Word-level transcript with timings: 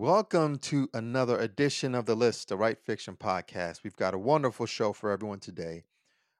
Welcome 0.00 0.58
to 0.58 0.88
another 0.94 1.36
edition 1.40 1.96
of 1.96 2.06
The 2.06 2.14
List, 2.14 2.50
the 2.50 2.56
Right 2.56 2.78
Fiction 2.78 3.16
podcast. 3.16 3.82
We've 3.82 3.96
got 3.96 4.14
a 4.14 4.18
wonderful 4.18 4.66
show 4.66 4.92
for 4.92 5.10
everyone 5.10 5.40
today 5.40 5.82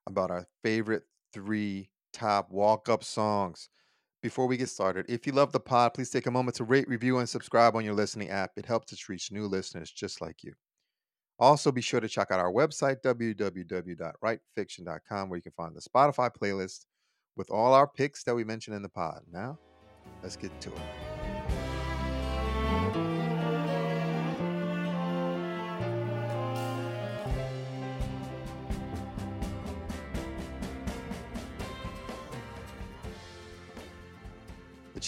about 0.06 0.30
our 0.30 0.46
favorite 0.62 1.02
three 1.32 1.90
top 2.12 2.52
walk 2.52 2.88
up 2.88 3.02
songs. 3.02 3.68
Before 4.22 4.46
we 4.46 4.58
get 4.58 4.68
started, 4.68 5.06
if 5.08 5.26
you 5.26 5.32
love 5.32 5.50
the 5.50 5.58
pod, 5.58 5.94
please 5.94 6.08
take 6.08 6.28
a 6.28 6.30
moment 6.30 6.56
to 6.58 6.62
rate, 6.62 6.86
review, 6.86 7.18
and 7.18 7.28
subscribe 7.28 7.74
on 7.74 7.84
your 7.84 7.94
listening 7.94 8.30
app. 8.30 8.52
It 8.56 8.64
helps 8.64 8.92
us 8.92 9.08
reach 9.08 9.32
new 9.32 9.48
listeners 9.48 9.90
just 9.90 10.20
like 10.20 10.44
you. 10.44 10.54
Also, 11.40 11.72
be 11.72 11.80
sure 11.80 11.98
to 11.98 12.06
check 12.06 12.30
out 12.30 12.38
our 12.38 12.52
website, 12.52 13.02
www.rightfiction.com, 13.02 15.28
where 15.28 15.36
you 15.36 15.42
can 15.42 15.52
find 15.56 15.74
the 15.74 15.80
Spotify 15.80 16.30
playlist 16.32 16.86
with 17.36 17.50
all 17.50 17.74
our 17.74 17.88
picks 17.88 18.22
that 18.22 18.36
we 18.36 18.44
mentioned 18.44 18.76
in 18.76 18.82
the 18.82 18.88
pod. 18.88 19.22
Now, 19.28 19.58
let's 20.22 20.36
get 20.36 20.60
to 20.60 20.70
it. 20.70 21.17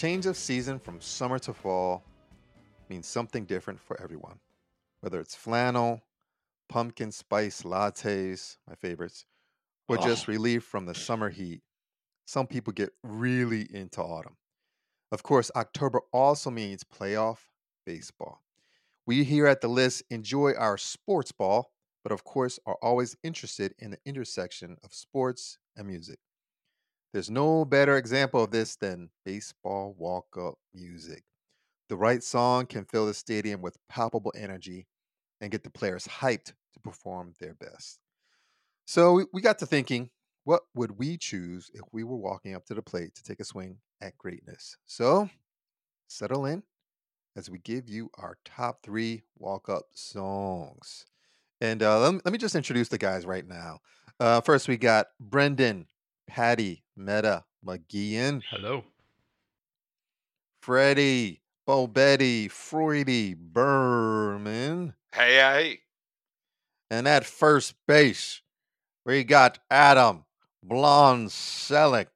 Change 0.01 0.25
of 0.25 0.35
season 0.35 0.79
from 0.79 0.99
summer 0.99 1.37
to 1.37 1.53
fall 1.53 2.03
means 2.89 3.05
something 3.05 3.45
different 3.45 3.79
for 3.79 4.01
everyone. 4.01 4.39
Whether 5.01 5.19
it's 5.19 5.35
flannel, 5.35 6.01
pumpkin 6.69 7.11
spice 7.11 7.61
lattes, 7.61 8.57
my 8.67 8.73
favorites, 8.73 9.25
or 9.87 9.97
just 9.97 10.27
Oh, 10.27 10.31
relief 10.31 10.63
from 10.63 10.87
the 10.87 10.95
summer 10.95 11.29
heat, 11.29 11.61
some 12.25 12.47
people 12.47 12.73
get 12.73 12.89
really 13.03 13.67
into 13.71 14.01
autumn. 14.01 14.37
Of 15.11 15.21
course, 15.21 15.51
October 15.55 16.01
also 16.11 16.49
means 16.49 16.83
playoff 16.83 17.37
baseball. 17.85 18.41
We 19.05 19.23
here 19.23 19.45
at 19.45 19.61
the 19.61 19.67
list 19.67 20.01
enjoy 20.09 20.53
our 20.53 20.79
sports 20.79 21.31
ball, 21.31 21.73
but 22.01 22.11
of 22.11 22.23
course 22.23 22.59
are 22.65 22.77
always 22.81 23.15
interested 23.21 23.75
in 23.77 23.91
the 23.91 23.99
intersection 24.03 24.77
of 24.83 24.95
sports 24.95 25.59
and 25.75 25.85
music. 25.87 26.17
There's 27.13 27.29
no 27.29 27.65
better 27.65 27.97
example 27.97 28.43
of 28.43 28.51
this 28.51 28.75
than 28.75 29.09
baseball 29.25 29.95
walk 29.97 30.37
up 30.39 30.55
music. 30.73 31.23
The 31.89 31.97
right 31.97 32.23
song 32.23 32.67
can 32.67 32.85
fill 32.85 33.05
the 33.05 33.13
stadium 33.13 33.61
with 33.61 33.77
palpable 33.89 34.33
energy 34.35 34.87
and 35.41 35.51
get 35.51 35.63
the 35.63 35.69
players 35.69 36.07
hyped 36.07 36.53
to 36.73 36.79
perform 36.81 37.33
their 37.39 37.53
best. 37.53 37.99
So 38.85 39.25
we, 39.33 39.41
got 39.41 39.59
to 39.59 39.65
thinking, 39.65 40.09
what 40.45 40.61
would 40.73 40.97
we 40.97 41.17
choose 41.17 41.69
if 41.73 41.81
we 41.91 42.03
were 42.03 42.17
walking 42.17 42.55
up 42.55 42.65
to 42.67 42.73
the 42.73 42.81
plate 42.81 43.15
to 43.15 43.23
take 43.23 43.39
a 43.39 43.45
swing 43.45 43.77
at 44.01 44.17
greatness? 44.17 44.77
So 44.85 45.29
settle 46.07 46.45
in 46.45 46.63
as 47.35 47.49
we 47.49 47.59
give 47.59 47.89
you 47.89 48.09
our 48.17 48.37
top 48.45 48.83
three 48.83 49.23
walk 49.37 49.69
up 49.69 49.85
songs. 49.93 51.05
And 51.59 51.83
uh, 51.83 51.99
let 51.99 52.31
me 52.31 52.37
just 52.37 52.55
introduce 52.55 52.87
the 52.87 52.97
guys 52.97 53.25
right 53.25 53.47
now. 53.47 53.79
Uh, 54.19 54.41
first, 54.41 54.67
we 54.67 54.77
got 54.77 55.07
Brendan, 55.19 55.87
Patty, 56.35 56.81
Meta, 56.95 57.43
McGeehan, 57.65 58.41
Hello. 58.49 58.85
Freddie, 60.61 61.41
Bobetti, 61.67 62.45
Freudy, 62.49 63.35
Berman. 63.35 64.93
hey, 65.13 65.35
hey. 65.35 65.79
And 66.89 67.05
at 67.05 67.25
first 67.25 67.75
base, 67.85 68.41
we 69.05 69.25
got 69.25 69.59
Adam, 69.69 70.23
Blonde 70.63 71.27
Selleck, 71.29 72.07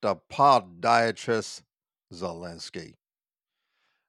the 0.00 0.16
podiatrist 0.32 1.60
Zelensky. 2.14 2.94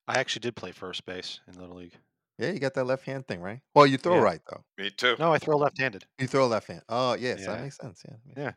I 0.08 0.18
actually 0.18 0.42
did 0.42 0.56
play 0.56 0.72
first 0.72 1.06
base 1.06 1.42
in 1.48 1.60
Little 1.60 1.76
League. 1.76 1.98
Yeah, 2.38 2.52
you 2.52 2.60
got 2.60 2.74
that 2.76 2.86
left 2.86 3.04
hand 3.06 3.28
thing, 3.28 3.42
right? 3.42 3.60
Well, 3.76 3.86
you 3.86 3.98
throw 3.98 4.16
Yeah. 4.16 4.22
right 4.22 4.42
though. 4.50 4.64
Me 4.78 4.90
too. 4.92 5.16
No, 5.20 5.34
I 5.34 5.40
throw 5.40 5.58
left-handed. 5.58 6.06
You 6.20 6.28
throw 6.28 6.48
left 6.48 6.68
hand. 6.68 6.84
Oh, 6.88 7.14
yes, 7.16 7.46
that 7.46 7.60
makes 7.62 7.76
sense. 7.78 8.02
Yeah. 8.08 8.16
makes 8.26 8.38
Yeah. 8.38 8.44
sense. 8.46 8.56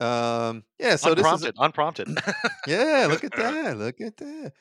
Um. 0.00 0.64
Yeah. 0.78 0.96
So 0.96 1.14
this 1.14 1.26
is 1.26 1.44
unprompted. 1.58 2.08
Unprompted. 2.08 2.18
yeah. 2.66 3.06
Look 3.08 3.24
at 3.24 3.32
that. 3.36 3.78
Look 3.78 4.00
at 4.00 4.16
that. 4.16 4.52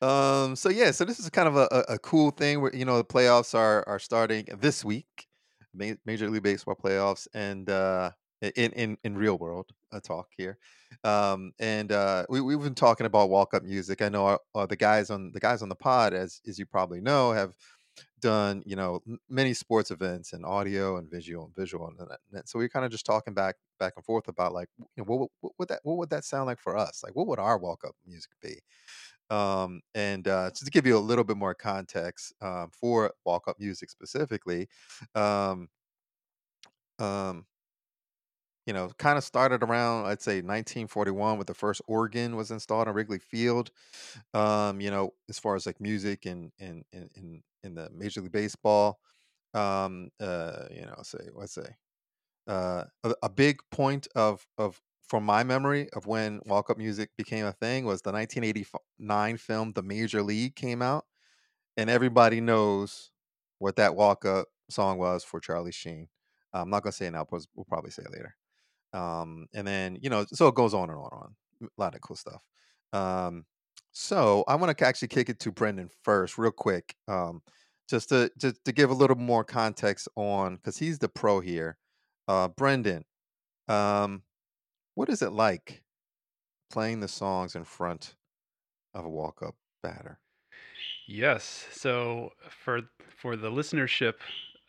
Um. 0.00 0.56
So 0.56 0.68
yeah. 0.68 0.90
So 0.90 1.04
this 1.04 1.18
is 1.18 1.28
kind 1.30 1.48
of 1.48 1.56
a, 1.56 1.84
a, 1.88 1.98
cool 1.98 2.30
thing 2.30 2.60
where 2.60 2.74
you 2.74 2.84
know 2.84 2.96
the 2.98 3.04
playoffs 3.04 3.54
are 3.54 3.86
are 3.86 3.98
starting 3.98 4.46
this 4.60 4.84
week, 4.84 5.26
Ma- 5.74 5.94
Major 6.04 6.30
League 6.30 6.42
Baseball 6.42 6.76
playoffs, 6.82 7.26
and 7.34 7.68
uh, 7.68 8.10
in 8.42 8.72
in 8.72 8.98
in 9.04 9.16
real 9.16 9.38
world 9.38 9.66
a 9.92 10.00
talk 10.00 10.28
here. 10.36 10.58
Um. 11.04 11.52
And 11.58 11.92
uh, 11.92 12.24
we 12.28 12.40
we've 12.40 12.60
been 12.60 12.74
talking 12.74 13.06
about 13.06 13.30
walk 13.30 13.54
up 13.54 13.62
music. 13.62 14.02
I 14.02 14.08
know 14.08 14.26
our, 14.26 14.40
uh, 14.54 14.66
the 14.66 14.76
guys 14.76 15.10
on 15.10 15.30
the 15.32 15.40
guys 15.40 15.62
on 15.62 15.68
the 15.68 15.74
pod, 15.74 16.14
as 16.14 16.40
as 16.46 16.58
you 16.58 16.66
probably 16.66 17.00
know, 17.00 17.32
have 17.32 17.52
done 18.20 18.62
you 18.66 18.76
know 18.76 19.00
many 19.28 19.54
sports 19.54 19.90
events 19.90 20.32
and 20.32 20.44
audio 20.44 20.96
and 20.96 21.10
visual 21.10 21.44
and 21.44 21.54
visual 21.54 21.86
and, 21.86 21.98
and 22.32 22.48
so 22.48 22.58
we're 22.58 22.68
kind 22.68 22.84
of 22.84 22.90
just 22.90 23.06
talking 23.06 23.34
back 23.34 23.56
back 23.78 23.92
and 23.96 24.04
forth 24.04 24.28
about 24.28 24.52
like 24.52 24.68
you 24.78 24.86
know 24.96 25.04
what, 25.04 25.30
what 25.40 25.52
would 25.58 25.68
that 25.68 25.80
what 25.82 25.96
would 25.96 26.10
that 26.10 26.24
sound 26.24 26.46
like 26.46 26.58
for 26.58 26.76
us? 26.76 27.02
Like 27.04 27.14
what 27.14 27.26
would 27.26 27.38
our 27.38 27.58
walk 27.58 27.84
up 27.84 27.94
music 28.06 28.30
be? 28.42 28.60
Um 29.34 29.82
and 29.94 30.26
uh 30.28 30.50
just 30.50 30.64
to 30.64 30.70
give 30.70 30.86
you 30.86 30.96
a 30.96 31.00
little 31.00 31.24
bit 31.24 31.36
more 31.36 31.54
context 31.54 32.32
um 32.40 32.70
for 32.72 33.12
walk 33.24 33.48
up 33.48 33.58
music 33.58 33.90
specifically 33.90 34.68
um 35.14 35.68
um 36.98 37.46
you 38.66 38.72
know 38.72 38.90
kind 38.98 39.16
of 39.18 39.24
started 39.24 39.62
around 39.62 40.06
i'd 40.06 40.20
say 40.22 40.36
1941 40.42 41.38
with 41.38 41.46
the 41.46 41.54
first 41.54 41.80
organ 41.86 42.36
was 42.36 42.50
installed 42.50 42.88
on 42.88 42.94
wrigley 42.94 43.18
field 43.18 43.70
um 44.34 44.80
you 44.80 44.90
know 44.90 45.14
as 45.28 45.38
far 45.38 45.54
as 45.56 45.66
like 45.66 45.80
music 45.80 46.26
and 46.26 46.52
in 46.58 46.84
in 46.92 47.08
in, 47.14 47.42
in 47.62 47.74
the 47.74 47.88
major 47.94 48.20
league 48.20 48.32
baseball 48.32 48.98
um 49.54 50.10
uh 50.20 50.64
you 50.70 50.82
know 50.82 50.96
say 51.02 51.28
let's 51.34 51.54
say 51.54 51.76
uh 52.48 52.84
a, 53.04 53.14
a 53.24 53.28
big 53.28 53.58
point 53.70 54.06
of 54.14 54.46
of 54.58 54.80
from 55.08 55.24
my 55.24 55.44
memory 55.44 55.88
of 55.94 56.06
when 56.06 56.40
walk 56.46 56.70
up 56.70 56.78
music 56.78 57.10
became 57.16 57.46
a 57.46 57.52
thing 57.52 57.84
was 57.84 58.02
the 58.02 58.12
1989 58.12 59.36
film 59.36 59.72
the 59.74 59.82
major 59.82 60.22
league 60.22 60.56
came 60.56 60.82
out 60.82 61.04
and 61.76 61.90
everybody 61.90 62.40
knows 62.40 63.10
what 63.58 63.76
that 63.76 63.94
walk 63.96 64.24
up 64.24 64.48
song 64.70 64.98
was 64.98 65.24
for 65.24 65.40
charlie 65.40 65.72
sheen. 65.72 66.08
I'm 66.52 66.70
not 66.70 66.82
gonna 66.82 66.92
say 66.92 67.06
it 67.06 67.12
now 67.12 67.26
but 67.30 67.46
we'll 67.54 67.64
probably 67.66 67.90
say 67.90 68.02
it 68.04 68.12
later 68.12 68.34
um 68.96 69.46
and 69.54 69.66
then 69.66 69.98
you 70.00 70.10
know 70.10 70.24
so 70.32 70.48
it 70.48 70.54
goes 70.54 70.74
on 70.74 70.90
and 70.90 70.98
on 70.98 71.10
and 71.12 71.22
on 71.22 71.36
a 71.62 71.68
lot 71.80 71.94
of 71.94 72.00
cool 72.00 72.16
stuff 72.16 72.42
um 72.92 73.44
so 73.92 74.44
i 74.48 74.54
want 74.54 74.76
to 74.76 74.86
actually 74.86 75.08
kick 75.08 75.28
it 75.28 75.38
to 75.38 75.52
brendan 75.52 75.90
first 76.02 76.38
real 76.38 76.50
quick 76.50 76.96
um 77.08 77.42
just 77.88 78.08
to 78.08 78.30
just 78.38 78.64
to 78.64 78.72
give 78.72 78.90
a 78.90 78.94
little 78.94 79.16
more 79.16 79.44
context 79.44 80.08
on 80.16 80.56
because 80.56 80.78
he's 80.78 80.98
the 80.98 81.08
pro 81.08 81.40
here 81.40 81.78
uh 82.28 82.48
brendan 82.48 83.04
um 83.68 84.22
what 84.94 85.08
is 85.08 85.22
it 85.22 85.30
like 85.32 85.82
playing 86.70 87.00
the 87.00 87.08
songs 87.08 87.56
in 87.56 87.64
front 87.64 88.16
of 88.94 89.04
a 89.04 89.10
walk-up 89.10 89.56
batter 89.82 90.20
Yes. 91.06 91.66
So 91.70 92.32
for 92.50 92.82
for 93.16 93.36
the 93.36 93.50
listenership 93.50 94.14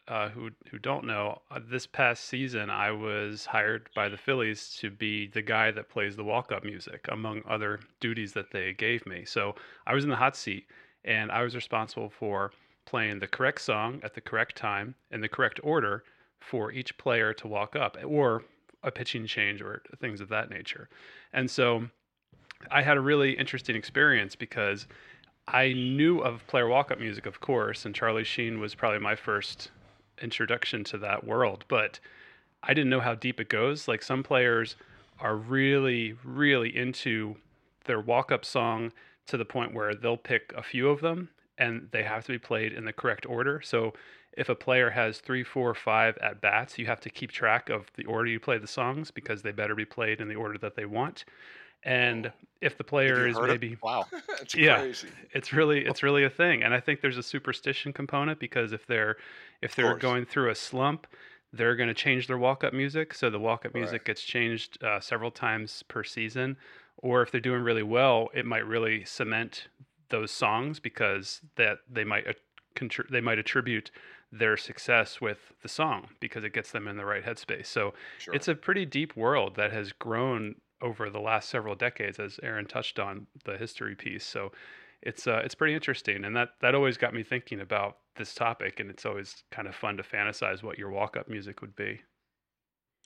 uh, 0.08 0.30
who 0.30 0.50
who 0.70 0.80
don't 0.80 1.06
know, 1.06 1.42
uh, 1.52 1.60
this 1.70 1.86
past 1.86 2.26
season 2.26 2.70
I 2.70 2.92
was 2.92 3.46
hired 3.46 3.90
by 3.96 4.10
the 4.10 4.18
Phillies 4.18 4.78
to 4.80 4.90
be 4.90 5.28
the 5.28 5.42
guy 5.42 5.72
that 5.72 5.90
plays 5.90 6.16
the 6.16 6.24
walk-up 6.24 6.64
music, 6.64 7.08
among 7.12 7.42
other 7.48 7.80
duties 8.00 8.34
that 8.34 8.52
they 8.52 8.74
gave 8.74 9.06
me. 9.06 9.26
So 9.26 9.56
I 9.86 9.94
was 9.94 10.04
in 10.04 10.10
the 10.10 10.16
hot 10.16 10.36
seat, 10.36 10.68
and 11.04 11.32
I 11.32 11.44
was 11.44 11.56
responsible 11.56 12.10
for 12.10 12.52
playing 12.86 13.20
the 13.20 13.28
correct 13.28 13.62
song 13.62 14.00
at 14.04 14.14
the 14.14 14.22
correct 14.22 14.56
time 14.56 14.96
in 15.12 15.22
the 15.22 15.28
correct 15.28 15.60
order 15.64 16.04
for 16.40 16.72
each 16.72 16.98
player 16.98 17.34
to 17.34 17.48
walk 17.48 17.76
up, 17.76 17.98
or 18.06 18.44
a 18.84 18.92
pitching 18.92 19.26
change 19.26 19.62
or 19.62 19.82
things 20.00 20.22
of 20.22 20.30
that 20.30 20.50
nature. 20.50 20.88
And 21.34 21.50
so 21.50 21.90
I 22.72 22.82
had 22.82 22.96
a 22.98 23.02
really 23.02 23.34
interesting 23.34 23.76
experience 23.76 24.36
because 24.36 24.88
I 25.48 25.74
knew 25.74 26.20
of 26.20 26.46
player 26.48 26.68
walk 26.68 26.92
up 26.92 27.00
music, 27.00 27.26
of 27.26 27.40
course, 27.40 27.86
and 27.86 27.96
Charlie 27.96 28.24
Sheen 28.24 28.60
was 28.60 28.76
probably 28.76 29.00
my 29.00 29.16
first 29.16 29.72
introduction 30.22 30.84
to 30.86 30.98
that 31.00 31.26
world, 31.26 31.66
but 31.68 32.00
I 32.64 32.74
didn't 32.74 32.90
know 32.90 33.00
how 33.00 33.16
deep 33.16 33.40
it 33.40 33.50
goes. 33.50 33.88
Like 33.88 34.02
some 34.02 34.24
players 34.24 34.76
are 35.20 35.36
really, 35.36 36.16
really 36.24 36.76
into 36.76 37.36
their 37.86 38.00
walk 38.00 38.32
up 38.32 38.46
song 38.46 38.92
to 39.28 39.38
the 39.38 39.46
point 39.46 39.74
where 39.74 39.94
they'll 39.94 40.18
pick 40.18 40.54
a 40.56 40.64
few 40.64 40.90
of 40.90 41.02
them 41.02 41.30
and 41.58 41.90
they 41.92 42.04
have 42.04 42.26
to 42.26 42.32
be 42.32 42.40
played 42.40 42.74
in 42.74 42.86
the 42.86 42.94
correct 42.94 43.26
order. 43.26 43.62
So 43.62 43.94
if 44.34 44.50
a 44.50 44.56
player 44.56 44.92
has 44.92 45.20
three, 45.20 45.44
four, 45.44 45.74
five 45.74 46.18
at 46.20 46.42
bats, 46.42 46.78
you 46.78 46.86
have 46.86 47.02
to 47.02 47.10
keep 47.10 47.32
track 47.32 47.70
of 47.70 47.88
the 47.96 48.06
order 48.06 48.30
you 48.30 48.40
play 48.40 48.60
the 48.60 48.68
songs 48.68 49.10
because 49.10 49.42
they 49.42 49.52
better 49.52 49.74
be 49.74 49.86
played 49.86 50.22
in 50.22 50.28
the 50.28 50.36
order 50.36 50.58
that 50.60 50.76
they 50.76 50.86
want. 50.86 51.26
And 51.88 52.32
if 52.62 52.78
the 52.78 52.84
player 52.84 53.26
is 53.28 53.36
heard 53.38 53.46
it? 53.50 53.62
maybe 53.62 53.78
Wow. 53.82 54.06
That's 54.28 54.54
Yeah. 54.56 54.80
crazy. 54.80 55.08
it's 55.34 55.54
really 55.54 55.86
it's 55.86 56.04
really 56.04 56.24
a 56.24 56.30
thing 56.30 56.64
and 56.64 56.74
i 56.74 56.80
think 56.80 57.02
there's 57.02 57.18
a 57.18 57.24
superstition 57.24 57.94
component 57.94 58.40
because 58.40 58.72
if 58.74 58.86
they're 58.88 59.18
if 59.62 59.76
they're 59.76 59.98
going 59.98 60.26
through 60.26 60.50
a 60.50 60.56
slump 60.56 61.08
they're 61.54 61.76
going 61.76 61.88
to 61.88 61.94
change 61.94 62.28
their 62.28 62.38
walk-up 62.38 62.74
music 62.74 63.14
so 63.14 63.30
the 63.30 63.40
walk-up 63.40 63.74
Right. 63.74 63.82
music 63.82 64.06
gets 64.06 64.22
changed 64.22 64.84
uh, 64.84 65.00
several 65.00 65.32
times 65.32 65.84
per 65.88 66.04
season 66.04 66.58
or 66.98 67.22
if 67.22 67.32
they're 67.32 67.42
doing 67.42 67.62
really 67.62 67.84
well 67.84 68.30
it 68.34 68.46
might 68.46 68.66
really 68.66 69.04
cement 69.06 69.68
those 70.10 70.32
songs 70.32 70.80
because 70.80 71.42
that 71.56 71.80
they 71.90 72.04
might 72.04 72.28
uh, 72.28 72.34
contr- 72.76 73.10
they 73.10 73.22
might 73.22 73.40
attribute 73.40 73.92
their 74.32 74.58
success 74.58 75.22
with 75.22 75.54
the 75.62 75.70
song 75.70 76.10
because 76.20 76.44
it 76.44 76.54
gets 76.54 76.72
them 76.72 76.86
in 76.88 76.98
the 76.98 77.06
right 77.06 77.24
headspace. 77.24 77.68
So 77.68 77.94
Sure. 78.18 78.36
it's 78.36 78.48
a 78.50 78.56
pretty 78.56 78.86
deep 78.86 79.16
world 79.16 79.56
that 79.56 79.72
has 79.72 79.94
grown 79.94 80.56
over 80.82 81.10
the 81.10 81.20
last 81.20 81.50
several 81.50 81.76
decades, 81.76 82.20
as 82.20 82.40
Aaron 82.44 82.66
touched 82.66 83.00
on 83.00 83.28
the 83.46 83.58
history 83.58 83.96
piece. 83.96 84.26
So 84.26 84.52
it's 85.02 85.28
uh, 85.28 85.42
it's 85.44 85.56
pretty 85.56 85.74
interesting, 85.74 86.26
and 86.26 86.36
that 86.36 86.50
that 86.62 86.76
always 86.76 86.98
got 86.98 87.14
me 87.14 87.24
thinking 87.24 87.62
about 87.62 87.98
this 88.16 88.34
topic, 88.34 88.80
and 88.80 88.90
it's 88.90 89.06
always 89.06 89.44
kind 89.52 89.68
of 89.68 89.76
fun 89.76 89.98
to 89.98 90.04
fantasize 90.04 90.64
what 90.64 90.78
your 90.78 90.90
walk 90.90 91.18
up 91.18 91.28
music 91.28 91.62
would 91.62 91.76
be. 91.76 92.02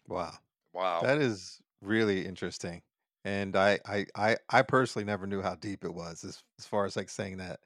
Wow. 0.08 0.34
wow. 0.74 1.02
That 1.02 1.20
is 1.20 1.62
really 1.82 2.26
interesting. 2.26 2.82
And 3.24 3.56
I, 3.56 3.80
I, 3.86 4.06
I, 4.16 4.38
I 4.50 4.62
personally 4.64 5.06
never 5.06 5.28
knew 5.28 5.42
how 5.42 5.56
deep 5.56 5.84
it 5.84 5.94
was 5.94 6.24
as, 6.24 6.44
as 6.60 6.66
far 6.66 6.86
as 6.86 6.96
like 6.96 7.10
saying 7.10 7.38
that, 7.38 7.60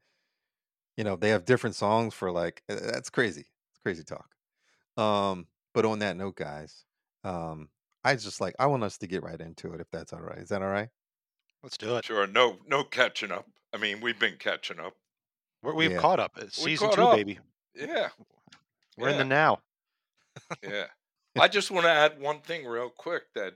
you 0.97 1.03
know, 1.03 1.15
they 1.15 1.29
have 1.29 1.45
different 1.45 1.75
songs 1.75 2.13
for 2.13 2.31
like, 2.31 2.61
that's 2.67 3.09
crazy. 3.09 3.45
It's 3.71 3.79
crazy 3.83 4.03
talk. 4.03 4.35
Um, 4.97 5.47
but 5.73 5.85
on 5.85 5.99
that 5.99 6.17
note, 6.17 6.35
guys, 6.35 6.83
um, 7.23 7.69
I 8.05 8.15
just 8.15 8.39
like, 8.39 8.55
I 8.59 8.67
want 8.67 8.83
us 8.83 8.97
to 8.99 9.07
get 9.07 9.23
right 9.23 9.39
into 9.41 9.73
it 9.73 9.81
if 9.81 9.87
that's 9.91 10.13
all 10.13 10.21
right. 10.21 10.37
Is 10.37 10.49
that 10.49 10.61
all 10.61 10.69
right? 10.69 10.89
Let's 11.63 11.77
do 11.77 11.97
it. 11.97 12.05
Sure. 12.05 12.27
No, 12.27 12.57
no 12.67 12.83
catching 12.83 13.31
up. 13.31 13.47
I 13.73 13.77
mean, 13.77 13.99
we've 13.99 14.19
been 14.19 14.37
catching 14.37 14.79
up. 14.79 14.93
We're, 15.63 15.73
we've 15.73 15.91
Yeah. 15.91 15.97
caught 15.97 16.19
up. 16.19 16.33
It's 16.37 16.63
We 16.63 16.71
season 16.71 16.89
caught 16.89 16.95
two, 16.95 17.01
up. 17.01 17.15
baby. 17.17 17.39
Yeah. 17.73 18.09
We're 18.97 19.09
in 19.09 19.17
the 19.17 19.25
now. 19.25 19.59
Yeah. 20.63 20.85
I 21.39 21.47
just 21.47 21.71
want 21.71 21.85
to 21.85 21.91
add 21.91 22.19
one 22.19 22.41
thing 22.41 22.65
real 22.65 22.89
quick 22.89 23.23
that, 23.35 23.53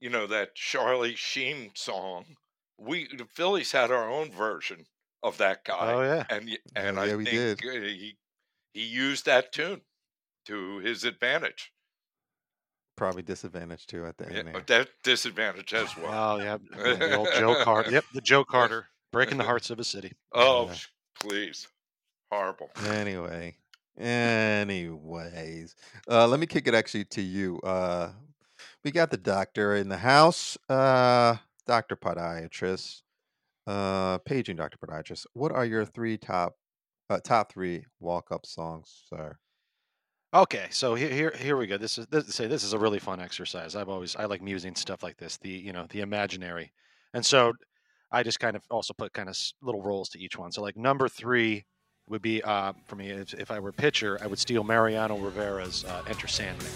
you 0.00 0.08
know, 0.08 0.26
that 0.28 0.54
Charlie 0.54 1.14
Sheen 1.16 1.70
song, 1.74 2.24
we, 2.78 3.08
the 3.16 3.24
Phillies 3.26 3.72
had 3.72 3.90
our 3.90 4.08
own 4.08 4.30
version 4.30 4.84
of 5.22 5.36
that 5.38 5.64
guy. 5.64 5.92
Oh 5.92 6.02
yeah. 6.02 6.24
And, 6.30 6.46
y- 6.46 6.58
and 6.76 6.98
Oh, 6.98 7.02
I 7.02 7.06
yeah, 7.06 7.16
we 7.16 7.24
think 7.24 7.64
uh, 7.66 7.72
he, 7.72 8.16
he 8.72 8.84
used 8.84 9.26
that 9.26 9.52
tune 9.52 9.80
to 10.46 10.78
his 10.78 11.04
advantage. 11.04 11.72
Probably 13.00 13.22
disadvantage 13.22 13.86
too 13.86 14.04
at 14.04 14.18
the 14.18 14.26
Yeah, 14.30 14.40
end 14.40 14.48
there. 14.48 14.60
that 14.66 14.88
disadvantage 15.02 15.72
as 15.72 15.96
well. 15.96 16.12
Oh 16.12 16.38
yeah. 16.38 16.58
The 16.98 17.16
old 17.16 17.28
Joe 17.34 17.54
Carter. 17.64 17.90
Yep, 17.90 18.04
the 18.12 18.20
Joe 18.20 18.44
Carter 18.44 18.88
breaking 19.10 19.38
the 19.38 19.44
hearts 19.44 19.70
of 19.70 19.78
a 19.78 19.84
city. 19.84 20.12
Oh, 20.34 20.66
Yeah. 20.66 20.74
please. 21.18 21.66
Horrible. 22.30 22.68
Anyway, 22.86 23.56
anyways, 23.96 25.74
uh, 26.10 26.26
let 26.26 26.40
me 26.40 26.46
kick 26.46 26.68
it 26.68 26.74
actually 26.74 27.06
to 27.06 27.22
you. 27.22 27.58
Uh, 27.60 28.10
we 28.84 28.90
got 28.90 29.10
the 29.10 29.16
doctor 29.16 29.74
in 29.76 29.88
the 29.88 29.96
house, 29.96 30.58
uh, 30.68 31.36
Doctor 31.66 31.96
Podiatrist, 31.96 33.00
uh, 33.66 34.18
paging 34.18 34.56
Doctor 34.56 34.76
Podiatrist. 34.76 35.24
What 35.32 35.52
are 35.52 35.64
your 35.64 35.86
three 35.86 36.18
top, 36.18 36.58
uh, 37.08 37.18
top 37.20 37.50
three 37.50 37.86
walk 37.98 38.30
up 38.30 38.44
songs, 38.44 39.04
sir? 39.08 39.38
Okay, 40.32 40.68
so 40.70 40.94
here, 40.94 41.08
here, 41.08 41.34
here 41.36 41.56
we 41.56 41.66
go. 41.66 41.76
This 41.76 41.98
is 41.98 42.06
this, 42.06 42.32
say 42.32 42.46
this 42.46 42.62
is 42.62 42.72
a 42.72 42.78
really 42.78 43.00
fun 43.00 43.18
exercise. 43.18 43.74
I've 43.74 43.88
always 43.88 44.14
I 44.14 44.26
like 44.26 44.40
musing 44.40 44.76
stuff 44.76 45.02
like 45.02 45.16
this. 45.16 45.36
The 45.38 45.48
you 45.48 45.72
know 45.72 45.86
the 45.90 46.02
imaginary, 46.02 46.70
and 47.14 47.26
so 47.26 47.52
I 48.12 48.22
just 48.22 48.38
kind 48.38 48.54
of 48.54 48.62
also 48.70 48.94
put 48.94 49.12
kind 49.12 49.28
of 49.28 49.36
little 49.60 49.82
roles 49.82 50.08
to 50.10 50.20
each 50.20 50.38
one. 50.38 50.52
So 50.52 50.62
like 50.62 50.76
number 50.76 51.08
three 51.08 51.64
would 52.08 52.22
be 52.22 52.42
uh, 52.42 52.74
for 52.86 52.94
me 52.94 53.10
if, 53.10 53.34
if 53.34 53.50
I 53.50 53.58
were 53.58 53.72
pitcher, 53.72 54.18
I 54.22 54.28
would 54.28 54.38
steal 54.38 54.62
Mariano 54.62 55.18
Rivera's 55.18 55.84
uh, 55.84 56.02
"Enter 56.06 56.28
Sandman." 56.28 56.70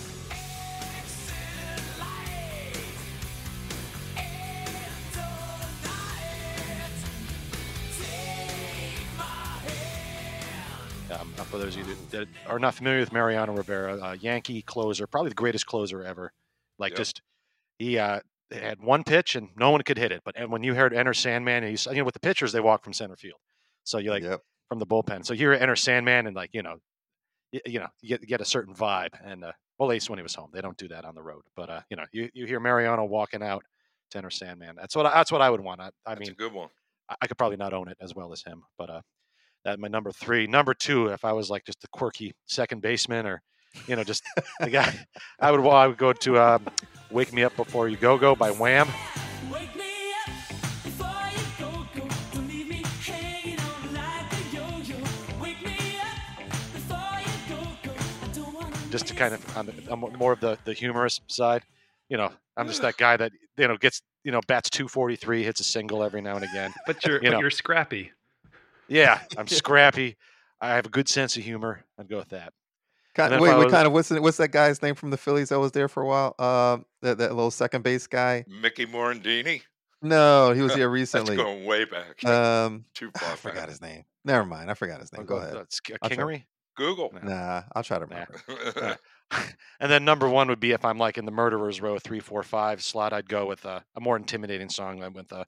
For 11.54 11.60
those 11.64 11.76
of 11.76 11.88
you 11.88 11.96
that 12.10 12.26
are 12.48 12.58
not 12.58 12.74
familiar 12.74 12.98
with 12.98 13.12
Mariano 13.12 13.52
Rivera, 13.54 14.00
uh, 14.02 14.12
Yankee 14.12 14.60
closer, 14.62 15.06
probably 15.06 15.28
the 15.28 15.36
greatest 15.36 15.66
closer 15.66 16.02
ever. 16.02 16.32
Like 16.80 16.90
Yep. 16.92 16.98
just 16.98 17.22
he 17.78 17.96
uh, 17.96 18.20
had 18.50 18.80
one 18.80 19.04
pitch 19.04 19.36
and 19.36 19.50
no 19.56 19.70
one 19.70 19.80
could 19.82 19.96
hit 19.96 20.10
it. 20.10 20.22
But 20.24 20.34
when 20.50 20.64
you 20.64 20.74
heard 20.74 20.92
Enter 20.92 21.14
Sandman, 21.14 21.62
and 21.62 21.72
you, 21.72 21.92
you 21.92 21.98
know 21.98 22.04
with 22.04 22.14
the 22.14 22.20
pitchers 22.20 22.50
they 22.50 22.58
walk 22.60 22.82
from 22.82 22.92
center 22.92 23.14
field, 23.14 23.38
so 23.84 23.98
you're 23.98 24.12
like 24.12 24.24
yep. 24.24 24.40
from 24.68 24.80
the 24.80 24.86
bullpen. 24.86 25.24
So 25.24 25.32
you 25.32 25.38
hear 25.38 25.52
Enter 25.52 25.76
Sandman 25.76 26.26
and 26.26 26.34
like 26.34 26.50
you 26.52 26.62
know, 26.64 26.76
you, 27.52 27.60
you 27.66 27.78
know 27.78 27.88
you 28.02 28.08
get 28.08 28.22
you 28.22 28.26
get 28.26 28.40
a 28.40 28.44
certain 28.44 28.74
vibe. 28.74 29.10
And 29.24 29.44
uh, 29.44 29.52
well, 29.78 29.88
at 29.88 29.92
least 29.92 30.10
when 30.10 30.18
he 30.18 30.24
was 30.24 30.34
home, 30.34 30.50
they 30.52 30.60
don't 30.60 30.76
do 30.76 30.88
that 30.88 31.04
on 31.04 31.14
the 31.14 31.22
road. 31.22 31.42
But 31.54 31.70
uh, 31.70 31.80
you 31.88 31.96
know 31.96 32.04
you, 32.10 32.30
you 32.34 32.46
hear 32.46 32.58
Mariano 32.58 33.04
walking 33.04 33.44
out 33.44 33.62
to 34.10 34.18
Enter 34.18 34.30
Sandman. 34.30 34.74
That's 34.74 34.96
what 34.96 35.06
I, 35.06 35.14
that's 35.14 35.30
what 35.30 35.40
I 35.40 35.50
would 35.50 35.60
want. 35.60 35.80
I, 35.80 35.90
I 36.04 36.14
That's 36.16 36.20
mean 36.20 36.30
a 36.32 36.34
good 36.34 36.52
one. 36.52 36.68
I- 37.08 37.16
I 37.22 37.26
could 37.28 37.38
probably 37.38 37.58
not 37.58 37.72
own 37.72 37.86
it 37.88 37.98
as 38.00 38.12
well 38.12 38.32
as 38.32 38.42
him, 38.42 38.64
but 38.76 38.90
uh, 38.90 39.00
that 39.64 39.78
my 39.78 39.88
number 39.88 40.12
three. 40.12 40.46
Number 40.46 40.74
two, 40.74 41.08
if 41.08 41.24
I 41.24 41.32
was 41.32 41.50
like 41.50 41.64
just 41.64 41.82
a 41.84 41.88
quirky 41.88 42.34
second 42.46 42.82
baseman 42.82 43.26
or, 43.26 43.42
you 43.86 43.96
know, 43.96 44.04
just 44.04 44.22
the 44.60 44.70
guy, 44.70 45.06
I 45.40 45.50
would 45.50 45.60
well, 45.60 45.76
I 45.76 45.86
would 45.86 45.96
go 45.98 46.12
to 46.12 46.38
um, 46.38 46.66
"Wake 47.10 47.32
Me 47.32 47.42
Up 47.44 47.56
Before 47.56 47.88
You 47.88 47.96
Go 47.96 48.18
Go" 48.18 48.34
by 48.34 48.50
Wham. 48.50 48.88
Wake 49.52 49.74
me 49.76 50.12
up 50.26 50.34
before 50.84 51.08
you 51.32 51.44
go 51.58 51.86
go. 52.00 52.08
Don't 52.32 52.48
leave 52.48 52.68
me 52.68 52.82
hanging 53.04 53.58
on 53.58 53.94
like 53.94 54.32
a 54.32 54.56
yo-yo. 54.56 54.96
Wake 55.40 55.62
me 55.64 55.98
up 55.98 56.38
before 56.72 57.20
you 57.20 57.56
go 57.56 57.64
go. 57.82 57.92
I 58.22 58.28
don't 58.34 58.54
wanna 58.54 58.76
Just 58.90 59.06
to 59.08 59.14
kind 59.14 59.34
of, 59.34 59.56
on 59.56 59.66
the, 59.66 59.72
I'm 59.90 60.00
more 60.18 60.32
of 60.32 60.40
the 60.40 60.58
the 60.64 60.72
humorous 60.72 61.20
side. 61.26 61.62
You 62.08 62.16
know, 62.18 62.30
I'm 62.56 62.68
just 62.68 62.82
that 62.82 62.96
guy 62.98 63.16
that 63.16 63.32
you 63.56 63.66
know 63.66 63.76
gets 63.76 64.02
you 64.24 64.30
know 64.30 64.40
bats 64.46 64.68
243, 64.70 65.42
hits 65.42 65.60
a 65.60 65.64
single 65.64 66.02
every 66.04 66.20
now 66.20 66.36
and 66.36 66.44
again. 66.44 66.72
But 66.86 67.04
you're 67.04 67.16
You 67.16 67.22
but 67.22 67.30
know. 67.32 67.40
you're 67.40 67.50
scrappy. 67.50 68.12
Yeah, 68.88 69.20
I'm 69.36 69.46
scrappy. 69.48 70.16
I 70.60 70.70
have 70.76 70.86
a 70.86 70.90
good 70.90 71.08
sense 71.08 71.36
of 71.36 71.42
humor. 71.44 71.84
I'd 71.98 72.08
go 72.08 72.18
with 72.18 72.30
that. 72.30 72.52
Kind 73.14 73.40
wait, 73.40 73.50
I 73.50 73.56
wait, 73.58 73.64
was- 73.66 73.72
kind 73.72 73.86
of. 73.86 73.92
What's 73.92 74.10
what's 74.10 74.36
that 74.38 74.48
guy's 74.48 74.82
name 74.82 74.94
from 74.96 75.10
the 75.10 75.16
Phillies 75.16 75.50
that 75.50 75.60
was 75.60 75.72
there 75.72 75.88
for 75.88 76.02
a 76.02 76.06
while? 76.06 76.34
Um, 76.38 76.84
that 77.02 77.18
that 77.18 77.34
little 77.34 77.50
second 77.50 77.82
base 77.82 78.06
guy. 78.06 78.44
Mickey 78.48 78.86
Morandini. 78.86 79.62
No, 80.02 80.52
he 80.52 80.60
was 80.62 80.74
here 80.74 80.86
That's 80.88 80.92
recently. 81.14 81.36
going 81.36 81.64
way 81.64 81.84
back. 81.84 82.24
Um, 82.24 82.84
Too 82.94 83.10
far. 83.18 83.32
I 83.32 83.36
forgot 83.36 83.56
back. 83.56 83.68
his 83.68 83.80
name. 83.80 84.04
Never 84.24 84.44
mind. 84.44 84.70
I 84.70 84.74
forgot 84.74 85.00
his 85.00 85.10
I'll 85.14 85.20
name. 85.20 85.26
go 85.26 85.36
Go 85.36 85.42
ahead. 85.42 85.56
uh, 85.56 86.08
Kingery. 86.08 86.44
Google. 86.76 87.12
No. 87.14 87.20
Nah, 87.30 87.62
I'll 87.74 87.84
try 87.84 88.00
to 88.00 88.06
Nah. 88.06 88.24
remember. 88.48 88.98
and 89.80 89.90
then 89.90 90.04
number 90.04 90.28
one 90.28 90.48
would 90.48 90.58
be 90.60 90.72
if 90.72 90.84
I'm 90.84 90.98
like 90.98 91.18
in 91.18 91.24
the 91.24 91.30
murderers 91.30 91.80
row 91.80 91.98
three, 92.00 92.18
four, 92.20 92.42
five 92.42 92.82
slot, 92.82 93.12
I'd 93.12 93.28
go 93.28 93.46
with 93.46 93.64
uh, 93.64 93.80
a 93.94 94.00
more 94.00 94.16
intimidating 94.16 94.68
song. 94.68 94.98
I 95.00 95.04
went 95.04 95.14
with 95.14 95.32
uh, 95.32 95.44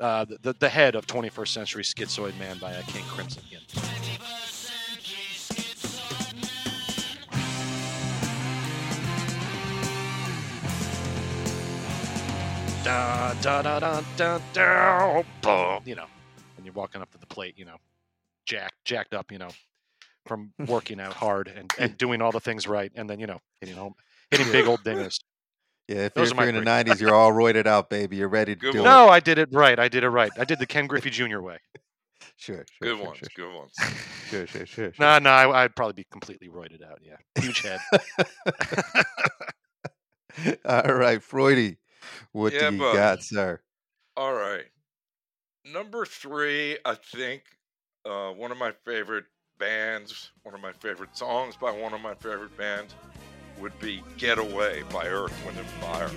uh, 0.00 0.24
the 0.24 0.54
the 0.58 0.68
head 0.68 0.94
of 0.94 1.06
21st 1.06 1.48
Century 1.48 1.82
Schizoid 1.82 2.38
Man 2.38 2.58
by 2.58 2.74
uh, 2.74 2.82
King 2.82 3.04
Crimson. 3.04 3.42
Again. 3.48 3.62
Da 12.84 13.32
da 13.40 13.62
da 13.62 13.80
da 13.80 14.02
da 14.16 14.38
da. 14.52 15.22
boom, 15.40 15.82
You 15.86 15.94
know, 15.94 16.04
and 16.56 16.66
you're 16.66 16.74
walking 16.74 17.00
up 17.00 17.10
to 17.12 17.18
the 17.18 17.26
plate, 17.26 17.54
you 17.56 17.64
know, 17.64 17.76
jacked 18.44 18.84
jacked 18.84 19.14
up, 19.14 19.32
you 19.32 19.38
know, 19.38 19.48
from 20.26 20.52
working 20.66 21.00
out 21.00 21.14
hard 21.14 21.48
and, 21.48 21.72
and 21.78 21.96
doing 21.96 22.20
all 22.20 22.30
the 22.30 22.40
things 22.40 22.66
right, 22.68 22.92
and 22.94 23.08
then 23.08 23.18
you 23.20 23.26
know 23.26 23.40
hitting 23.60 23.76
home, 23.76 23.94
hitting 24.30 24.52
big 24.52 24.66
old 24.66 24.80
dingers. 24.84 25.20
Yeah, 25.88 25.96
if 25.96 26.12
you're, 26.16 26.24
if 26.24 26.30
you're 26.30 26.36
my 26.36 26.46
in 26.46 26.54
the 26.54 26.62
'90s, 26.70 27.00
you're 27.00 27.14
all 27.14 27.32
roided 27.32 27.66
out, 27.66 27.90
baby. 27.90 28.16
You're 28.16 28.28
ready 28.28 28.54
to 28.54 28.60
Good 28.60 28.72
do 28.72 28.78
one. 28.78 28.86
it. 28.86 28.90
No, 28.90 29.08
I 29.08 29.20
did 29.20 29.38
it 29.38 29.50
right. 29.52 29.78
I 29.78 29.88
did 29.88 30.02
it 30.02 30.08
right. 30.08 30.30
I 30.38 30.44
did 30.44 30.58
the 30.58 30.66
Ken 30.66 30.86
Griffey 30.86 31.10
Jr. 31.10 31.40
way. 31.40 31.58
Sure, 32.36 32.56
sure, 32.56 32.64
Good 32.88 32.96
sure, 32.96 33.06
ones. 33.06 33.18
sure, 33.18 33.28
Good 33.36 33.54
ones. 33.54 33.72
sure, 34.30 34.46
sure, 34.46 34.66
sure, 34.66 34.92
sure. 34.92 34.94
No, 34.98 35.18
no, 35.18 35.30
I, 35.30 35.64
I'd 35.64 35.76
probably 35.76 35.92
be 35.92 36.06
completely 36.10 36.48
roided 36.48 36.82
out. 36.82 36.98
Yeah, 37.02 37.16
huge 37.40 37.60
head. 37.62 37.78
all 40.64 40.94
right, 40.94 41.20
Freudy, 41.20 41.76
what 42.32 42.52
Yeah, 42.52 42.70
do 42.70 42.76
you 42.76 42.80
buddy. 42.80 42.96
got, 42.96 43.22
sir? 43.22 43.60
All 44.16 44.32
right. 44.32 44.64
Number 45.70 46.04
three, 46.06 46.78
I 46.84 46.94
think 46.94 47.42
uh, 48.04 48.30
one 48.30 48.50
of 48.50 48.58
my 48.58 48.72
favorite 48.84 49.24
bands, 49.58 50.30
one 50.42 50.54
of 50.54 50.60
my 50.60 50.72
favorite 50.72 51.16
songs 51.16 51.56
by 51.56 51.70
one 51.70 51.94
of 51.94 52.00
my 52.00 52.14
favorite 52.14 52.56
bands 52.56 52.94
would 53.60 53.78
be 53.80 54.02
Get 54.18 54.38
Away 54.38 54.82
by 54.92 55.06
Earth, 55.06 55.34
Wind, 55.44 55.58
and 55.58 55.66
Fire. 55.66 56.10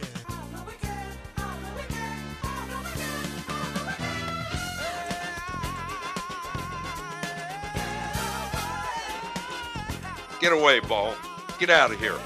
Get 10.40 10.54
away, 10.54 10.80
ball. 10.82 11.16
Get 11.60 11.72
out 11.72 11.92
of 11.92 12.00
here. 12.00 12.18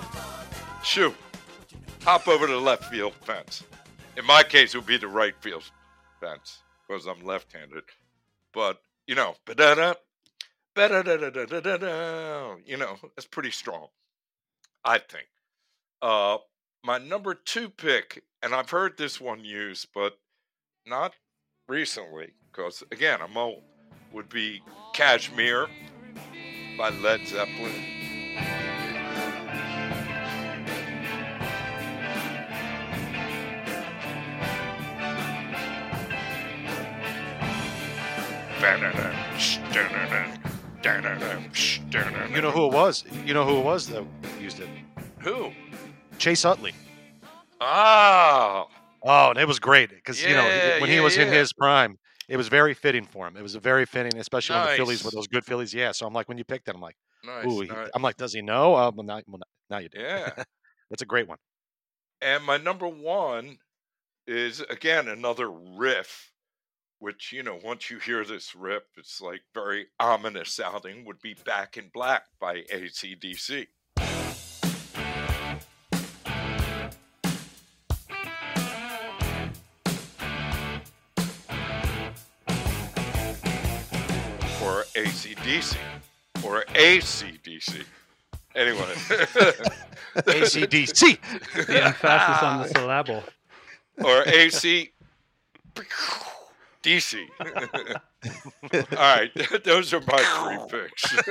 Shoot. 0.83 1.15
Hop 2.03 2.27
over 2.27 2.45
to 2.45 2.53
the 2.53 2.59
left 2.59 2.85
field 2.85 3.13
fence. 3.21 3.63
In 4.17 4.25
my 4.25 4.43
case, 4.43 4.73
it 4.73 4.77
would 4.79 4.85
be 4.85 4.97
the 4.97 5.07
right 5.07 5.33
field 5.39 5.63
fence 6.19 6.61
because 6.85 7.05
I'm 7.05 7.25
left 7.25 7.53
handed. 7.53 7.83
But, 8.53 8.81
you 9.07 9.15
know, 9.15 9.35
ba-da-da, 9.45 9.93
ba-da-da-da-da-da-da, 10.75 12.55
you 12.65 12.75
know, 12.75 12.97
that's 13.15 13.27
pretty 13.27 13.51
strong, 13.51 13.87
I 14.83 14.97
think. 14.97 15.27
Uh, 16.01 16.37
my 16.83 16.97
number 16.97 17.35
two 17.35 17.69
pick, 17.69 18.23
and 18.41 18.55
I've 18.55 18.71
heard 18.71 18.97
this 18.97 19.21
one 19.21 19.45
used, 19.45 19.87
but 19.93 20.17
not 20.87 21.13
recently 21.67 22.33
because, 22.51 22.83
again, 22.91 23.19
I'm 23.21 23.37
old. 23.37 23.63
would 24.11 24.29
be 24.29 24.61
Kashmir 24.93 25.67
by 26.77 26.89
Led 26.89 27.25
Zeppelin. 27.27 27.71
You 42.33 42.41
know 42.41 42.51
who 42.51 42.65
it 42.67 42.73
was? 42.73 43.03
You 43.25 43.33
know 43.33 43.45
who 43.45 43.57
it 43.59 43.63
was 43.63 43.87
that 43.87 44.03
used 44.41 44.59
it? 44.59 44.69
Who? 45.19 45.51
Chase 46.17 46.45
Utley. 46.45 46.73
Ah, 47.59 48.65
Oh, 49.03 49.29
and 49.31 49.39
it 49.39 49.47
was 49.47 49.59
great 49.59 49.89
because 49.89 50.23
you 50.23 50.35
know 50.35 50.45
Yeah, 50.47 50.79
when 50.79 50.89
he 50.89 50.97
yeah, 50.97 51.01
was 51.01 51.17
in 51.17 51.27
his 51.27 51.53
prime, 51.53 51.97
it 52.27 52.37
was 52.37 52.47
very 52.47 52.73
fitting 52.73 53.05
for 53.05 53.27
him. 53.27 53.35
It 53.35 53.41
was 53.41 53.55
a 53.55 53.59
very 53.59 53.85
fitting, 53.85 54.17
especially 54.17 54.55
when 54.55 54.63
the 54.63 54.75
Phillies 54.75 55.03
were 55.03 55.11
those 55.11 55.27
good 55.27 55.43
Phillies. 55.45 55.73
Yeah, 55.73 55.91
so 55.91 56.05
I'm 56.05 56.13
like, 56.13 56.27
when 56.29 56.37
you 56.37 56.43
picked 56.43 56.65
that, 56.65 56.75
I'm 56.75 56.81
like, 56.81 56.95
nice. 57.23 57.45
ooh, 57.47 57.61
he- 57.61 57.67
nice. 57.67 57.89
I'm 57.95 58.01
like, 58.03 58.17
does 58.17 58.33
he 58.33 58.41
know? 58.41 58.75
Uh, 58.75 58.91
well, 58.95 59.03
now, 59.05 59.21
well, 59.27 59.41
now 59.69 59.79
you 59.79 59.89
do. 59.89 59.99
Yeah. 59.99 60.31
That's 60.89 61.01
a 61.01 61.05
great 61.05 61.27
one. 61.27 61.37
And 62.21 62.43
my 62.43 62.57
number 62.57 62.87
one 62.87 63.57
is 64.27 64.59
again 64.61 65.07
another 65.07 65.49
riff, 65.49 66.31
which 66.99 67.31
you 67.31 67.41
know 67.41 67.59
once 67.63 67.89
you 67.89 67.97
hear 67.97 68.23
this 68.23 68.53
riff, 68.55 68.83
it's 68.97 69.19
like 69.19 69.41
very 69.55 69.87
ominous 69.99 70.53
sounding. 70.53 71.05
Would 71.05 71.21
be 71.21 71.33
"Back 71.33 71.77
in 71.77 71.89
Black" 71.91 72.23
by 72.39 72.57
ACDC. 72.71 73.67
ACDC. 85.41 85.77
Or 86.43 86.63
ACDC. 86.69 87.83
Anyway. 88.55 88.79
ACDC. 90.15 91.17
The 91.65 91.83
emphasis 91.85 92.43
on 92.43 92.61
the 92.61 92.67
syllable. 92.67 93.23
or 94.03 94.23
AC 94.27 94.91
DC. 96.83 97.25
All 98.91 98.97
right, 98.97 99.31
those 99.63 99.93
are 99.93 100.01
my 100.01 100.67
three 100.69 100.79
picks. 100.81 101.25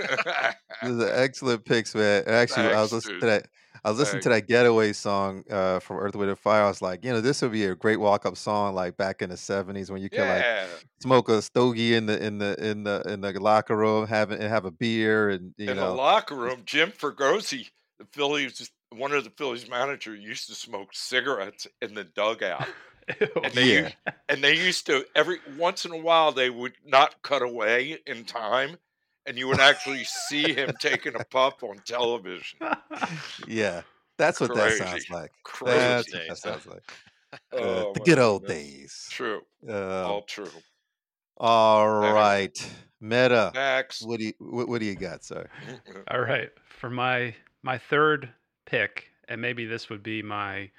Those 0.83 1.03
are 1.03 1.15
excellent 1.15 1.65
picks, 1.65 1.95
man. 1.95 2.25
And 2.27 2.35
Actually, 2.35 2.69
I 2.73 2.81
was 2.81 2.91
Thanks, 2.91 3.07
listening 3.07 3.15
dude. 3.15 3.21
to 3.21 3.27
that. 3.27 3.47
I 3.85 3.91
was 3.91 3.99
listening 3.99 4.21
to 4.23 4.29
that 4.31 4.47
Getaway 4.47 4.93
song 4.93 5.45
uh, 5.51 5.81
from 5.81 5.99
Earth, 5.99 6.15
Wind, 6.17 6.31
and 6.31 6.39
Fire. 6.39 6.65
I 6.65 6.69
was 6.69 6.83
like, 6.83 7.05
you 7.05 7.11
know, 7.13 7.21
this 7.21 7.43
would 7.43 7.53
be 7.53 7.65
a 7.65 7.75
great 7.75 7.99
walk-up 7.99 8.37
song, 8.37 8.75
like 8.75 8.97
back 8.97 9.23
in 9.23 9.31
the 9.31 9.37
'70s 9.37 9.91
when 9.91 10.03
you 10.03 10.11
could 10.11 10.27
like 10.27 10.47
yeah, 10.47 10.79
smoke 11.03 11.29
a 11.29 11.43
stogie 11.43 11.95
in 11.95 12.07
the 12.07 12.23
in 12.25 12.39
the 12.39 12.57
in 12.65 12.85
the 12.85 13.03
in 13.07 13.21
the 13.21 13.33
locker 13.41 13.77
room, 13.77 14.07
have 14.07 14.31
and 14.31 14.43
have 14.43 14.65
a 14.65 14.71
beer, 14.71 15.31
and 15.31 15.55
you 15.59 15.73
in 15.73 15.79
the 15.79 15.87
know, 15.87 15.91
locker 15.91 16.35
room, 16.37 16.63
Jim 16.65 16.91
Fregosi, 16.91 17.71
the 17.99 18.07
Phillies, 18.13 18.71
one 18.91 19.13
of 19.13 19.25
the 19.25 19.31
Phillies 19.31 19.69
manager, 19.69 20.15
used 20.15 20.49
to 20.49 20.55
smoke 20.55 20.91
cigarettes 20.95 21.67
in 21.81 21.95
the 21.95 22.05
dugout, 22.05 22.71
and 23.43 23.55
they 23.55 23.65
Yeah. 23.65 23.89
used, 23.89 23.97
and 24.29 24.43
they 24.43 24.57
used 24.57 24.87
to 24.87 25.07
every 25.15 25.41
once 25.47 25.85
in 25.85 25.93
a 25.93 25.97
while 25.99 26.33
they 26.33 26.51
would 26.51 26.77
not 26.85 27.23
cut 27.23 27.43
away 27.43 27.99
in 28.07 28.25
time, 28.25 28.79
and 29.31 29.39
you 29.39 29.47
would 29.47 29.61
actually 29.61 30.03
see 30.03 30.53
him 30.53 30.73
taking 30.81 31.15
a 31.15 31.25
puff 31.25 31.63
on 31.63 31.77
television. 31.87 32.59
yeah, 33.47 33.83
that's 34.19 34.41
what 34.41 34.53
that 34.55 34.73
sounds 34.77 35.09
like. 35.09 35.31
Crazy. 35.45 35.79
That's 35.79 36.13
what 36.13 36.29
that 36.29 36.39
sounds 36.39 36.67
like. 36.67 36.83
Uh, 37.53 37.59
Oh, 37.63 37.93
the 37.95 38.01
good 38.01 38.19
old 38.19 38.43
goodness. 38.43 38.59
days. 38.59 39.09
True, 39.13 39.43
Um, 39.69 39.75
all 39.77 40.23
true. 40.23 40.51
All 41.37 41.89
right, 41.89 42.73
Meta. 43.01 43.53
Next. 43.55 44.03
What 44.03 44.19
do 44.19 44.27
you 44.27 44.33
what, 44.41 44.67
what 44.69 44.81
do 44.81 44.87
you 44.87 44.97
got, 44.97 45.23
sir? 45.23 45.49
All 46.11 46.21
right, 46.21 46.51
for 46.67 46.91
my 46.91 47.37
my 47.63 47.79
third 47.79 48.31
pick, 48.67 49.11
and 49.29 49.41
maybe 49.41 49.65
this 49.65 49.89
would 49.91 50.03
be 50.03 50.23
my 50.23 50.73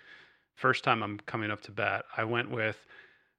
first 0.55 0.83
time 0.83 1.01
I'm 1.01 1.19
coming 1.21 1.51
up 1.51 1.61
to 1.61 1.71
bat. 1.71 2.03
I 2.17 2.25
went 2.25 2.51
with 2.51 2.85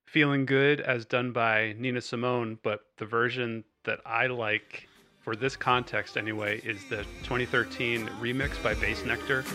"Feeling 0.06 0.46
Good" 0.46 0.80
as 0.80 1.04
done 1.04 1.32
by 1.32 1.74
Nina 1.76 2.00
Simone, 2.00 2.58
but 2.62 2.86
the 2.96 3.04
version 3.04 3.64
that 3.84 4.00
I 4.06 4.26
like 4.28 4.88
for 5.22 5.36
this 5.36 5.54
context 5.54 6.16
anyway 6.16 6.60
is 6.64 6.84
the 6.86 7.04
2013 7.22 8.08
remix 8.20 8.60
by 8.62 8.74
Bassnectar. 8.74 9.46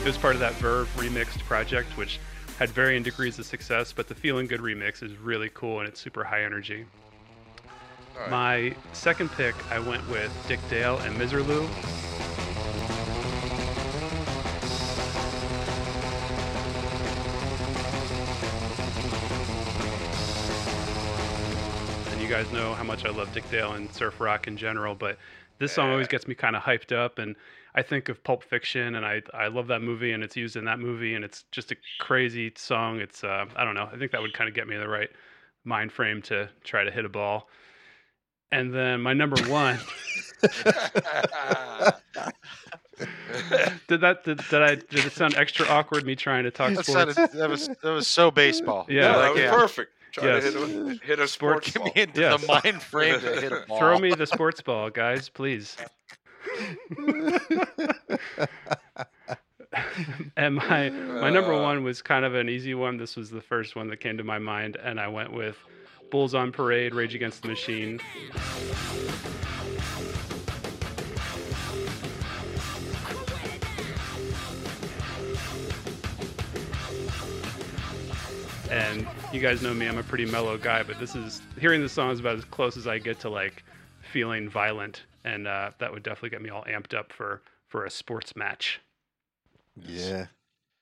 It 0.00 0.08
was 0.08 0.18
part 0.18 0.34
of 0.34 0.40
that 0.40 0.52
Verve 0.56 0.86
remixed 0.96 1.38
project, 1.44 1.96
which 1.96 2.20
had 2.58 2.68
varying 2.68 3.02
degrees 3.02 3.38
of 3.38 3.46
success, 3.46 3.90
but 3.90 4.06
the 4.06 4.14
Feeling 4.14 4.46
Good 4.46 4.60
remix 4.60 5.02
is 5.02 5.16
really 5.16 5.50
cool 5.54 5.80
and 5.80 5.88
it's 5.88 5.98
super 5.98 6.22
high 6.22 6.44
energy. 6.44 6.84
Right. 8.18 8.30
My 8.30 8.76
second 8.92 9.30
pick, 9.32 9.54
I 9.72 9.78
went 9.78 10.06
with 10.10 10.30
Dick 10.46 10.60
Dale 10.68 10.98
and 10.98 11.16
Miserlou. 11.16 11.66
Guys 22.34 22.52
know 22.52 22.74
how 22.74 22.82
much 22.82 23.04
I 23.04 23.10
love 23.10 23.32
Dick 23.32 23.48
Dale 23.48 23.74
and 23.74 23.92
surf 23.94 24.18
rock 24.18 24.48
in 24.48 24.56
general, 24.56 24.96
but 24.96 25.18
this 25.60 25.70
song 25.70 25.92
always 25.92 26.08
gets 26.08 26.26
me 26.26 26.34
kind 26.34 26.56
of 26.56 26.64
hyped 26.64 26.90
up. 26.90 27.20
And 27.20 27.36
I 27.76 27.82
think 27.82 28.08
of 28.08 28.24
Pulp 28.24 28.42
Fiction, 28.42 28.96
and 28.96 29.06
I, 29.06 29.22
I 29.32 29.46
love 29.46 29.68
that 29.68 29.82
movie, 29.82 30.10
and 30.10 30.24
it's 30.24 30.36
used 30.36 30.56
in 30.56 30.64
that 30.64 30.80
movie, 30.80 31.14
and 31.14 31.24
it's 31.24 31.44
just 31.52 31.70
a 31.70 31.76
crazy 32.00 32.52
song. 32.56 32.98
It's, 32.98 33.22
uh, 33.22 33.44
I 33.54 33.64
don't 33.64 33.76
know, 33.76 33.88
I 33.92 33.96
think 33.96 34.10
that 34.10 34.20
would 34.20 34.34
kind 34.34 34.48
of 34.48 34.54
get 34.56 34.66
me 34.66 34.74
in 34.74 34.80
the 34.80 34.88
right 34.88 35.10
mind 35.62 35.92
frame 35.92 36.22
to 36.22 36.48
try 36.64 36.82
to 36.82 36.90
hit 36.90 37.04
a 37.04 37.08
ball. 37.08 37.48
And 38.50 38.74
then 38.74 39.00
my 39.00 39.12
number 39.12 39.40
one. 39.48 39.78
did 43.86 44.00
that 44.00 44.24
did, 44.24 44.38
did 44.50 44.62
I 44.62 44.74
did 44.74 45.04
it 45.04 45.12
sound 45.12 45.36
extra 45.36 45.66
awkward 45.68 46.04
me 46.04 46.16
trying 46.16 46.44
to 46.44 46.50
talk 46.50 46.74
That, 46.74 46.84
sports? 46.84 47.14
sounded, 47.14 47.38
that 47.38 47.48
was 47.48 47.68
that 47.68 47.90
was 47.90 48.08
so 48.08 48.30
baseball. 48.30 48.86
Yeah, 48.88 49.02
yeah, 49.02 49.16
like, 49.16 49.22
that 49.22 49.32
was 49.32 49.40
yeah. 49.40 49.50
perfect. 49.50 49.92
Try 50.14 50.26
Yes. 50.26 50.52
to 50.52 50.58
hit 50.66 50.76
a, 51.02 51.04
hit 51.04 51.18
a 51.18 51.26
sports 51.26 51.72
Get 51.72 51.82
me 51.96 52.02
into 52.02 52.20
Yes. 52.20 52.40
the 52.40 52.46
mind 52.46 52.80
frame 52.80 53.18
to 53.20 53.40
hit 53.40 53.50
a 53.52 53.64
ball. 53.66 53.78
Throw 53.78 53.98
me 53.98 54.14
the 54.14 54.26
sports 54.26 54.60
ball, 54.62 54.88
guys, 54.88 55.28
please. 55.28 55.76
and 60.36 60.54
my 60.54 60.90
my 60.90 61.30
number 61.30 61.52
Uh. 61.52 61.62
one 61.62 61.82
was 61.82 62.00
kind 62.00 62.24
of 62.24 62.34
an 62.36 62.48
easy 62.48 62.74
one. 62.74 62.96
This 62.96 63.16
was 63.16 63.28
the 63.30 63.40
first 63.40 63.74
one 63.74 63.88
that 63.88 63.98
came 63.98 64.16
to 64.18 64.24
my 64.24 64.38
mind, 64.38 64.76
and 64.76 65.00
I 65.00 65.08
went 65.08 65.32
with 65.32 65.56
Bulls 66.12 66.32
on 66.34 66.52
Parade, 66.52 66.94
Rage 66.94 67.16
Against 67.16 67.42
the 67.42 67.48
Machine. 67.48 67.98
And 78.74 79.06
you 79.32 79.40
guys 79.40 79.62
know 79.62 79.72
me, 79.72 79.86
I'm 79.86 79.98
a 79.98 80.02
pretty 80.02 80.24
mellow 80.26 80.58
guy, 80.58 80.82
but 80.82 80.98
this 80.98 81.14
is 81.14 81.40
hearing 81.60 81.80
the 81.80 81.88
song 81.88 82.10
is 82.10 82.18
about 82.20 82.36
as 82.36 82.44
close 82.44 82.76
as 82.76 82.86
I 82.88 82.98
get 82.98 83.20
to 83.20 83.28
like 83.30 83.62
feeling 84.12 84.48
violent, 84.48 85.04
and 85.24 85.46
uh, 85.46 85.70
that 85.78 85.92
would 85.92 86.02
definitely 86.02 86.30
get 86.30 86.42
me 86.42 86.50
all 86.50 86.64
amped 86.64 86.92
up 86.92 87.12
for 87.12 87.42
for 87.68 87.84
a 87.84 87.90
sports 87.90 88.34
match. 88.34 88.80
Yeah. 89.76 90.26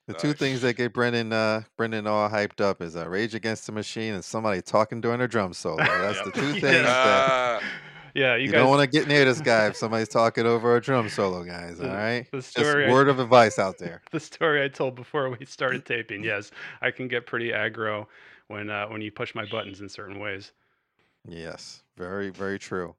The 0.08 0.14
two 0.14 0.28
Nice. 0.28 0.36
things 0.38 0.60
that 0.62 0.74
get 0.76 0.92
Brendan 0.92 1.32
uh 1.32 1.62
Brendan 1.76 2.06
all 2.06 2.28
hyped 2.28 2.60
up 2.60 2.82
is 2.82 2.96
uh, 2.96 3.08
Rage 3.08 3.34
Against 3.34 3.66
the 3.66 3.72
Machine 3.72 4.14
and 4.14 4.24
somebody 4.24 4.60
talking 4.62 5.00
during 5.00 5.20
a 5.20 5.28
drum 5.28 5.52
solo. 5.52 5.76
That's 5.84 6.20
the 6.22 6.32
two 6.32 6.46
Yeah. 6.46 6.52
things 6.52 6.62
that 6.62 7.24
Ah, 7.28 7.60
Yeah, 8.14 8.36
you, 8.36 8.42
you, 8.44 8.48
guys. 8.52 8.60
don't 8.60 8.68
want 8.70 8.82
to 8.82 8.86
get 8.98 9.08
near 9.08 9.24
this 9.24 9.40
guy 9.40 9.66
if 9.68 9.76
somebody's 9.76 10.08
talking 10.08 10.44
over 10.46 10.76
a 10.76 10.80
drum 10.80 11.08
solo, 11.08 11.44
guys. 11.44 11.80
All 11.80 11.86
right. 11.88 12.26
the 12.30 12.38
Just 12.38 12.50
story 12.50 12.86
I- 12.86 12.90
word 12.92 13.08
of 13.08 13.18
advice 13.18 13.58
out 13.58 13.78
there. 13.78 14.02
the 14.12 14.20
story 14.20 14.62
I 14.62 14.68
told 14.68 14.94
before 14.94 15.30
we 15.30 15.44
started 15.46 15.86
taping. 15.86 16.22
Yes, 16.22 16.50
I 16.80 16.90
can 16.90 17.08
get 17.08 17.26
pretty 17.26 17.50
aggro 17.50 18.06
when 18.48 18.68
uh, 18.70 18.86
when 18.88 19.00
you 19.02 19.10
push 19.10 19.34
my 19.34 19.46
buttons 19.46 19.80
in 19.80 19.88
certain 19.88 20.18
ways. 20.18 20.52
Yes, 21.26 21.82
very, 21.96 22.30
very 22.30 22.58
true. 22.58 22.94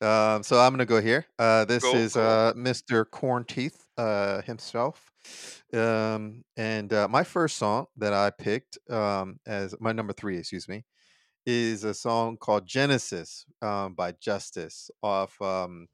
Um, 0.00 0.42
so 0.42 0.58
I'm 0.60 0.72
gonna 0.72 0.84
go 0.86 1.00
here. 1.00 1.24
Uh, 1.38 1.64
this 1.64 1.82
Go, 1.82 1.94
is 1.94 2.14
go. 2.14 2.22
uh, 2.22 2.52
Mr. 2.54 3.08
Corn 3.10 3.44
Teeth 3.44 3.86
uh, 3.96 4.42
himself, 4.42 5.10
um, 5.72 6.44
and 6.56 6.92
uh, 6.92 7.08
my 7.08 7.24
first 7.24 7.56
song 7.56 7.86
that 7.96 8.12
I 8.12 8.30
picked 8.30 8.78
um, 8.90 9.38
as 9.46 9.74
my 9.80 9.92
number 9.92 10.12
three, 10.12 10.36
excuse 10.36 10.68
me, 10.68 10.84
is 11.46 11.84
a 11.84 11.92
song 11.92 12.36
called 12.36 12.66
Genesis 12.66 13.44
um, 13.60 13.94
by 13.94 14.12
Justice 14.12 14.90
off 15.02 15.40
um, 15.42 15.88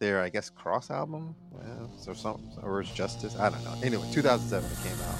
their, 0.00 0.20
I 0.20 0.28
guess, 0.28 0.50
Cross 0.50 0.90
album, 0.90 1.34
uh, 1.54 1.86
or 2.10 2.14
something, 2.14 2.50
or 2.62 2.80
is 2.80 2.90
Justice? 2.90 3.36
I 3.36 3.50
don't 3.50 3.62
know. 3.64 3.74
Anyway, 3.82 4.08
2007 4.12 4.70
it 4.70 4.76
came 4.82 5.00
out. 5.08 5.18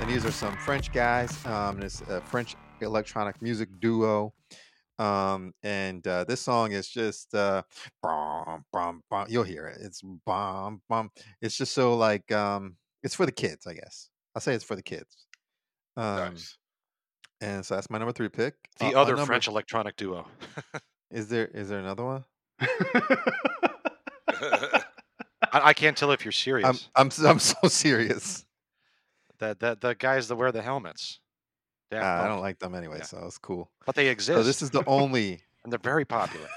And 0.00 0.10
these 0.10 0.24
are 0.24 0.32
some 0.32 0.56
French 0.58 0.92
guys. 0.92 1.44
Um, 1.46 1.82
it's 1.82 2.00
a 2.02 2.20
French 2.20 2.54
electronic 2.80 3.40
music 3.42 3.68
duo. 3.80 4.32
Um, 4.98 5.52
and 5.62 6.06
uh, 6.06 6.24
this 6.24 6.40
song 6.40 6.72
is 6.72 6.88
just 6.88 7.34
uh, 7.34 7.62
bum, 8.02 8.64
bum, 8.72 9.02
bum. 9.10 9.26
you'll 9.28 9.42
hear 9.44 9.66
it. 9.66 9.78
It's 9.82 10.00
bum, 10.24 10.80
bum. 10.88 11.10
It's 11.42 11.56
just 11.56 11.72
so 11.74 11.94
like 11.96 12.30
um, 12.32 12.76
it's 13.02 13.14
for 13.14 13.26
the 13.26 13.32
kids, 13.32 13.66
I 13.66 13.74
guess. 13.74 14.08
I'll 14.34 14.40
say 14.42 14.54
it's 14.54 14.64
for 14.64 14.74
the 14.76 14.82
kids. 14.82 15.26
Um, 15.96 16.16
nice. 16.16 16.56
and 17.40 17.64
so 17.64 17.74
that's 17.74 17.90
my 17.90 17.98
number 17.98 18.12
three 18.12 18.28
pick. 18.28 18.54
The 18.78 18.86
Uh, 18.94 19.00
other 19.02 19.12
number- 19.16 19.26
French 19.26 19.48
electronic 19.48 19.96
duo. 19.96 20.26
is 21.10 21.28
there 21.28 21.46
is 21.46 21.68
there 21.68 21.78
another 21.80 22.04
one? 22.04 22.24
I, 24.28 24.80
I 25.52 25.72
can't 25.74 25.96
tell 25.96 26.10
if 26.12 26.24
you're 26.24 26.32
serious. 26.32 26.66
I'm 26.94 27.10
I'm 27.10 27.26
I'm 27.26 27.38
so 27.38 27.56
serious. 27.68 28.44
the, 29.38 29.56
the 29.58 29.76
the 29.80 29.94
guys 29.94 30.28
that 30.28 30.36
wear 30.36 30.52
the 30.52 30.62
helmets. 30.62 31.20
Daft 31.90 32.04
Ah, 32.04 32.14
I 32.14 32.18
Punk. 32.20 32.30
don't 32.30 32.40
like 32.40 32.58
them 32.58 32.74
anyway, 32.74 32.98
Yeah. 32.98 33.04
so 33.04 33.24
it's 33.26 33.38
cool. 33.38 33.70
but 33.84 33.94
they 33.94 34.08
exist. 34.08 34.36
So 34.38 34.42
this 34.42 34.62
is 34.62 34.70
the 34.70 34.84
only 34.88 35.40
and 35.64 35.72
they're 35.72 35.78
very 35.78 36.04
popular. 36.04 36.48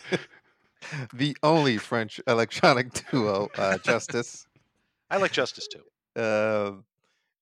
the 1.14 1.36
only 1.42 1.76
French 1.78 2.20
electronic 2.26 2.88
duo, 3.10 3.48
uh, 3.56 3.78
Justice. 3.78 4.46
I 5.10 5.16
like 5.18 5.32
Justice 5.32 5.68
too. 5.68 5.82
Uh, 6.20 6.72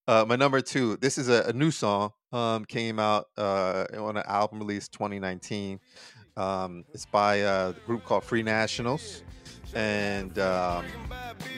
uh, 0.07 0.25
my 0.27 0.35
number 0.35 0.61
two. 0.61 0.97
This 0.97 1.17
is 1.17 1.29
a, 1.29 1.43
a 1.47 1.53
new 1.53 1.71
song. 1.71 2.11
Um, 2.31 2.65
came 2.65 2.99
out 2.99 3.27
uh, 3.37 3.85
on 3.97 4.17
an 4.17 4.23
album 4.27 4.59
released 4.59 4.91
2019. 4.93 5.79
Um, 6.37 6.85
it's 6.93 7.05
by 7.05 7.35
a 7.37 7.73
group 7.85 8.05
called 8.05 8.23
Free 8.23 8.43
Nationals, 8.43 9.23
and 9.73 10.37
um, 10.39 10.85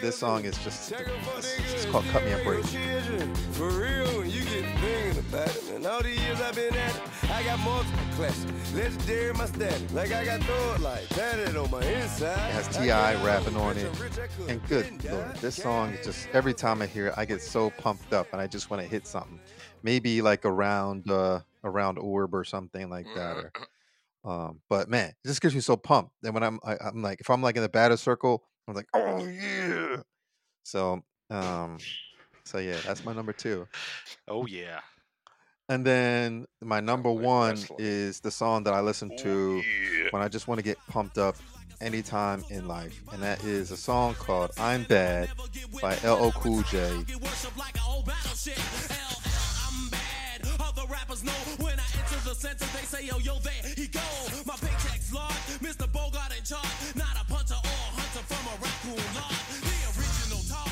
this 0.01 0.17
song 0.17 0.43
is 0.45 0.57
just 0.59 0.91
it's, 0.93 1.59
it's 1.73 1.85
called 1.85 2.05
"Cut 2.05 2.23
Me 2.25 2.31
a 2.31 2.43
Break." 2.43 2.65
For 3.53 3.69
real, 3.69 4.05
when 4.19 4.25
you 4.29 4.30
get 4.30 4.30
thinking 4.79 5.19
about 5.19 5.55
it, 5.55 5.71
and 5.71 5.85
all 5.85 6.01
these 6.01 6.19
years 6.19 6.41
I've 6.41 6.55
been 6.55 6.73
at 6.73 6.95
it, 6.95 7.01
I 7.31 7.43
got 7.43 7.59
multiple 7.59 7.99
classics. 8.15 8.73
Legendary 8.73 9.33
my 9.33 9.45
status, 9.45 9.93
like 9.93 10.11
I 10.11 10.25
got 10.25 10.41
throw 10.41 10.73
it 10.75 10.81
like 10.81 11.07
tatted 11.09 11.55
on 11.55 11.69
my 11.71 11.83
inside. 11.83 12.49
It 12.49 12.53
has 12.53 12.67
T.I. 12.69 13.23
rapping 13.23 13.55
on 13.55 13.77
it, 13.77 13.99
rich, 13.99 14.13
I 14.19 14.27
couldn't 14.27 14.49
And 14.49 14.67
good 14.67 15.01
been 15.01 15.11
lord, 15.11 15.35
this 15.37 15.55
song 15.55 15.89
is 15.93 16.05
just 16.05 16.27
every 16.33 16.53
time 16.53 16.81
I 16.81 16.85
hear 16.85 17.07
it, 17.07 17.13
I 17.17 17.25
get 17.25 17.41
so 17.41 17.69
pumped 17.71 18.13
up, 18.13 18.27
and 18.31 18.41
I 18.41 18.47
just 18.47 18.69
want 18.69 18.81
to 18.81 18.87
hit 18.87 19.05
something. 19.07 19.39
Maybe 19.83 20.21
like 20.21 20.45
around 20.45 21.09
uh 21.09 21.41
around 21.63 21.97
orb 21.97 22.33
or 22.33 22.43
something 22.43 22.89
like 22.89 23.07
that, 23.15 23.37
or 23.37 23.51
um. 24.23 24.61
But 24.69 24.89
man, 24.89 25.09
it 25.09 25.27
just 25.27 25.41
gets 25.41 25.55
me 25.55 25.61
so 25.61 25.75
pumped. 25.75 26.11
And 26.23 26.33
when 26.33 26.43
I'm 26.43 26.59
I, 26.63 26.77
I'm 26.77 27.01
like, 27.01 27.19
if 27.21 27.29
I'm 27.29 27.41
like 27.41 27.55
in 27.55 27.61
the 27.61 27.69
batter 27.69 27.97
circle, 27.97 28.43
I'm 28.67 28.75
like, 28.75 28.87
oh 28.93 29.25
yeah. 29.25 29.97
So 30.63 31.03
um, 31.29 31.77
so 32.43 32.57
yeah, 32.57 32.77
that's 32.85 33.05
my 33.05 33.13
number 33.13 33.33
two. 33.33 33.67
Oh 34.27 34.45
yeah. 34.45 34.79
And 35.69 35.85
then 35.85 36.45
my 36.61 36.81
number 36.81 37.11
one 37.11 37.51
wrestling. 37.51 37.79
is 37.79 38.19
the 38.19 38.31
song 38.31 38.63
that 38.65 38.73
I 38.73 38.81
listen 38.81 39.11
Ooh, 39.13 39.17
to 39.17 39.55
yeah. 39.57 40.07
when 40.11 40.21
I 40.21 40.27
just 40.27 40.47
want 40.47 40.59
to 40.59 40.63
get 40.63 40.77
pumped 40.87 41.17
up 41.17 41.37
anytime 41.79 42.43
in 42.49 42.67
life. 42.67 43.01
And 43.13 43.23
that 43.23 43.43
is 43.43 43.71
a 43.71 43.77
song 43.77 44.15
called 44.15 44.51
I'm 44.57 44.83
Bad 44.83 45.29
by 45.81 45.95
LL 46.03 46.31
Cool 46.31 46.61
J. 46.63 47.05
Rappers 50.91 51.23
know 51.23 51.31
when 51.63 51.79
I 51.79 51.83
enter 51.99 52.19
the 52.27 52.35
center, 52.35 52.65
they 52.75 52.85
say, 52.85 53.05
yo, 53.05 53.17
yo, 53.19 53.39
there 53.39 53.53
he 53.75 53.87
go. 53.87 54.01
My 54.45 54.55
paycheck's 54.55 55.13
large, 55.13 55.31
Mr. 55.61 55.91
Bogart 55.91 56.37
in 56.37 56.43
charge. 56.43 56.95
Not 56.95 57.10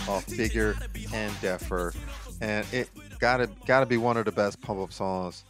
off 0.09 0.27
Bigger 0.27 0.75
and 1.13 1.31
Deffer. 1.35 1.95
And 2.41 2.65
it 2.73 2.89
gotta 3.19 3.49
gotta 3.65 3.85
be 3.85 3.97
one 3.97 4.17
of 4.17 4.25
the 4.25 4.31
best 4.31 4.59
pump 4.61 4.79
up 4.79 4.91
songs 4.91 5.43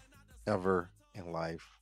ever 0.47 0.89
in 1.15 1.31
life. 1.31 1.77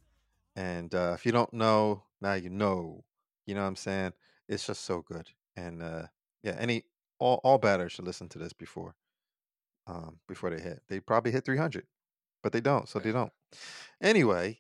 And 0.55 0.93
uh, 0.93 1.13
if 1.15 1.25
you 1.25 1.31
don't 1.31 1.53
know, 1.53 2.03
now 2.21 2.33
you 2.33 2.49
know. 2.49 3.03
You 3.45 3.55
know 3.55 3.61
what 3.61 3.67
I'm 3.67 3.75
saying? 3.75 4.13
It's 4.47 4.67
just 4.67 4.83
so 4.83 5.01
good. 5.01 5.29
And 5.55 5.81
uh, 5.81 6.07
yeah, 6.43 6.55
any 6.59 6.83
all 7.19 7.39
all 7.43 7.57
batters 7.57 7.93
should 7.93 8.05
listen 8.05 8.29
to 8.29 8.39
this 8.39 8.53
before 8.53 8.95
um, 9.87 10.19
before 10.27 10.49
they 10.49 10.61
hit. 10.61 10.81
They 10.89 10.99
probably 10.99 11.31
hit 11.31 11.45
300, 11.45 11.85
but 12.43 12.51
they 12.51 12.61
don't, 12.61 12.87
so 12.87 12.99
they 12.99 13.11
don't. 13.11 13.31
Anyway, 14.01 14.59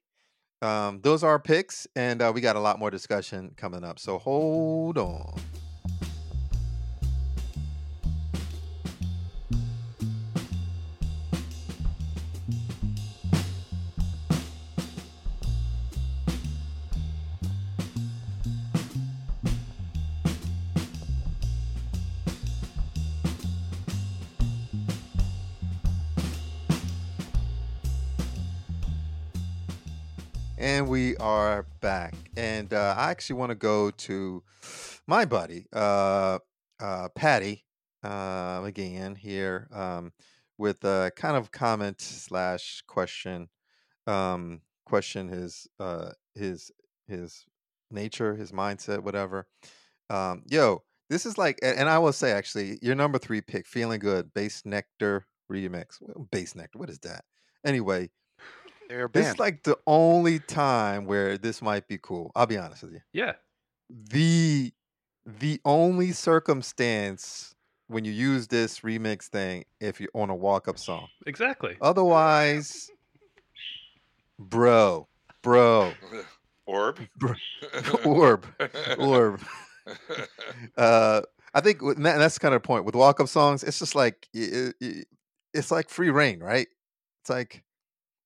um, 0.61 1.01
those 1.01 1.23
are 1.23 1.31
our 1.31 1.39
picks, 1.39 1.87
and 1.95 2.21
uh, 2.21 2.31
we 2.33 2.41
got 2.41 2.55
a 2.55 2.61
lot 2.61 2.79
more 2.79 2.89
discussion 2.89 3.51
coming 3.57 3.83
up. 3.83 3.99
So 3.99 4.17
hold 4.17 4.97
on. 4.97 5.39
Are 31.19 31.65
back. 31.81 32.13
And 32.35 32.73
uh, 32.73 32.93
I 32.97 33.09
actually 33.09 33.37
want 33.37 33.49
to 33.49 33.55
go 33.55 33.89
to 33.91 34.43
my 35.07 35.25
buddy, 35.25 35.65
uh, 35.73 36.39
uh, 36.79 37.09
Patty 37.15 37.65
uh, 38.03 38.61
again 38.63 39.15
here 39.15 39.67
um, 39.73 40.13
with 40.57 40.83
a 40.83 41.11
kind 41.15 41.35
of 41.35 41.51
comment 41.51 42.01
slash 42.01 42.83
question. 42.87 43.49
Um, 44.05 44.61
question 44.85 45.27
his 45.27 45.67
uh, 45.79 46.11
his 46.35 46.71
his 47.07 47.45
nature, 47.89 48.35
his 48.35 48.51
mindset, 48.51 48.99
whatever. 48.99 49.47
Um, 50.09 50.43
yo, 50.47 50.83
this 51.09 51.25
is 51.25 51.37
like, 51.37 51.59
and 51.63 51.89
I 51.89 51.99
will 51.99 52.13
say 52.13 52.31
actually, 52.31 52.79
your 52.81 52.95
number 52.95 53.17
three 53.17 53.41
pick, 53.41 53.65
feeling 53.65 53.99
good, 53.99 54.33
Bassnectar 54.33 55.23
remix. 55.51 56.01
Bassnectar, 56.31 56.75
what 56.75 56.89
is 56.89 56.99
that? 56.99 57.25
Anyway, 57.65 58.09
They're 58.89 59.05
a 59.05 59.09
this 59.09 59.25
band. 59.25 59.35
is 59.35 59.39
like 59.39 59.63
the 59.63 59.77
only 59.85 60.39
time 60.39 61.05
where 61.05 61.37
this 61.37 61.61
might 61.61 61.87
be 61.87 61.97
cool. 62.01 62.31
I'll 62.35 62.45
be 62.45 62.57
honest 62.57 62.83
with 62.83 62.93
you. 62.93 63.01
Yeah. 63.13 63.33
The 63.89 64.73
the 65.25 65.59
only 65.65 66.11
circumstance 66.13 67.53
when 67.87 68.03
you 68.05 68.11
use 68.11 68.47
this 68.47 68.81
remix 68.81 69.23
thing 69.27 69.65
if 69.79 69.99
you're 70.01 70.09
on 70.13 70.29
a 70.29 70.35
walk 70.35 70.67
up 70.67 70.77
song. 70.77 71.07
Exactly. 71.25 71.77
Otherwise, 71.81 72.89
bro, 74.39 75.07
bro, 75.41 75.93
Orb. 76.67 76.99
orb, 78.05 78.45
orb. 78.99 79.41
Uh, 80.77 81.21
I 81.53 81.61
think 81.61 81.81
and 81.81 82.05
that- 82.05 82.17
that's 82.17 82.37
kind 82.37 82.53
of 82.53 82.61
the 82.61 82.67
point 82.67 82.83
with 82.83 82.93
walk 82.95 83.19
up 83.21 83.29
songs. 83.29 83.63
It's 83.63 83.79
just 83.79 83.95
like 83.95 84.27
i- 84.35 84.73
i- 84.81 85.03
it's 85.53 85.71
like 85.71 85.89
free 85.89 86.09
reign, 86.09 86.39
right? 86.41 86.67
It's 87.21 87.29
like 87.29 87.63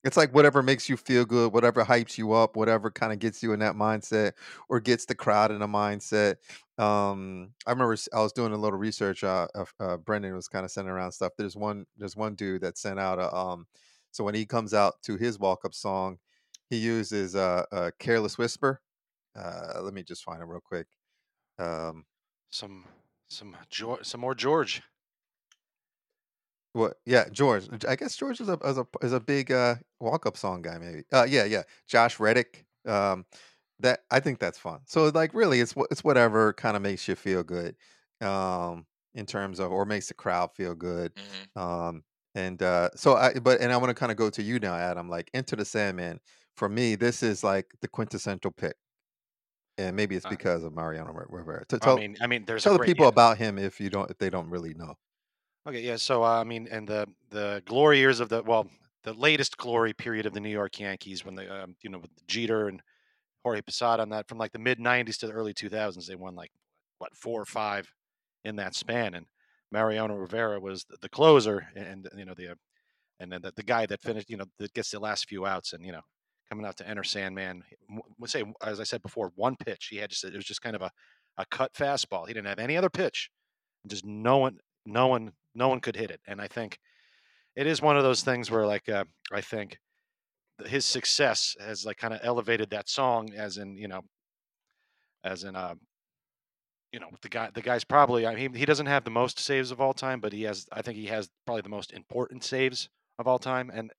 it's 0.03 0.17
like 0.17 0.33
whatever 0.33 0.63
makes 0.63 0.89
you 0.89 0.97
feel 0.97 1.25
good, 1.25 1.53
whatever 1.53 1.83
hypes 1.83 2.17
you 2.17 2.33
up, 2.33 2.55
whatever 2.55 2.89
kind 2.89 3.13
of 3.13 3.19
gets 3.19 3.43
you 3.43 3.53
in 3.53 3.59
that 3.59 3.75
mindset 3.75 4.33
or 4.67 4.79
gets 4.79 5.05
the 5.05 5.15
crowd 5.15 5.51
in 5.51 5.61
a 5.61 5.67
mindset. 5.67 6.37
Um, 6.77 7.53
I 7.67 7.71
remember 7.71 7.95
I 8.13 8.19
was 8.21 8.33
doing 8.33 8.53
a 8.53 8.57
little 8.57 8.79
research. 8.79 9.23
Uh, 9.23 9.47
of- 9.53 9.73
uh, 9.79 9.97
Brendan 9.97 10.33
was 10.33 10.47
kind 10.47 10.65
of 10.65 10.71
sending 10.71 10.91
around 10.91 11.11
stuff. 11.11 11.33
There's 11.37 11.55
one, 11.55 11.85
there's 11.97 12.15
one 12.15 12.35
dude 12.35 12.61
that 12.61 12.77
sent 12.77 12.99
out 12.99 13.19
a. 13.19 13.33
Um, 13.33 13.67
so 14.11 14.23
when 14.23 14.35
he 14.35 14.45
comes 14.45 14.73
out 14.73 14.95
to 15.03 15.15
his 15.17 15.39
walk 15.39 15.63
up 15.63 15.73
song, 15.73 16.17
he 16.69 16.77
uses 16.77 17.35
uh, 17.35 17.63
a 17.71 17.91
careless 17.99 18.37
whisper. 18.37 18.81
Uh, 19.35 19.81
let 19.81 19.93
me 19.93 20.03
just 20.03 20.23
find 20.23 20.41
him 20.41 20.49
real 20.49 20.61
quick. 20.61 20.87
Um, 21.59 22.05
some 22.49 22.85
some 23.29 23.55
George, 23.69 24.05
some 24.05 24.21
more 24.21 24.35
George. 24.35 24.81
What? 26.73 26.97
Yeah, 27.05 27.27
George. 27.29 27.67
I 27.85 27.95
guess 27.95 28.15
George 28.15 28.39
is 28.39 28.47
a 28.49 28.57
is 28.63 28.77
a 28.77 28.87
is 29.01 29.13
a 29.13 29.19
big 29.19 29.51
uh, 29.51 29.75
walk 29.99 30.25
up 30.25 30.37
song 30.37 30.61
guy. 30.61 30.77
Maybe. 30.77 31.03
Uh, 31.11 31.25
yeah, 31.29 31.43
yeah. 31.45 31.63
Josh 31.87 32.19
Reddick. 32.19 32.65
Um, 32.87 33.25
that 33.79 34.01
I 34.11 34.19
think 34.19 34.39
that's 34.39 34.59
fun. 34.59 34.81
So 34.85 35.09
like, 35.09 35.33
really, 35.33 35.59
it's 35.59 35.73
it's 35.91 36.03
whatever 36.03 36.53
kind 36.53 36.75
of 36.77 36.83
makes 36.83 37.07
you 37.07 37.15
feel 37.15 37.43
good. 37.43 37.75
Um, 38.21 38.85
in 39.13 39.25
terms 39.25 39.59
of 39.59 39.71
or 39.71 39.85
makes 39.85 40.07
the 40.07 40.13
crowd 40.13 40.51
feel 40.55 40.73
good. 40.75 41.13
Mhm. 41.15 41.61
Um, 41.61 42.03
and 42.35 42.61
uh, 42.63 42.89
so 42.95 43.15
I 43.15 43.33
but 43.39 43.59
and 43.61 43.73
I 43.73 43.77
want 43.77 43.89
to 43.89 43.95
kind 43.95 44.11
of 44.11 44.17
go 44.17 44.29
to 44.29 44.41
you 44.43 44.59
now, 44.59 44.75
Adam. 44.75 45.09
Like, 45.09 45.29
Into 45.33 45.55
the 45.55 45.65
Sandman. 45.65 46.19
For 46.55 46.69
me, 46.69 46.95
this 46.95 47.23
is 47.23 47.43
like 47.43 47.73
the 47.81 47.87
quintessential 47.89 48.51
pick. 48.51 48.75
And 49.77 49.95
maybe 49.95 50.15
it's 50.15 50.25
Uh, 50.25 50.29
because 50.29 50.63
of 50.63 50.73
Mariano 50.73 51.11
Rivera. 51.13 51.65
To 51.67 51.79
I 51.81 51.85
tell 51.85 51.95
mean, 51.95 52.17
I 52.21 52.27
mean, 52.27 52.45
there's 52.45 52.63
tell 52.63 52.73
the 52.73 52.79
people 52.79 53.05
yeah. 53.05 53.09
about 53.09 53.37
him 53.37 53.57
if 53.57 53.79
you 53.79 53.89
don't 53.89 54.09
if 54.11 54.17
they 54.17 54.29
don't 54.29 54.49
really 54.49 54.73
know. 54.73 54.95
Okay, 55.67 55.81
yeah. 55.81 55.95
So 55.97 56.23
uh, 56.23 56.39
I 56.39 56.43
mean, 56.43 56.67
and 56.71 56.87
the 56.87 57.07
the 57.29 57.61
glory 57.65 57.99
years 57.99 58.19
of 58.19 58.29
the 58.29 58.41
well, 58.43 58.67
the 59.03 59.13
latest 59.13 59.57
glory 59.57 59.93
period 59.93 60.25
of 60.25 60.33
the 60.33 60.39
New 60.39 60.49
York 60.49 60.79
Yankees 60.79 61.23
when 61.23 61.35
they, 61.35 61.47
um, 61.47 61.75
you 61.81 61.89
know, 61.89 61.99
with 61.99 62.09
Jeter 62.27 62.67
and 62.67 62.81
Jorge 63.43 63.61
Posada 63.61 64.03
on 64.03 64.09
that 64.09 64.27
from 64.29 64.37
like 64.39 64.51
the 64.53 64.59
mid 64.59 64.79
'90s 64.79 65.17
to 65.19 65.27
the 65.27 65.33
early 65.33 65.53
2000s, 65.53 66.07
they 66.07 66.15
won 66.15 66.35
like 66.35 66.51
what 66.99 67.15
four 67.15 67.41
or 67.41 67.45
five 67.45 67.91
in 68.45 68.57
that 68.57 68.75
span, 68.75 69.15
and 69.15 69.27
Mariano 69.71 70.15
Rivera 70.15 70.59
was 70.59 70.85
the, 70.85 70.97
the 71.01 71.09
closer, 71.09 71.67
and 71.75 72.09
you 72.17 72.25
know 72.25 72.35
the 72.35 72.49
uh, 72.49 72.55
and 73.19 73.31
then 73.31 73.41
the, 73.41 73.51
the 73.55 73.63
guy 73.63 73.85
that 73.85 74.01
finished, 74.01 74.29
you 74.29 74.37
know, 74.37 74.45
that 74.59 74.73
gets 74.73 74.91
the 74.91 74.99
last 74.99 75.27
few 75.29 75.45
outs, 75.45 75.73
and 75.73 75.85
you 75.85 75.91
know, 75.91 76.01
coming 76.49 76.65
out 76.65 76.77
to 76.77 76.87
enter 76.87 77.03
Sandman. 77.03 77.63
We 78.19 78.27
say, 78.27 78.43
as 78.63 78.79
I 78.79 78.83
said 78.83 79.01
before, 79.01 79.31
one 79.35 79.55
pitch. 79.57 79.87
He 79.91 79.97
had 79.97 80.09
just 80.09 80.23
it 80.23 80.35
was 80.35 80.45
just 80.45 80.61
kind 80.61 80.75
of 80.75 80.81
a 80.81 80.91
a 81.37 81.45
cut 81.47 81.73
fastball. 81.73 82.27
He 82.27 82.33
didn't 82.33 82.47
have 82.47 82.59
any 82.59 82.77
other 82.77 82.89
pitch. 82.89 83.29
Just 83.87 84.05
no 84.05 84.37
one, 84.37 84.59
no 84.85 85.07
one, 85.07 85.31
no 85.55 85.67
one 85.67 85.79
could 85.79 85.95
hit 85.95 86.11
it. 86.11 86.21
And 86.27 86.41
I 86.41 86.47
think 86.47 86.79
it 87.55 87.67
is 87.67 87.81
one 87.81 87.97
of 87.97 88.03
those 88.03 88.23
things 88.23 88.49
where, 88.49 88.65
like, 88.65 88.87
uh, 88.89 89.05
I 89.31 89.41
think 89.41 89.77
his 90.65 90.85
success 90.85 91.55
has 91.59 91.85
like 91.85 91.97
kind 91.97 92.13
of 92.13 92.19
elevated 92.23 92.69
that 92.69 92.89
song, 92.89 93.33
as 93.35 93.57
in, 93.57 93.77
you 93.77 93.87
know, 93.87 94.01
as 95.23 95.43
in, 95.43 95.55
uh, 95.55 95.75
you 96.91 96.99
know, 96.99 97.09
the 97.21 97.29
guy, 97.29 97.49
the 97.53 97.61
guy's 97.61 97.83
probably. 97.83 98.27
I 98.27 98.35
mean, 98.35 98.53
he 98.53 98.65
doesn't 98.65 98.85
have 98.85 99.03
the 99.03 99.11
most 99.11 99.39
saves 99.39 99.71
of 99.71 99.79
all 99.79 99.93
time, 99.93 100.19
but 100.19 100.33
he 100.33 100.43
has. 100.43 100.67
I 100.71 100.81
think 100.81 100.97
he 100.97 101.07
has 101.07 101.29
probably 101.45 101.61
the 101.61 101.69
most 101.69 101.93
important 101.93 102.43
saves 102.43 102.89
of 103.17 103.27
all 103.27 103.39
time, 103.39 103.71
and 103.73 103.91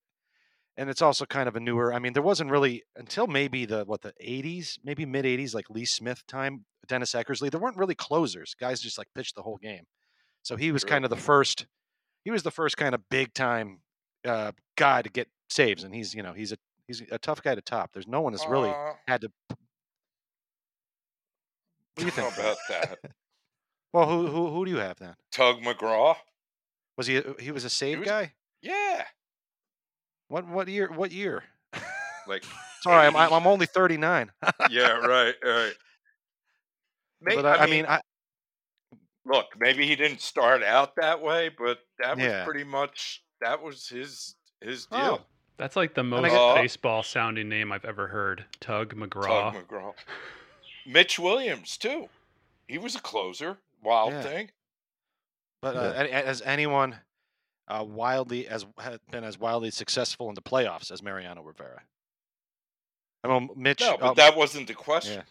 and 0.77 0.91
it's 0.91 1.03
also 1.03 1.25
kind 1.25 1.49
of 1.49 1.57
a 1.57 1.61
newer. 1.61 1.93
I 1.93 1.99
mean, 1.99 2.13
there 2.13 2.23
wasn't 2.23 2.51
really 2.51 2.83
until 2.97 3.27
maybe 3.27 3.65
the 3.65 3.85
what 3.85 4.03
the 4.03 4.13
'80s, 4.23 4.79
maybe 4.85 5.07
mid 5.07 5.25
'80s, 5.25 5.55
like 5.55 5.71
Lee 5.71 5.87
Smith 5.87 6.23
time, 6.27 6.65
Dennis 6.87 7.15
Eckersley. 7.15 7.51
There 7.51 7.61
weren't 7.61 7.79
really 7.79 7.95
closers. 7.95 8.55
Guys 8.59 8.81
just 8.81 8.99
like 8.99 9.09
pitched 9.15 9.37
the 9.37 9.43
whole 9.43 9.59
game. 9.59 9.85
So 10.43 10.57
he 10.57 10.73
was 10.73 10.83
True. 10.83 10.91
kind 10.91 11.05
of 11.05 11.11
the 11.11 11.17
first. 11.17 11.67
He 12.25 12.31
was 12.31 12.43
the 12.43 12.51
first 12.51 12.77
kind 12.77 12.95
of 12.95 13.09
big 13.09 13.33
time 13.35 13.81
uh, 14.25 14.53
guy 14.77 15.03
to 15.03 15.09
get 15.09 15.29
saves, 15.49 15.85
and 15.85 15.95
he's 15.95 16.15
you 16.15 16.23
know 16.23 16.33
he's 16.33 16.53
a 16.53 16.59
he's 16.87 17.03
a 17.11 17.19
tough 17.19 17.43
guy 17.43 17.55
to 17.55 17.61
top. 17.61 17.93
There's 17.93 18.07
no 18.09 18.21
one 18.21 18.33
that's 18.33 18.47
really 18.47 18.71
Uh, 18.71 18.93
had 19.07 19.21
to. 19.23 19.33
What 21.95 21.99
do 21.99 22.05
you 22.07 22.11
think? 22.11 22.33
about 22.39 22.57
that? 22.71 22.99
Well, 23.93 24.09
who 24.09 24.27
who 24.29 24.51
who 24.51 24.65
do 24.65 24.71
you 24.71 24.79
have 24.79 24.99
then? 24.99 25.15
Tug 25.31 25.61
McGraw. 25.61 26.17
Was 26.97 27.07
he 27.07 27.21
he 27.39 27.51
was 27.51 27.65
a 27.65 27.71
save 27.71 27.99
was- 27.99 28.09
guy? 28.09 28.33
Yeah, 28.63 29.05
What 30.29 30.47
what 30.49 30.69
year? 30.69 30.91
What 30.91 31.13
year? 31.13 31.43
like 32.27 32.45
Sorry, 32.83 33.07
I'm 33.07 33.15
I'm 33.17 33.47
only 33.47 33.67
39. 33.67 34.31
yeah, 34.71 34.93
right, 34.93 35.35
right. 35.45 35.73
But 37.21 37.45
uh, 37.45 37.57
I, 37.61 37.67
mean, 37.67 37.87
I, 37.87 38.01
look, 39.25 39.47
maybe 39.59 39.87
he 39.87 39.97
didn't 39.97 40.21
start 40.21 40.63
out 40.63 40.97
that 40.97 41.21
way, 41.23 41.49
but 41.57 41.79
that 41.99 42.17
was 42.17 42.25
Yeah. 42.25 42.45
pretty 42.45 42.65
much 42.65 43.23
that 43.41 43.63
was 43.63 43.89
his 43.89 44.35
his 44.61 44.87
deal. 44.87 45.19
Oh, 45.21 45.27
That's 45.57 45.75
like 45.77 45.95
the 45.95 46.05
most 46.05 46.31
guess- 46.31 46.55
baseball 46.55 47.03
sounding 47.03 47.49
name 47.49 47.73
I've 47.73 47.85
ever 47.85 48.09
heard. 48.09 48.45
Tug 48.61 48.95
McGraw. 48.95 49.53
Tug 49.53 49.67
McGraw. 49.69 49.95
Mitch 50.87 51.19
Williams 51.19 51.77
too. 51.77 52.09
He 52.69 52.79
was 52.79 52.95
a 52.95 53.01
closer. 53.01 53.59
Wild 53.83 54.13
Yeah. 54.13 54.23
thing. 54.23 54.51
But 55.61 55.77
uh, 55.77 55.81
Yeah. 55.81 56.01
any- 56.01 56.11
has 56.11 56.43
anyone 56.43 57.01
uh, 57.69 57.85
wildly 57.87 58.47
as 58.49 58.67
had 58.79 59.01
been 59.11 59.25
as 59.25 59.39
wildly 59.39 59.71
successful 59.71 60.29
in 60.29 60.35
the 60.35 60.43
playoffs 60.43 60.91
as 60.91 61.03
Mariano 61.03 61.43
Rivera? 61.43 61.83
I 63.25 63.29
mean, 63.29 63.51
Mitch. 63.57 63.81
No, 63.81 63.97
but 63.99 64.09
um, 64.11 64.15
that 64.17 64.37
wasn't 64.37 64.67
the 64.67 64.75
question. 64.75 65.23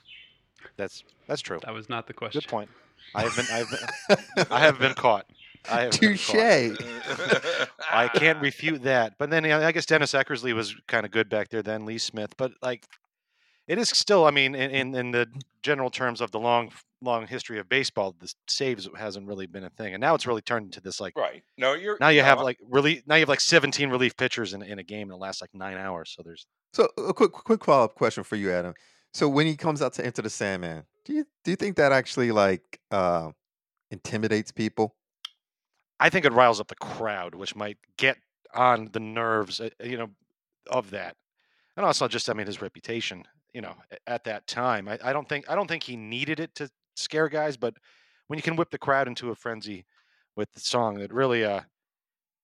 that's 0.77 1.04
that's 1.27 1.41
true. 1.41 1.60
That 1.63 1.73
was 1.73 1.89
not 1.89 2.08
the 2.08 2.13
question. 2.13 2.39
Good 2.41 2.49
point. 2.49 2.69
I 3.15 3.23
have 3.23 3.35
been 3.35 3.45
I've 3.51 3.69
been, 3.69 4.47
I 4.51 4.59
have 4.59 4.79
been 4.79 4.93
caught. 4.93 5.25
I 5.69 5.81
have 5.81 5.91
been 5.91 6.17
Touche. 6.17 6.27
caught. 6.31 7.69
I 7.91 8.07
can't 8.07 8.41
refute 8.41 8.83
that. 8.83 9.13
But 9.19 9.29
then 9.29 9.43
yeah, 9.43 9.65
I 9.65 9.71
guess 9.71 9.85
Dennis 9.85 10.13
Eckersley 10.13 10.53
was 10.53 10.75
kind 10.87 11.05
of 11.05 11.11
good 11.11 11.29
back 11.29 11.49
there. 11.49 11.61
Then 11.61 11.85
Lee 11.85 11.97
Smith, 11.97 12.35
but 12.37 12.51
like, 12.61 12.85
it 13.67 13.77
is 13.77 13.89
still. 13.89 14.25
I 14.25 14.31
mean, 14.31 14.55
in, 14.55 14.71
in 14.71 14.95
in 14.95 15.11
the 15.11 15.27
general 15.61 15.89
terms 15.89 16.19
of 16.21 16.31
the 16.31 16.39
long 16.39 16.71
long 17.03 17.27
history 17.27 17.59
of 17.59 17.67
baseball, 17.69 18.15
the 18.19 18.31
saves 18.47 18.87
hasn't 18.97 19.27
really 19.27 19.45
been 19.45 19.63
a 19.63 19.69
thing, 19.69 19.93
and 19.93 20.01
now 20.01 20.15
it's 20.15 20.25
really 20.25 20.41
turned 20.41 20.65
into 20.65 20.81
this 20.81 20.99
like. 20.99 21.15
Right. 21.17 21.43
No, 21.57 21.73
you're 21.73 21.97
Now 21.99 22.09
you 22.09 22.21
no, 22.21 22.25
have 22.27 22.39
I- 22.39 22.43
like 22.43 22.57
really 22.67 23.03
now 23.05 23.15
you 23.15 23.21
have 23.21 23.29
like 23.29 23.39
17 23.41 23.89
relief 23.89 24.15
pitchers 24.17 24.53
in, 24.53 24.61
in 24.63 24.79
a 24.79 24.83
game 24.83 25.09
that 25.09 25.17
lasts 25.17 25.41
like 25.41 25.51
nine 25.53 25.77
hours. 25.77 26.13
So 26.15 26.23
there's 26.23 26.47
So 26.73 26.89
a 26.97 27.13
quick 27.13 27.31
quick 27.33 27.63
follow 27.65 27.85
up 27.85 27.95
question 27.95 28.23
for 28.23 28.35
you, 28.35 28.51
Adam. 28.51 28.73
So 29.13 29.27
when 29.29 29.45
he 29.45 29.55
comes 29.55 29.81
out 29.81 29.93
to 29.93 30.05
enter 30.05 30.21
the 30.21 30.29
Sandman, 30.29 30.83
do 31.05 31.13
you 31.13 31.25
do 31.43 31.51
you 31.51 31.57
think 31.57 31.77
that 31.77 31.91
actually 31.91 32.31
like 32.31 32.79
uh, 32.91 33.31
intimidates 33.89 34.51
people? 34.51 34.95
I 35.99 36.09
think 36.09 36.25
it 36.25 36.33
riles 36.33 36.59
up 36.59 36.67
the 36.67 36.75
crowd, 36.75 37.35
which 37.35 37.55
might 37.55 37.77
get 37.97 38.17
on 38.53 38.89
the 38.91 38.99
nerves, 38.99 39.59
uh, 39.59 39.69
you 39.83 39.97
know, 39.97 40.09
of 40.69 40.89
that, 40.91 41.15
and 41.77 41.85
also 41.85 42.07
just 42.07 42.29
I 42.29 42.33
mean 42.33 42.47
his 42.47 42.61
reputation, 42.61 43.23
you 43.53 43.61
know, 43.61 43.75
at 44.07 44.23
that 44.25 44.47
time. 44.47 44.87
I, 44.87 44.99
I 45.03 45.13
don't 45.13 45.27
think 45.27 45.49
I 45.49 45.55
don't 45.55 45.67
think 45.67 45.83
he 45.83 45.95
needed 45.95 46.39
it 46.39 46.55
to 46.55 46.69
scare 46.95 47.29
guys, 47.29 47.57
but 47.57 47.75
when 48.27 48.37
you 48.37 48.43
can 48.43 48.55
whip 48.55 48.71
the 48.71 48.77
crowd 48.77 49.07
into 49.07 49.31
a 49.31 49.35
frenzy 49.35 49.85
with 50.35 50.51
the 50.53 50.59
song, 50.59 50.99
that 50.99 51.13
really, 51.13 51.43
uh, 51.43 51.61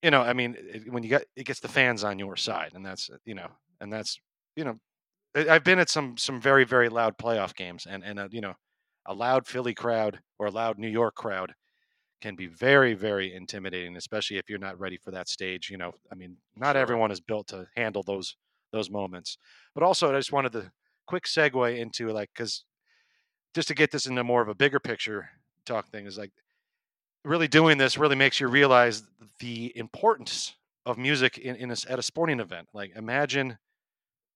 you 0.04 0.12
know, 0.12 0.22
I 0.22 0.34
mean, 0.34 0.56
it, 0.60 0.92
when 0.92 1.04
you 1.04 1.10
got 1.10 1.24
it 1.36 1.46
gets 1.46 1.60
the 1.60 1.68
fans 1.68 2.04
on 2.04 2.20
your 2.20 2.36
side, 2.36 2.72
and 2.74 2.86
that's 2.86 3.10
uh, 3.10 3.18
you 3.26 3.36
know, 3.36 3.50
and 3.82 3.92
that's 3.92 4.20
you 4.56 4.64
know, 4.64 4.80
I've 5.38 5.64
been 5.64 5.80
at 5.80 5.90
some 5.90 6.18
some 6.18 6.42
very 6.42 6.64
very 6.66 6.90
loud 6.90 7.18
playoff 7.18 7.56
games, 7.56 7.86
and 7.90 8.04
and 8.04 8.20
uh, 8.20 8.28
you 8.32 8.42
know, 8.42 8.56
a 9.06 9.14
loud 9.14 9.48
Philly 9.48 9.74
crowd 9.74 10.20
or 10.40 10.48
a 10.48 10.52
loud 10.52 10.78
New 10.80 10.90
York 10.90 11.16
crowd 11.16 11.54
can 12.22 12.36
be 12.36 12.48
very 12.48 12.94
very 12.96 13.34
intimidating 13.34 13.96
especially 13.98 14.38
if 14.38 14.50
you're 14.50 14.60
not 14.60 14.80
ready 14.80 14.98
for 14.98 15.12
that 15.12 15.30
stage 15.30 15.70
you 15.70 15.78
know? 15.78 15.94
I 16.12 16.16
mean 16.16 16.38
not 16.56 16.76
Sure. 16.76 16.82
everyone 16.82 17.12
is 17.12 17.22
built 17.22 17.48
to 17.50 17.68
handle 17.76 18.04
those 18.04 18.36
those 18.72 18.90
moments. 18.90 19.38
But 19.76 19.84
also 19.84 20.14
i 20.16 20.20
just 20.20 20.32
wanted 20.34 20.54
to 20.54 20.72
quick 21.08 21.26
segue 21.26 21.78
into 21.80 22.10
like 22.10 22.30
because 22.34 22.66
just 23.56 23.68
to 23.70 23.76
get 23.76 23.92
this 23.92 24.06
into 24.08 24.24
more 24.24 24.42
of 24.42 24.50
a 24.50 24.56
bigger 24.56 24.80
picture 24.80 25.30
talk 25.66 25.90
thing 25.90 26.06
is 26.06 26.18
like 26.18 26.32
really 27.26 27.48
doing 27.48 27.78
this 27.78 27.98
really 27.98 28.16
makes 28.16 28.40
you 28.40 28.48
realize 28.48 29.04
the 29.40 29.76
importance 29.78 30.56
of 30.86 30.98
music 30.98 31.38
in, 31.38 31.56
in 31.58 31.72
a 31.72 31.76
at 31.90 32.00
a 32.00 32.04
sporting 32.04 32.40
event. 32.40 32.70
Like 32.74 32.96
imagine 32.96 33.58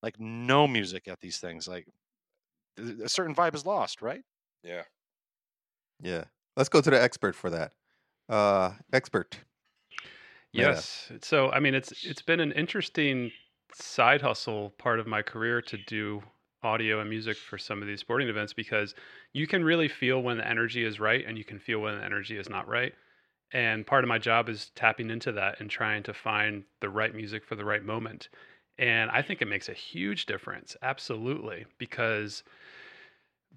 like 0.02 0.20
no 0.20 0.68
music 0.68 1.08
at 1.08 1.20
these 1.22 1.38
things 1.38 1.68
like 1.68 1.88
a 3.04 3.10
certain 3.10 3.36
vibe 3.36 3.56
is 3.56 3.66
lost 3.66 4.02
right 4.02 4.24
yeah. 4.64 4.84
Yeah. 6.02 6.26
Let's 6.56 6.70
go 6.70 6.82
to 6.82 6.90
the 6.90 7.02
expert 7.02 7.36
for 7.36 7.50
that. 7.50 7.74
Uh, 8.30 8.74
expert. 8.94 9.40
Yeah. 10.54 10.70
Yes. 10.70 11.12
So 11.22 11.50
I 11.52 11.60
mean, 11.60 11.76
it's 11.76 12.06
it's 12.06 12.22
been 12.22 12.40
an 12.40 12.52
interesting 12.52 13.32
side 13.74 14.22
hustle 14.22 14.74
part 14.78 15.00
of 15.00 15.08
my 15.08 15.22
career 15.22 15.62
to 15.62 15.78
do 15.88 16.22
audio 16.64 17.00
and 17.00 17.10
music 17.10 17.38
for 17.38 17.58
some 17.58 17.82
of 17.82 17.88
these 17.88 18.02
sporting 18.02 18.28
events 18.28 18.54
because 18.54 18.94
you 19.34 19.48
can 19.48 19.64
really 19.64 19.88
feel 19.88 20.22
when 20.22 20.38
the 20.38 20.48
energy 20.48 20.84
is 20.84 21.00
right 21.00 21.26
and 21.26 21.38
you 21.38 21.44
can 21.44 21.58
feel 21.58 21.80
when 21.80 21.98
the 21.98 22.04
energy 22.04 22.38
is 22.38 22.50
not 22.50 22.68
right. 22.68 22.94
And 23.54 23.86
part 23.86 24.04
of 24.04 24.08
my 24.08 24.18
job 24.18 24.48
is 24.48 24.72
tapping 24.76 25.10
into 25.10 25.32
that 25.34 25.60
and 25.60 25.70
trying 25.70 26.04
to 26.04 26.14
find 26.14 26.64
the 26.80 26.90
right 26.90 27.14
music 27.14 27.44
for 27.44 27.56
the 27.56 27.66
right 27.66 27.84
moment. 27.84 28.30
And 28.78 29.12
I 29.12 29.22
think 29.22 29.42
it 29.42 29.48
makes 29.48 29.70
a 29.70 29.74
huge 29.74 30.26
difference, 30.26 30.76
absolutely, 30.82 31.66
because 31.78 32.44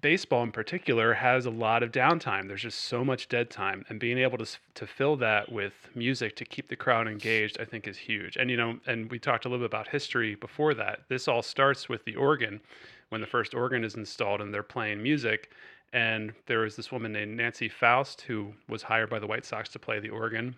baseball 0.01 0.43
in 0.43 0.51
particular 0.51 1.13
has 1.13 1.45
a 1.45 1.49
lot 1.49 1.81
of 1.81 1.91
downtime. 1.91 2.47
There's 2.47 2.61
just 2.61 2.81
so 2.81 3.03
much 3.03 3.27
dead 3.27 3.49
time, 3.49 3.85
and 3.89 3.99
being 3.99 4.17
able 4.17 4.37
to 4.37 4.45
to 4.75 4.85
fill 4.85 5.15
that 5.17 5.51
with 5.51 5.73
music 5.95 6.35
to 6.35 6.45
keep 6.45 6.67
the 6.67 6.75
crowd 6.75 7.07
engaged, 7.07 7.59
I 7.59 7.65
think, 7.65 7.87
is 7.87 7.97
huge. 7.97 8.35
And 8.37 8.51
you 8.51 8.57
know, 8.57 8.79
and 8.85 9.09
we 9.09 9.19
talked 9.19 9.45
a 9.45 9.49
little 9.49 9.63
bit 9.65 9.73
about 9.73 9.87
history 9.87 10.35
before 10.35 10.73
that. 10.75 11.01
This 11.09 11.27
all 11.27 11.41
starts 11.41 11.89
with 11.89 12.03
the 12.05 12.15
organ, 12.15 12.61
when 13.09 13.21
the 13.21 13.27
first 13.27 13.53
organ 13.53 13.83
is 13.83 13.95
installed 13.95 14.41
and 14.41 14.53
they're 14.53 14.63
playing 14.63 15.01
music. 15.01 15.51
And 15.93 16.33
there 16.47 16.59
was 16.59 16.75
this 16.75 16.91
woman 16.91 17.13
named 17.13 17.37
Nancy 17.37 17.69
Faust 17.69 18.21
who 18.21 18.53
was 18.67 18.83
hired 18.83 19.09
by 19.09 19.19
the 19.19 19.27
White 19.27 19.45
Sox 19.45 19.69
to 19.69 19.79
play 19.79 19.99
the 19.99 20.09
organ, 20.09 20.55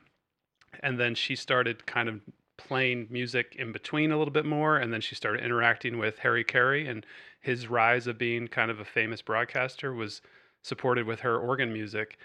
and 0.82 1.00
then 1.00 1.14
she 1.14 1.36
started 1.36 1.86
kind 1.86 2.10
of 2.10 2.22
playing 2.58 3.08
music 3.10 3.56
in 3.58 3.72
between 3.72 4.12
a 4.12 4.18
little 4.18 4.34
bit 4.34 4.46
more 4.46 4.78
and 4.78 4.92
then 4.92 5.02
she 5.02 5.16
started 5.16 5.44
interacting 5.44 5.98
with 5.98 6.20
Harry 6.20 6.44
Caray 6.44 6.88
and 6.88 7.06
his 7.40 7.68
rise 7.68 8.08
of 8.08 8.18
being 8.18 8.48
kind 8.48 8.70
of 8.72 8.80
a 8.80 8.86
famous 8.86 9.22
broadcaster 9.22 9.94
was 9.94 10.22
supported 10.64 11.06
with 11.06 11.22
her 11.22 11.38
organ 11.38 11.72
music. 11.72 12.18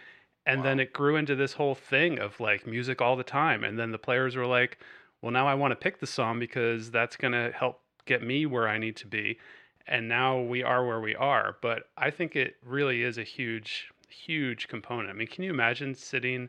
And 0.44 0.64
then 0.64 0.80
it 0.80 0.92
grew 0.92 1.14
into 1.14 1.36
this 1.36 1.52
whole 1.52 1.76
thing 1.76 2.18
of 2.18 2.40
like 2.40 2.66
music 2.66 3.00
all 3.00 3.14
the 3.14 3.22
time 3.22 3.62
and 3.62 3.78
then 3.78 3.92
the 3.92 3.98
players 3.98 4.34
were 4.34 4.46
like 4.46 4.78
well 5.20 5.30
now 5.30 5.46
I 5.46 5.54
want 5.54 5.70
to 5.70 5.76
pick 5.76 6.00
the 6.00 6.06
song 6.06 6.40
because 6.40 6.90
that's 6.90 7.16
going 7.16 7.32
to 7.32 7.52
help 7.56 7.80
get 8.06 8.24
me 8.24 8.46
where 8.46 8.68
I 8.68 8.78
need 8.78 8.96
to 8.96 9.06
be. 9.06 9.38
And 9.86 10.08
now 10.08 10.40
we 10.40 10.64
are 10.64 10.84
where 10.84 11.00
we 11.00 11.14
are 11.14 11.56
but 11.62 11.84
I 11.96 12.10
think 12.10 12.34
it 12.34 12.56
really 12.64 13.02
is 13.02 13.18
a 13.18 13.22
huge 13.22 13.92
huge 14.08 14.66
component. 14.66 15.10
I 15.10 15.12
mean 15.12 15.28
can 15.28 15.44
you 15.44 15.50
imagine 15.50 15.94
sitting 15.94 16.48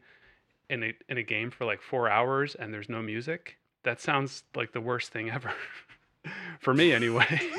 in 0.69 0.83
a 0.83 0.93
in 1.07 1.17
a 1.19 1.23
game 1.23 1.51
for 1.51 1.65
like 1.65 1.81
4 1.81 2.09
hours 2.09 2.55
and 2.55 2.73
there's 2.73 2.89
no 2.89 3.01
music 3.01 3.57
that 3.83 3.99
sounds 4.01 4.43
like 4.55 4.71
the 4.71 4.81
worst 4.81 5.11
thing 5.11 5.29
ever 5.29 5.53
for 6.59 6.73
me 6.73 6.91
anyway. 6.93 7.39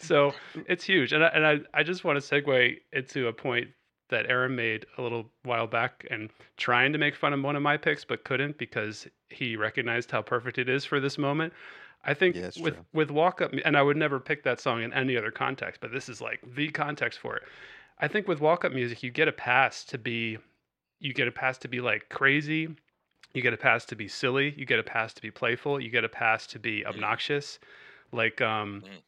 So 0.00 0.34
it's 0.68 0.84
huge. 0.84 1.12
And 1.12 1.24
I, 1.24 1.28
and 1.28 1.46
I, 1.46 1.60
I 1.72 1.82
just 1.82 2.04
want 2.04 2.22
to 2.22 2.34
segue 2.34 2.76
into 2.92 3.28
a 3.28 3.32
point 3.32 3.68
that 4.10 4.26
Aaron 4.28 4.54
made 4.54 4.84
a 4.98 5.02
little 5.02 5.30
while 5.44 5.66
back 5.66 6.06
and 6.10 6.28
trying 6.56 6.92
to 6.92 6.98
make 6.98 7.16
fun 7.16 7.32
of 7.32 7.42
one 7.42 7.56
of 7.56 7.62
my 7.62 7.76
picks 7.76 8.04
but 8.04 8.24
couldn't 8.24 8.58
because 8.58 9.06
he 9.30 9.56
recognized 9.56 10.10
how 10.10 10.20
perfect 10.20 10.58
it 10.58 10.68
is 10.68 10.84
for 10.84 11.00
this 11.00 11.16
moment. 11.16 11.52
I 12.04 12.12
think 12.12 12.36
Yeah, 12.36 12.50
with 12.60 12.74
true. 12.74 12.84
with 12.92 13.10
walk 13.10 13.40
up 13.40 13.52
and 13.64 13.76
I 13.76 13.82
would 13.82 13.96
never 13.96 14.20
pick 14.20 14.42
that 14.44 14.60
song 14.60 14.82
in 14.82 14.92
any 14.92 15.16
other 15.16 15.30
context 15.30 15.80
but 15.80 15.90
this 15.90 16.10
is 16.10 16.20
like 16.20 16.40
the 16.54 16.68
context 16.70 17.18
for 17.18 17.36
it. 17.36 17.44
I 17.98 18.08
think 18.08 18.28
with 18.28 18.40
walk 18.40 18.64
up 18.66 18.72
music 18.72 19.02
you 19.02 19.10
get 19.10 19.26
a 19.26 19.32
pass 19.32 19.84
to 19.84 19.96
be 19.96 20.36
you 21.00 21.14
get 21.14 21.28
a 21.28 21.32
pass 21.32 21.56
to 21.58 21.68
be 21.68 21.80
like 21.80 22.10
crazy 22.10 22.68
You 23.34 23.42
get 23.42 23.52
a 23.52 23.56
pass 23.58 23.84
to 23.86 23.96
be 23.96 24.08
silly. 24.08 24.54
You 24.56 24.64
get 24.64 24.78
a 24.78 24.82
pass 24.84 25.12
to 25.14 25.20
be 25.22 25.30
playful. 25.30 25.80
You 25.80 25.90
get 25.90 26.04
a 26.04 26.08
pass 26.08 26.46
to 26.48 26.58
be 26.58 26.82
Mm. 26.82 26.86
obnoxious. 26.86 27.58
Like 28.12 28.40
um, 28.40 28.82
Mm. 28.86 29.02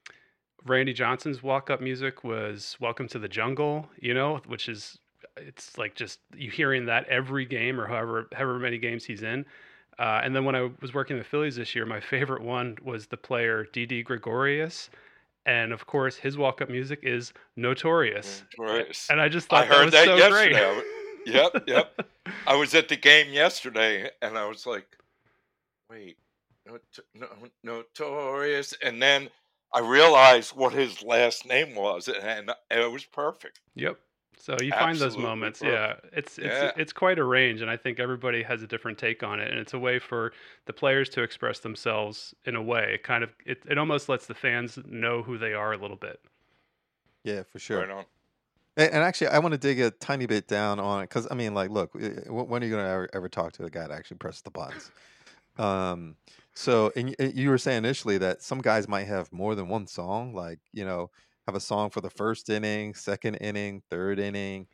Randy 0.65 0.93
Johnson's 0.93 1.43
walk-up 1.45 1.81
music 1.81 2.25
was 2.25 2.77
"Welcome 2.81 3.07
to 3.09 3.19
the 3.21 3.29
Jungle," 3.29 3.89
you 4.01 4.13
know, 4.15 4.39
which 4.47 4.69
is 4.69 4.99
it's 5.37 5.79
like 5.79 5.95
just 5.95 6.21
you 6.35 6.51
hearing 6.51 6.87
that 6.87 7.07
every 7.09 7.45
game 7.47 7.81
or 7.81 7.87
however 7.87 8.29
however 8.33 8.59
many 8.59 8.79
games 8.79 9.05
he's 9.05 9.23
in. 9.23 9.47
Uh, 9.99 10.21
and 10.25 10.35
then 10.35 10.45
when 10.45 10.55
I 10.57 10.71
was 10.83 10.93
working 10.93 11.17
the 11.19 11.25
Phillies 11.25 11.57
this 11.57 11.75
year, 11.75 11.87
my 11.87 12.01
favorite 12.01 12.43
one 12.43 12.77
was 12.83 13.07
the 13.07 13.17
player 13.17 13.65
Didi 13.73 14.03
Gregorius, 14.03 14.91
and 15.47 15.73
of 15.73 15.87
course 15.87 16.17
his 16.17 16.37
walk-up 16.37 16.69
music 16.69 16.99
is 17.05 17.33
"Notorious." 17.55 18.43
Notorious. 18.59 19.09
And 19.09 19.21
I 19.21 19.29
just 19.29 19.53
I 19.53 19.61
thought 19.61 19.69
that 19.69 19.77
heard 19.77 19.85
was 19.85 19.93
that 19.93 20.05
so 20.07 20.17
yesterday. 20.17 20.51
great. 20.53 20.85
I 21.27 21.31
w- 21.33 21.51
Yep, 21.67 21.69
yep. 21.69 22.09
I 22.47 22.55
was 22.57 22.75
at 22.75 22.89
the 22.89 22.97
game 22.97 23.33
yesterday, 23.33 24.11
and 24.23 24.37
I 24.39 24.47
was 24.47 24.67
like, 24.67 24.87
"Wait, 25.91 26.17
not, 26.67 26.81
no, 27.15 27.27
notorious," 27.63 28.75
and 28.83 29.01
then 29.03 29.29
I 29.75 29.81
realized 29.81 30.55
what 30.57 30.73
his 30.73 31.03
last 31.03 31.47
name 31.47 31.75
was, 31.75 32.09
and 32.09 32.51
it 32.71 32.91
was 32.93 33.05
perfect. 33.05 33.61
Yep. 33.75 33.99
So 34.39 34.57
you 34.61 34.71
find 34.71 34.97
those 34.99 35.17
moments, 35.17 35.61
perfect. 35.61 36.05
yeah. 36.05 36.19
It's 36.19 36.39
it's 36.39 36.47
Yeah. 36.47 36.71
it's 36.77 36.93
quite 36.93 37.19
a 37.19 37.25
range, 37.25 37.63
and 37.63 37.71
I 37.71 37.77
think 37.77 37.99
everybody 37.99 38.43
has 38.43 38.63
a 38.63 38.67
different 38.67 38.99
take 38.99 39.23
on 39.23 39.41
it, 39.41 39.51
and 39.51 39.59
it's 39.59 39.75
a 39.75 39.79
way 39.79 39.99
for 39.99 40.33
the 40.67 40.73
players 40.73 41.09
to 41.11 41.23
express 41.23 41.59
themselves 41.61 42.35
in 42.45 42.55
a 42.55 42.63
way. 42.63 42.93
It 42.95 43.03
kind 43.03 43.25
of 43.25 43.31
it, 43.45 43.63
it 43.69 43.79
almost 43.79 44.09
lets 44.09 44.27
the 44.27 44.35
fans 44.35 44.79
know 44.87 45.23
who 45.23 45.39
they 45.39 45.55
are 45.55 45.73
a 45.73 45.77
little 45.79 45.97
bit. 45.97 46.21
Yeah, 47.25 47.43
for 47.43 47.59
sure. 47.59 47.81
Right 47.81 47.91
on. 47.91 48.05
And, 48.77 48.93
and 48.93 49.03
actually, 49.03 49.29
I 49.29 49.39
want 49.39 49.53
to 49.53 49.59
dig 49.59 49.81
a 49.81 49.91
tiny 49.91 50.27
bit 50.27 50.49
down 50.49 50.79
on 50.81 51.03
it 51.03 51.09
because 51.09 51.27
I 51.31 51.35
mean, 51.35 51.55
like, 51.55 51.71
look, 51.71 51.91
uh, 51.95 52.33
when 52.33 52.63
are 52.63 52.67
you 52.67 52.73
gonna 52.75 52.89
ever, 52.89 53.09
ever 53.13 53.29
talk 53.29 53.53
to 53.55 53.65
a 53.65 53.71
guy 53.71 53.87
that 53.87 53.91
actually 53.91 54.19
presses 54.19 54.43
the 54.43 54.51
buttons? 54.51 54.91
Um, 55.59 56.17
so, 56.55 56.93
and 56.97 57.15
y- 57.19 57.33
you 57.35 57.51
were 57.51 57.59
saying 57.59 57.79
initially 57.79 58.19
that 58.19 58.43
some 58.43 58.61
guys 58.61 58.89
might 58.89 59.07
have 59.07 59.33
more 59.33 59.55
than 59.55 59.69
one 59.69 59.87
song, 59.87 60.35
like 60.35 60.61
you 60.73 60.85
know, 60.85 61.11
have 61.47 61.57
a 61.57 61.61
song 61.61 61.91
for 61.91 62.01
the 62.01 62.11
first 62.11 62.51
inning, 62.51 62.95
second 62.95 63.37
inning, 63.37 63.83
third 63.91 64.19
inning. 64.19 64.69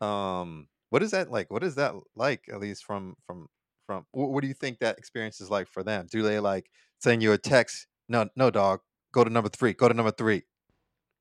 Um, 0.00 0.68
what 0.90 1.02
is 1.02 1.10
that 1.12 1.30
like? 1.30 1.50
What 1.50 1.64
is 1.64 1.74
that 1.76 1.94
like? 2.16 2.44
At 2.52 2.60
least 2.60 2.84
from 2.84 3.16
from 3.26 3.48
from 3.86 4.06
what 4.12 4.42
do 4.42 4.48
you 4.48 4.54
think 4.54 4.78
that 4.80 4.98
experience 4.98 5.40
is 5.40 5.50
like 5.50 5.68
for 5.68 5.82
them? 5.82 6.06
Do 6.10 6.22
they 6.22 6.40
like 6.40 6.70
send 6.98 7.22
you 7.22 7.32
a 7.32 7.38
text? 7.38 7.86
No, 8.08 8.28
no, 8.36 8.50
dog. 8.50 8.80
Go 9.12 9.24
to 9.24 9.30
number 9.30 9.48
three. 9.50 9.72
Go 9.74 9.88
to 9.88 9.94
number 9.94 10.12
three. 10.12 10.42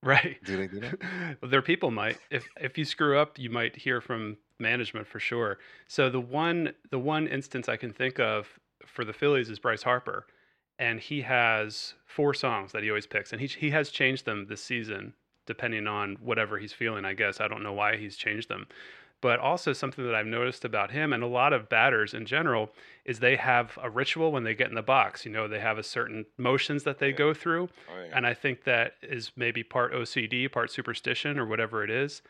Right. 0.06 0.38
Do 0.44 0.56
they 0.56 0.68
do 0.68 0.80
that? 0.82 1.00
Well, 1.42 1.50
Their 1.50 1.64
people 1.64 1.90
might. 1.92 2.20
If 2.30 2.48
if 2.62 2.78
you 2.78 2.86
screw 2.86 3.18
up, 3.18 3.40
you 3.40 3.50
might 3.50 3.76
hear 3.76 4.00
from 4.02 4.38
management 4.60 5.08
for 5.08 5.20
sure. 5.20 5.58
So 5.88 6.10
the 6.10 6.20
one 6.22 6.74
the 6.92 7.00
one 7.00 7.28
instance 7.28 7.68
I 7.68 7.76
can 7.76 7.92
think 7.92 8.20
of 8.20 8.48
for 8.86 9.04
the 9.04 9.14
Phillies 9.14 9.50
is 9.50 9.58
Bryce 9.58 9.82
Harper, 9.84 10.28
and 10.78 11.00
he 11.00 11.22
has 11.22 11.96
four 12.06 12.36
songs 12.36 12.72
that 12.72 12.84
he 12.84 12.90
always 12.90 13.08
picks, 13.08 13.32
and 13.32 13.42
he 13.42 13.48
he 13.48 13.72
has 13.72 13.90
changed 13.90 14.26
them 14.26 14.46
this 14.48 14.64
season 14.64 15.14
depending 15.48 15.86
on 15.88 16.16
whatever 16.22 16.58
he's 16.58 16.74
feeling. 16.74 17.06
I 17.06 17.14
guess 17.14 17.40
I 17.42 17.48
don't 17.48 17.64
know 17.64 17.74
why 17.74 17.98
he's 17.98 18.16
changed 18.16 18.50
them. 18.50 18.68
But 19.26 19.40
also 19.40 19.74
something 19.74 20.06
that 20.06 20.14
I've 20.14 20.28
noticed 20.28 20.64
about 20.66 20.92
him 20.92 21.12
and 21.12 21.24
a 21.24 21.28
lot 21.28 21.52
of 21.52 21.68
batters 21.68 22.14
in 22.14 22.28
general 22.28 22.70
is 23.06 23.20
they 23.22 23.38
have 23.38 23.76
a 23.82 23.90
ritual 23.90 24.32
when 24.32 24.44
they 24.44 24.54
get 24.54 24.70
in 24.70 24.76
the 24.76 24.84
box. 24.84 25.26
You 25.26 25.32
know, 25.32 25.48
they 25.48 25.60
have 25.60 25.80
a 25.80 25.84
certain 25.84 26.28
motions 26.38 26.84
that 26.84 27.00
they 27.00 27.08
Yeah. 27.10 27.16
go 27.16 27.34
through. 27.34 27.70
Oh, 27.90 28.02
yeah. 28.04 28.12
And 28.16 28.28
I 28.28 28.36
think 28.36 28.66
that 28.66 28.98
is 29.02 29.32
maybe 29.36 29.64
part 29.64 29.94
OCD, 29.96 30.48
part 30.48 30.70
superstition, 30.70 31.40
or 31.40 31.46
whatever 31.48 31.84
it 31.84 31.90
is. 31.90 32.22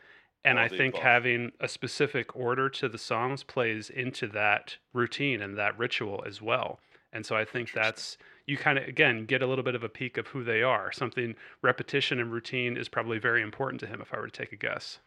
And 0.46 0.58
All 0.58 0.64
I 0.64 0.68
think 0.70 0.94
above. 0.94 1.04
having 1.04 1.52
a 1.60 1.68
specific 1.68 2.34
order 2.34 2.70
to 2.70 2.88
the 2.88 2.98
songs 2.98 3.44
plays 3.44 3.90
into 3.90 4.26
that 4.28 4.78
routine 4.94 5.42
and 5.42 5.58
that 5.58 5.78
ritual 5.78 6.24
as 6.26 6.42
well. 6.42 6.80
And 7.12 7.26
so 7.26 7.36
I 7.36 7.44
think 7.44 7.74
that's 7.74 8.18
you 8.46 8.56
kind 8.56 8.78
of 8.78 8.88
again 8.88 9.26
get 9.26 9.42
a 9.42 9.48
little 9.48 9.66
bit 9.66 9.76
of 9.76 9.84
a 9.84 9.90
peek 9.90 10.16
of 10.18 10.28
who 10.28 10.46
they 10.46 10.64
are. 10.64 10.94
Something 10.94 11.36
repetition 11.62 12.22
and 12.22 12.32
routine 12.32 12.78
is 12.78 12.88
probably 12.88 13.20
very 13.20 13.42
important 13.42 13.82
to 13.82 13.88
him. 13.88 14.00
If 14.00 14.14
I 14.14 14.18
were 14.18 14.28
to 14.28 14.32
take 14.32 14.54
a 14.54 14.56
guess. 14.56 15.00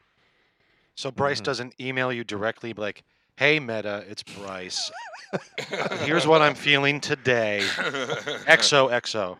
So 0.99 1.13
Bryce 1.13 1.41
Mhm. 1.41 1.45
doesn't 1.45 1.81
email 1.81 2.13
you 2.13 2.25
directly, 2.25 2.73
be 2.73 2.81
like, 2.83 3.05
"Hey 3.37 3.61
Meta, 3.61 4.05
it's 4.09 4.25
Bryce. 4.25 4.91
Here's 6.01 6.27
what 6.27 6.43
I'm 6.43 6.55
feeling 6.69 7.01
today." 7.01 7.61
XOXO. 8.49 9.39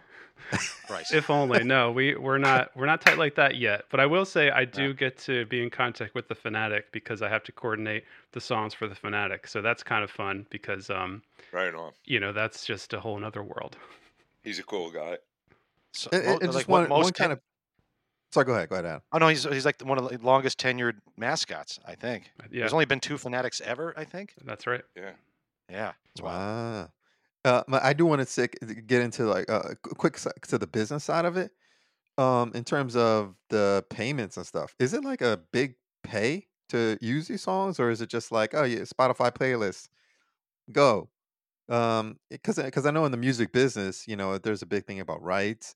Bryce. 0.87 1.13
If 1.13 1.29
only. 1.31 1.65
No, 1.65 1.91
we 1.91 2.15
we're 2.15 2.39
not 2.39 2.71
we're 2.77 2.87
not 2.87 3.01
tight 3.01 3.19
like 3.19 3.35
that 3.35 3.57
yet. 3.57 3.87
But 3.91 3.99
I 3.99 4.07
will 4.07 4.25
say 4.25 4.51
I 4.51 4.65
do 4.67 4.87
Yeah. 4.87 4.93
get 4.93 5.19
to 5.27 5.47
be 5.47 5.61
in 5.61 5.69
contact 5.69 6.15
with 6.15 6.29
the 6.29 6.37
Phanatic 6.37 6.85
because 6.93 7.23
I 7.23 7.29
have 7.29 7.43
to 7.43 7.51
coordinate 7.53 8.05
the 8.31 8.41
songs 8.41 8.73
for 8.73 8.87
the 8.87 8.95
Phanatic. 8.95 9.49
So 9.49 9.61
that's 9.61 9.83
kind 9.83 10.05
of 10.05 10.13
fun 10.13 10.47
because 10.51 10.91
um 10.91 11.23
right 11.51 11.75
on. 11.75 11.91
you 12.05 12.21
know 12.21 12.33
that's 12.33 12.65
just 12.65 12.93
a 12.95 13.01
whole 13.01 13.19
nother 13.19 13.43
world. 13.43 13.77
He's 14.45 14.61
a 14.61 14.63
cool 14.63 14.93
guy. 14.93 15.19
So, 15.93 16.09
And, 16.13 16.25
mo- 16.25 16.33
and 16.35 16.41
just 16.43 16.55
like 16.55 16.69
what 16.69 16.81
one, 16.83 16.89
most 16.89 17.05
one 17.07 17.13
kind 17.15 17.33
of. 17.33 17.41
Sorry, 18.33 18.45
go 18.45 18.53
ahead. 18.53 18.69
Go 18.69 18.77
ahead, 18.77 18.87
Adam. 18.87 19.03
Oh 19.13 19.19
no, 19.19 19.29
he's 19.29 19.45
he's 19.45 19.65
like 19.65 19.81
one 19.81 19.99
of 19.99 20.09
the 20.09 20.19
longest 20.19 20.59
tenured 20.59 20.97
mascots. 21.17 21.79
I 21.87 21.95
think. 21.95 22.31
Yeah, 22.51 22.61
There's 22.61 22.73
only 22.73 22.85
been 22.85 23.01
two 23.01 23.15
Phanatics 23.15 23.61
ever. 23.63 23.95
I 23.97 24.05
think. 24.05 24.35
that's 24.45 24.67
right. 24.67 24.83
Yeah. 24.97 25.13
Yeah. 25.71 25.93
That's. 26.15 26.23
Wow. 26.23 26.91
Uh, 27.45 27.63
but 27.69 27.83
I 27.83 27.93
do 27.93 28.05
want 28.05 28.21
to 28.21 28.27
say, 28.27 28.49
get 28.87 29.01
into 29.01 29.25
like 29.25 29.49
uh, 29.51 29.63
a 29.71 29.75
quick 29.77 30.19
to 30.49 30.59
the 30.59 30.67
business 30.67 31.05
side 31.05 31.25
of 31.25 31.37
it. 31.37 31.53
Um, 32.19 32.51
in 32.55 32.65
terms 32.65 32.97
of 32.97 33.37
the 33.49 33.85
payments 33.91 34.37
and 34.37 34.45
stuff, 34.45 34.75
is 34.81 34.93
it 34.93 35.05
like 35.05 35.23
a 35.23 35.39
big 35.53 35.77
pay 36.03 36.49
to 36.71 36.99
use 37.01 37.29
these 37.29 37.43
songs, 37.43 37.79
or 37.79 37.91
is 37.91 38.01
it 38.01 38.11
just 38.11 38.33
like, 38.33 38.55
oh 38.55 38.65
yeah, 38.65 38.81
Spotify 38.81 39.31
playlist, 39.33 39.89
go? 40.73 41.09
Um, 41.69 42.19
because 42.29 42.57
because 42.57 42.87
I 42.87 42.91
know 42.91 43.05
in 43.05 43.13
the 43.13 43.19
music 43.19 43.53
business, 43.53 44.09
you 44.09 44.17
know, 44.17 44.37
there's 44.37 44.63
a 44.63 44.67
big 44.67 44.85
thing 44.85 45.01
about 45.01 45.23
rights, 45.23 45.75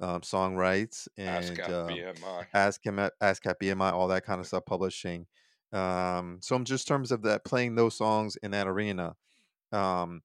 um, 0.00 0.22
song 0.22 0.56
rights, 0.56 1.08
and 1.16 1.58
ASCAP 1.58 1.68
um, 1.68 1.88
BMI. 1.88 2.46
ASCAP, 2.54 3.10
ASCAP 3.22 3.54
BMI, 3.62 3.92
all 3.92 4.08
that 4.08 4.24
kind 4.24 4.40
of 4.40 4.46
stuff, 4.46 4.64
publishing. 4.66 5.26
Um, 5.72 6.38
so 6.40 6.54
I'm 6.54 6.64
just 6.64 6.86
terms 6.86 7.10
of 7.10 7.22
that 7.22 7.44
playing 7.44 7.74
those 7.74 7.96
songs 7.96 8.36
in 8.36 8.52
that 8.52 8.66
arena. 8.68 9.16
Um, 9.72 10.22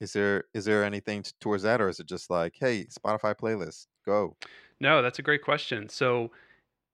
is 0.00 0.12
there 0.12 0.44
is 0.54 0.64
there 0.64 0.84
anything 0.84 1.22
t- 1.22 1.32
towards 1.40 1.62
that, 1.64 1.80
or 1.80 1.88
is 1.88 2.00
it 2.00 2.06
just 2.06 2.30
like, 2.30 2.54
hey, 2.58 2.86
Spotify 2.86 3.34
playlist, 3.34 3.86
go? 4.04 4.36
No, 4.80 5.02
that's 5.02 5.18
a 5.18 5.22
great 5.22 5.42
question. 5.42 5.88
So 5.88 6.30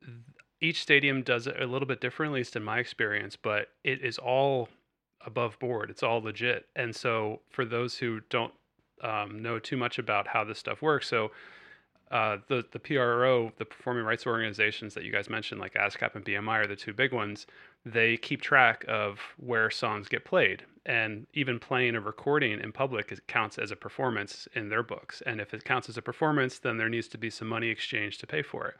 th- 0.05 0.17
each 0.61 0.83
stadium 0.83 1.23
does 1.23 1.47
it 1.47 1.61
a 1.61 1.67
little 1.67 1.87
bit 1.87 2.01
differently, 2.01 2.39
at 2.39 2.41
least 2.41 2.57
in 2.57 2.65
my 2.65 2.79
experience, 2.79 3.37
but 3.37 3.69
it 3.85 4.05
is 4.05 4.19
all 4.19 4.69
above 5.25 5.59
board. 5.59 5.91
It's 5.91 6.03
all 6.03 6.21
legit. 6.21 6.67
And 6.77 6.95
so 6.95 7.43
for 7.51 7.65
those 7.65 7.99
who 7.99 8.21
don't 8.31 8.53
um, 9.03 9.41
know 9.41 9.59
too 9.59 9.77
much 9.77 9.99
about 9.99 10.29
how 10.29 10.45
this 10.45 10.59
stuff 10.59 10.83
works, 10.83 11.09
so 11.09 11.31
uh, 12.11 12.39
the 12.49 12.65
the 12.73 12.79
PRO, 12.79 13.53
the 13.59 13.65
performing 13.65 14.05
rights 14.05 14.27
organizations 14.27 14.95
that 14.95 15.05
you 15.05 15.13
guys 15.13 15.29
mentioned, 15.29 15.61
like 15.61 15.75
ASCAP 15.75 16.15
and 16.15 16.25
BMI, 16.25 16.65
are 16.65 16.67
the 16.67 16.77
two 16.77 16.93
big 16.93 17.13
ones. 17.13 17.47
They 17.85 18.17
keep 18.17 18.41
track 18.41 18.85
of 18.89 19.21
where 19.37 19.71
songs 19.71 20.09
get 20.09 20.25
played, 20.25 20.65
and 20.87 21.27
even 21.35 21.59
playing 21.59 21.97
a 21.97 22.01
recording 22.01 22.61
in 22.61 22.73
public 22.73 23.13
is, 23.13 23.21
counts 23.27 23.59
as 23.59 23.71
a 23.71 23.77
performance 23.77 24.49
in 24.55 24.71
their 24.71 24.83
books. 24.83 25.23
And 25.27 25.41
if 25.41 25.53
it 25.53 25.65
counts 25.65 25.89
as 25.89 25.99
a 25.99 26.03
performance, 26.03 26.59
then 26.59 26.79
there 26.79 26.89
needs 26.89 27.09
to 27.09 27.19
be 27.19 27.29
some 27.29 27.49
money 27.49 27.69
exchanged 27.69 28.21
to 28.21 28.27
pay 28.27 28.43
for 28.43 28.69
it. 28.69 28.77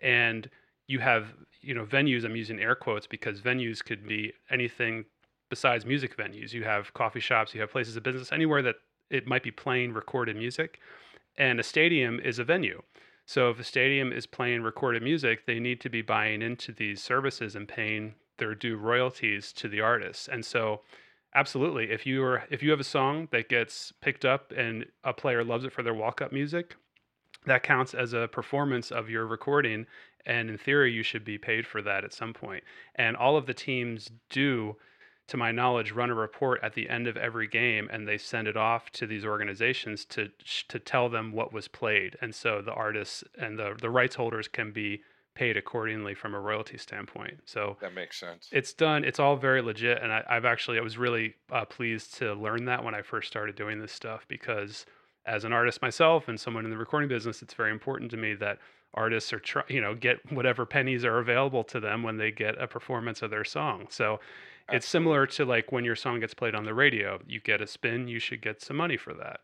And 0.00 0.48
you 0.86 1.00
have, 1.00 1.34
you 1.60 1.74
know, 1.74 1.84
venues. 1.84 2.24
I'm 2.24 2.36
using 2.36 2.60
air 2.60 2.74
quotes 2.74 3.06
because 3.06 3.40
venues 3.40 3.84
could 3.84 4.06
be 4.06 4.32
anything 4.50 5.04
besides 5.48 5.84
music 5.84 6.16
venues. 6.16 6.52
You 6.52 6.62
have 6.64 6.94
coffee 6.94 7.20
shops, 7.20 7.52
you 7.52 7.60
have 7.60 7.72
places 7.72 7.96
of 7.96 8.04
business, 8.04 8.30
anywhere 8.32 8.62
that 8.62 8.76
it 9.10 9.26
might 9.26 9.42
be 9.42 9.50
playing 9.50 9.92
recorded 9.92 10.36
music 10.36 10.78
and 11.36 11.60
a 11.60 11.62
stadium 11.62 12.20
is 12.20 12.38
a 12.38 12.44
venue. 12.44 12.82
So 13.26 13.50
if 13.50 13.60
a 13.60 13.64
stadium 13.64 14.12
is 14.12 14.26
playing 14.26 14.62
recorded 14.62 15.02
music, 15.02 15.46
they 15.46 15.60
need 15.60 15.80
to 15.82 15.88
be 15.88 16.02
buying 16.02 16.42
into 16.42 16.72
these 16.72 17.02
services 17.02 17.54
and 17.54 17.68
paying 17.68 18.14
their 18.38 18.54
due 18.54 18.76
royalties 18.76 19.52
to 19.52 19.68
the 19.68 19.80
artists. 19.80 20.26
And 20.26 20.44
so 20.44 20.80
absolutely, 21.34 21.90
if 21.90 22.06
you 22.06 22.24
are 22.24 22.42
if 22.50 22.62
you 22.62 22.70
have 22.70 22.80
a 22.80 22.84
song 22.84 23.28
that 23.30 23.48
gets 23.48 23.92
picked 24.00 24.24
up 24.24 24.52
and 24.56 24.86
a 25.04 25.12
player 25.12 25.44
loves 25.44 25.64
it 25.64 25.72
for 25.72 25.82
their 25.82 25.94
walk-up 25.94 26.32
music, 26.32 26.74
that 27.46 27.62
counts 27.62 27.94
as 27.94 28.12
a 28.12 28.28
performance 28.28 28.90
of 28.90 29.08
your 29.08 29.26
recording 29.26 29.86
and 30.26 30.50
in 30.50 30.58
theory 30.58 30.92
you 30.92 31.02
should 31.02 31.24
be 31.24 31.38
paid 31.38 31.66
for 31.66 31.80
that 31.82 32.04
at 32.04 32.12
some 32.12 32.32
point. 32.32 32.64
And 32.96 33.16
all 33.16 33.36
of 33.36 33.46
the 33.46 33.54
teams 33.54 34.10
do 34.28 34.76
to 35.30 35.36
my 35.36 35.52
knowledge, 35.52 35.92
run 35.92 36.10
a 36.10 36.14
report 36.14 36.60
at 36.62 36.74
the 36.74 36.88
end 36.88 37.06
of 37.06 37.16
every 37.16 37.46
game, 37.46 37.88
and 37.92 38.06
they 38.06 38.18
send 38.18 38.48
it 38.48 38.56
off 38.56 38.90
to 38.90 39.06
these 39.06 39.24
organizations 39.24 40.04
to 40.06 40.28
to 40.68 40.78
tell 40.78 41.08
them 41.08 41.32
what 41.32 41.52
was 41.52 41.68
played, 41.68 42.16
and 42.20 42.34
so 42.34 42.60
the 42.60 42.72
artists 42.72 43.22
and 43.38 43.58
the 43.58 43.76
the 43.80 43.90
rights 43.90 44.16
holders 44.16 44.48
can 44.48 44.72
be 44.72 45.02
paid 45.34 45.56
accordingly 45.56 46.12
from 46.14 46.34
a 46.34 46.40
royalty 46.40 46.76
standpoint. 46.76 47.38
So 47.44 47.76
That 47.80 47.94
makes 47.94 48.18
sense. 48.18 48.48
it's 48.50 48.72
done. 48.72 49.04
It's 49.04 49.20
all 49.20 49.36
very 49.36 49.62
legit, 49.62 50.02
and 50.02 50.12
I, 50.12 50.24
I've 50.28 50.44
actually 50.44 50.78
I 50.78 50.82
was 50.82 50.98
really 50.98 51.34
uh, 51.52 51.64
pleased 51.64 52.14
to 52.18 52.34
learn 52.34 52.64
that 52.64 52.82
when 52.82 52.96
I 52.96 53.02
first 53.02 53.28
started 53.28 53.54
doing 53.54 53.78
this 53.78 53.92
stuff 53.92 54.26
because 54.26 54.84
as 55.26 55.44
an 55.44 55.52
artist 55.52 55.80
myself 55.80 56.26
and 56.28 56.40
someone 56.40 56.64
in 56.64 56.70
the 56.72 56.76
recording 56.76 57.08
business, 57.08 57.40
it's 57.40 57.54
very 57.54 57.70
important 57.70 58.10
to 58.10 58.16
me 58.16 58.34
that 58.34 58.58
artists 58.94 59.32
are 59.32 59.38
try, 59.38 59.62
you 59.68 59.80
know 59.80 59.94
get 59.94 60.18
whatever 60.32 60.66
pennies 60.66 61.04
are 61.04 61.18
available 61.20 61.62
to 61.62 61.78
them 61.78 62.02
when 62.02 62.16
they 62.16 62.32
get 62.32 62.60
a 62.60 62.66
performance 62.66 63.22
of 63.22 63.30
their 63.30 63.44
song. 63.44 63.86
So 63.90 64.18
it's 64.72 64.86
similar 64.86 65.26
to 65.26 65.44
like 65.44 65.72
when 65.72 65.84
your 65.84 65.96
song 65.96 66.20
gets 66.20 66.34
played 66.34 66.54
on 66.54 66.64
the 66.64 66.74
radio. 66.74 67.20
You 67.26 67.40
get 67.40 67.60
a 67.60 67.66
spin, 67.66 68.08
you 68.08 68.18
should 68.18 68.42
get 68.42 68.62
some 68.62 68.76
money 68.76 68.96
for 68.96 69.14
that. 69.14 69.40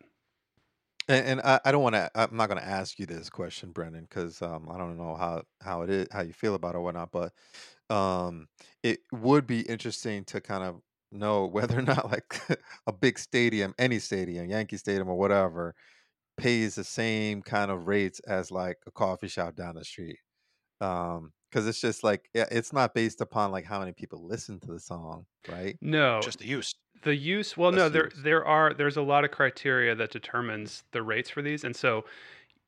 And, 1.07 1.25
and 1.25 1.41
I, 1.41 1.59
I 1.65 1.71
don't 1.71 1.83
want 1.83 1.95
to. 1.95 2.09
I'm 2.15 2.35
not 2.35 2.49
going 2.49 2.59
to 2.59 2.67
ask 2.67 2.99
you 2.99 3.05
this 3.05 3.29
question, 3.29 3.71
Brendan, 3.71 4.07
because 4.09 4.41
um, 4.41 4.67
I 4.71 4.77
don't 4.77 4.97
know 4.97 5.15
how 5.15 5.43
how 5.61 5.81
it 5.83 5.89
is, 5.89 6.07
how 6.11 6.21
you 6.21 6.33
feel 6.33 6.55
about 6.55 6.75
it 6.75 6.77
or 6.77 6.81
whatnot. 6.81 7.11
But 7.11 7.31
um, 7.93 8.47
it 8.83 8.99
would 9.11 9.47
be 9.47 9.61
interesting 9.61 10.25
to 10.25 10.41
kind 10.41 10.63
of 10.63 10.81
know 11.11 11.45
whether 11.51 11.77
or 11.77 11.83
not 11.83 12.11
like 12.11 12.41
a 12.87 12.93
big 12.93 13.19
stadium, 13.19 13.73
any 13.77 13.99
stadium, 13.99 14.49
Yankee 14.49 14.77
Stadium 14.77 15.09
or 15.09 15.17
whatever, 15.17 15.75
pays 16.37 16.75
the 16.75 16.83
same 16.83 17.41
kind 17.41 17.71
of 17.71 17.87
rates 17.87 18.19
as 18.27 18.51
like 18.51 18.77
a 18.85 18.91
coffee 18.91 19.27
shop 19.27 19.55
down 19.55 19.75
the 19.75 19.85
street. 19.85 20.17
Um, 20.81 21.31
because 21.49 21.67
it's 21.67 21.79
just 21.81 22.03
like 22.03 22.29
yeah, 22.33 22.45
it's 22.51 22.73
not 22.73 22.93
based 22.93 23.21
upon 23.21 23.51
like 23.51 23.65
how 23.65 23.79
many 23.79 23.91
people 23.93 24.25
listen 24.25 24.59
to 24.61 24.67
the 24.73 24.79
song, 24.79 25.25
right? 25.49 25.77
No, 25.81 26.19
Just 26.21 26.39
the 26.39 26.47
use. 26.47 26.75
The 27.03 27.15
use, 27.15 27.55
well, 27.55 27.71
That's 27.71 27.79
no, 27.81 27.89
the 27.89 27.93
there 27.93 28.05
use. 28.05 28.23
there 28.23 28.45
are 28.45 28.73
there's 28.73 28.97
a 28.97 29.01
lot 29.01 29.23
of 29.23 29.31
criteria 29.31 29.95
that 29.95 30.11
determines 30.11 30.83
the 30.91 31.01
rates 31.03 31.29
for 31.29 31.41
these, 31.41 31.63
and 31.63 31.75
so 31.75 32.05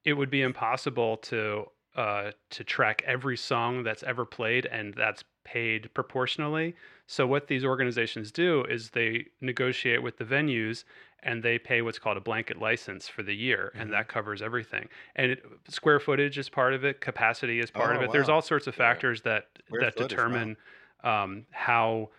it 0.05 0.13
would 0.13 0.29
be 0.29 0.41
impossible 0.41 1.17
to 1.17 1.65
uh, 1.95 2.31
to 2.51 2.63
track 2.63 3.01
every 3.05 3.35
song 3.35 3.83
that's 3.83 4.03
ever 4.03 4.25
played 4.25 4.65
and 4.67 4.93
that's 4.93 5.23
paid 5.53 5.91
proportionally. 5.93 6.75
So 7.07 7.25
what 7.25 7.47
these 7.47 7.65
organizations 7.65 8.31
do 8.31 8.63
is 8.65 8.91
they 8.91 9.25
negotiate 9.41 10.03
with 10.03 10.17
the 10.17 10.25
venues 10.25 10.83
and 11.23 11.41
they 11.43 11.57
pay 11.57 11.81
what's 11.81 11.99
called 11.99 12.17
a 12.17 12.21
blanket 12.21 12.57
license 12.59 13.07
for 13.07 13.23
the 13.23 13.35
year, 13.35 13.71
Mhm. 13.75 13.81
and 13.81 13.93
that 13.93 14.07
covers 14.07 14.41
everything. 14.41 14.87
And 15.15 15.31
it, 15.31 15.45
square 15.67 15.99
footage 15.99 16.37
is 16.37 16.49
part 16.49 16.73
of 16.73 16.85
it, 16.85 17.01
capacity 17.01 17.59
is 17.59 17.71
part 17.71 17.95
of 17.95 18.01
Oh, 18.01 18.05
it. 18.05 18.11
There's 18.11 18.29
all 18.29 18.41
sorts 18.41 18.67
of 18.67 18.75
Yeah. 18.75 18.85
factors 18.85 19.21
that 19.23 19.47
Square 19.65 19.81
that 19.81 19.95
determine 19.95 20.57
um, 21.03 21.45
how 21.51 22.09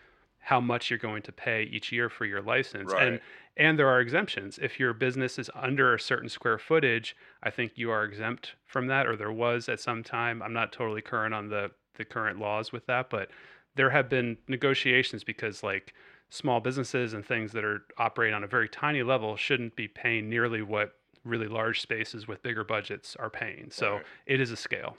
how 0.43 0.59
much 0.59 0.89
you're 0.89 0.99
going 1.11 1.23
to 1.23 1.33
pay 1.33 1.63
each 1.65 1.93
year 1.93 2.09
for 2.09 2.25
your 2.25 2.41
license. 2.41 2.93
And 2.95 3.21
and 3.57 3.79
there 3.79 3.89
are 3.89 4.01
exemptions. 4.01 4.59
If 4.59 4.81
your 4.81 4.95
business 4.95 5.39
is 5.39 5.51
under 5.55 5.95
a 5.95 6.01
certain 6.01 6.31
square 6.31 6.59
footage, 6.59 7.15
I 7.43 7.51
think 7.51 7.73
you 7.77 7.91
are 7.91 8.05
exempt 8.05 8.57
from 8.65 8.87
that, 8.87 9.07
or 9.07 9.17
there 9.17 9.31
was 9.33 9.69
at 9.69 9.81
some 9.81 10.03
time. 10.03 10.43
I'm 10.43 10.55
not 10.55 10.73
totally 10.73 11.03
current 11.03 11.35
on 11.35 11.49
the 11.51 11.71
the 11.95 12.05
current 12.05 12.39
laws 12.39 12.73
with 12.73 12.87
that, 12.87 13.11
but 13.11 13.31
there 13.77 13.91
have 13.91 14.09
been 14.09 14.37
negotiations 14.49 15.25
because 15.25 15.63
like 15.63 15.95
small 16.31 16.61
businesses 16.61 17.13
and 17.13 17.25
things 17.25 17.53
that 17.53 17.65
are 17.65 17.83
operating 17.99 18.35
on 18.35 18.45
a 18.45 18.47
very 18.47 18.69
tiny 18.69 19.03
level 19.03 19.37
shouldn't 19.37 19.75
be 19.77 19.89
paying 19.89 20.29
nearly 20.29 20.63
what 20.63 20.99
really 21.25 21.49
large 21.49 21.81
spaces 21.81 22.27
with 22.27 22.43
bigger 22.43 22.65
budgets 22.65 23.17
are 23.17 23.31
paying. 23.31 23.71
So 23.71 23.95
Right. 23.95 24.07
it 24.27 24.41
is 24.41 24.51
a 24.51 24.57
scale. 24.57 24.97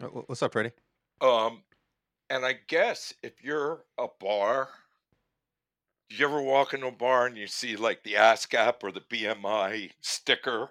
Uh, 0.00 0.06
What's 0.06 0.42
up, 0.42 0.52
Freddie? 0.52 0.72
Um, 1.20 1.62
and 2.30 2.44
I 2.44 2.54
guess 2.66 3.12
if 3.22 3.42
you're 3.42 3.84
a 3.98 4.08
bar, 4.20 4.68
you 6.08 6.26
ever 6.26 6.42
walk 6.42 6.74
into 6.74 6.88
a 6.88 6.92
bar 6.92 7.26
and 7.26 7.36
you 7.36 7.46
see 7.46 7.76
like 7.76 8.02
the 8.02 8.14
ASCAP 8.14 8.82
or 8.82 8.92
the 8.92 9.00
BMI 9.00 9.90
sticker 10.00 10.70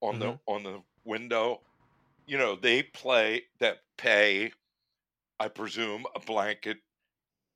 on 0.00 0.18
the 0.18 0.38
on 0.46 0.62
the 0.62 0.82
window? 1.04 1.62
You 2.28 2.38
know, 2.38 2.54
they 2.56 2.82
play 2.84 3.46
that 3.58 3.78
pay, 3.96 4.52
I 5.40 5.48
presume, 5.48 6.06
a 6.14 6.20
blanket 6.20 6.78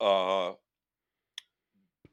uh 0.00 0.54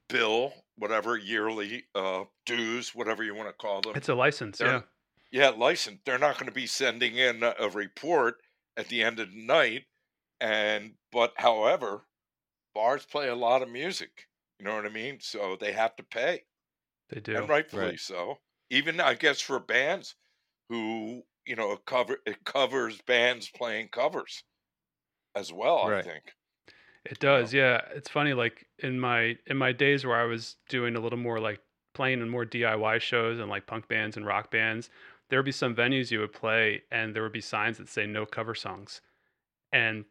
bill, 0.07 0.53
whatever 0.75 1.17
yearly 1.17 1.85
uh 1.95 2.25
dues, 2.45 2.95
whatever 2.95 3.23
you 3.23 3.35
want 3.35 3.49
to 3.49 3.53
call 3.53 3.81
them. 3.81 3.95
It's 3.95 4.09
a 4.09 4.15
license, 4.15 4.59
They're- 4.59 4.67
yeah. 4.69 4.81
yeah, 5.31 5.49
license. 5.49 6.01
They're 6.05 6.17
not 6.19 6.35
going 6.35 6.47
to 6.47 6.51
be 6.51 6.67
sending 6.67 7.15
in 7.15 7.43
a, 7.43 7.53
a 7.59 7.69
report 7.69 8.41
at 8.77 8.87
the 8.87 9.03
end 9.03 9.19
of 9.19 9.31
the 9.31 9.37
night. 9.45 9.85
And, 10.41 10.95
but 11.11 11.33
however, 11.37 12.07
bars 12.75 13.05
play 13.05 13.29
a 13.29 13.35
lot 13.35 13.61
of 13.61 13.69
music. 13.69 14.27
You 14.59 14.65
know 14.65 14.75
what 14.75 14.85
I 14.85 14.89
mean? 14.89 15.19
So 15.21 15.57
they 15.57 15.73
have 15.73 15.95
to 15.97 16.03
pay, 16.03 16.45
They 17.09 17.19
do. 17.21 17.35
and 17.35 17.49
rightfully 17.49 17.81
Right. 17.81 17.99
so. 17.99 18.39
Even, 18.69 18.99
I 18.99 19.15
guess, 19.15 19.41
for 19.41 19.59
bands 19.59 20.15
who, 20.69 21.23
you 21.45 21.55
know, 21.55 21.71
it, 21.73 21.85
cover, 21.85 22.17
it 22.25 22.43
covers 22.45 23.01
bands 23.01 23.49
playing 23.49 23.89
covers 23.89 24.43
as 25.35 25.51
well, 25.51 25.87
Right. 25.87 25.99
I 25.99 26.01
think. 26.09 26.33
It 27.05 27.19
does, 27.19 27.53
yeah. 27.53 27.81
It's 27.95 28.09
funny, 28.09 28.33
like 28.33 28.67
in 28.79 28.99
my 28.99 29.37
in 29.47 29.57
my 29.57 29.71
days 29.71 30.05
where 30.05 30.17
I 30.19 30.25
was 30.25 30.57
doing 30.67 30.95
a 30.95 30.99
little 30.99 31.17
more 31.17 31.39
like 31.39 31.61
playing 31.93 32.21
in 32.21 32.29
more 32.29 32.45
DIY 32.45 32.99
shows 33.01 33.39
and 33.39 33.49
like 33.49 33.67
punk 33.67 33.87
bands 33.87 34.17
and 34.17 34.25
rock 34.25 34.51
bands, 34.51 34.89
there 35.29 35.39
would 35.39 35.45
be 35.45 35.51
some 35.51 35.75
venues 35.75 36.11
you 36.11 36.19
would 36.19 36.33
play 36.33 36.83
and 36.91 37.15
there 37.15 37.23
would 37.23 37.31
be 37.31 37.41
signs 37.41 37.77
that 37.77 37.87
say 37.87 38.05
no 38.05 38.25
cover 38.25 38.53
songs. 38.53 39.01
And 39.71 40.05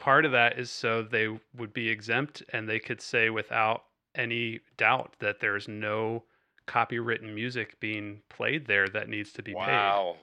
part 0.00 0.24
of 0.24 0.32
that 0.32 0.58
is 0.58 0.70
so 0.70 1.02
they 1.02 1.28
would 1.56 1.72
be 1.72 1.88
exempt 1.88 2.42
and 2.52 2.68
they 2.68 2.78
could 2.78 3.00
say 3.00 3.30
without 3.30 3.84
any 4.14 4.60
doubt 4.76 5.16
that 5.18 5.40
there's 5.40 5.68
no 5.68 6.24
copywritten 6.68 7.34
music 7.34 7.78
being 7.80 8.22
played 8.28 8.66
there 8.66 8.88
that 8.88 9.08
needs 9.08 9.32
to 9.32 9.42
be 9.42 9.52
paid. 9.52 9.58
Wow. 9.58 10.16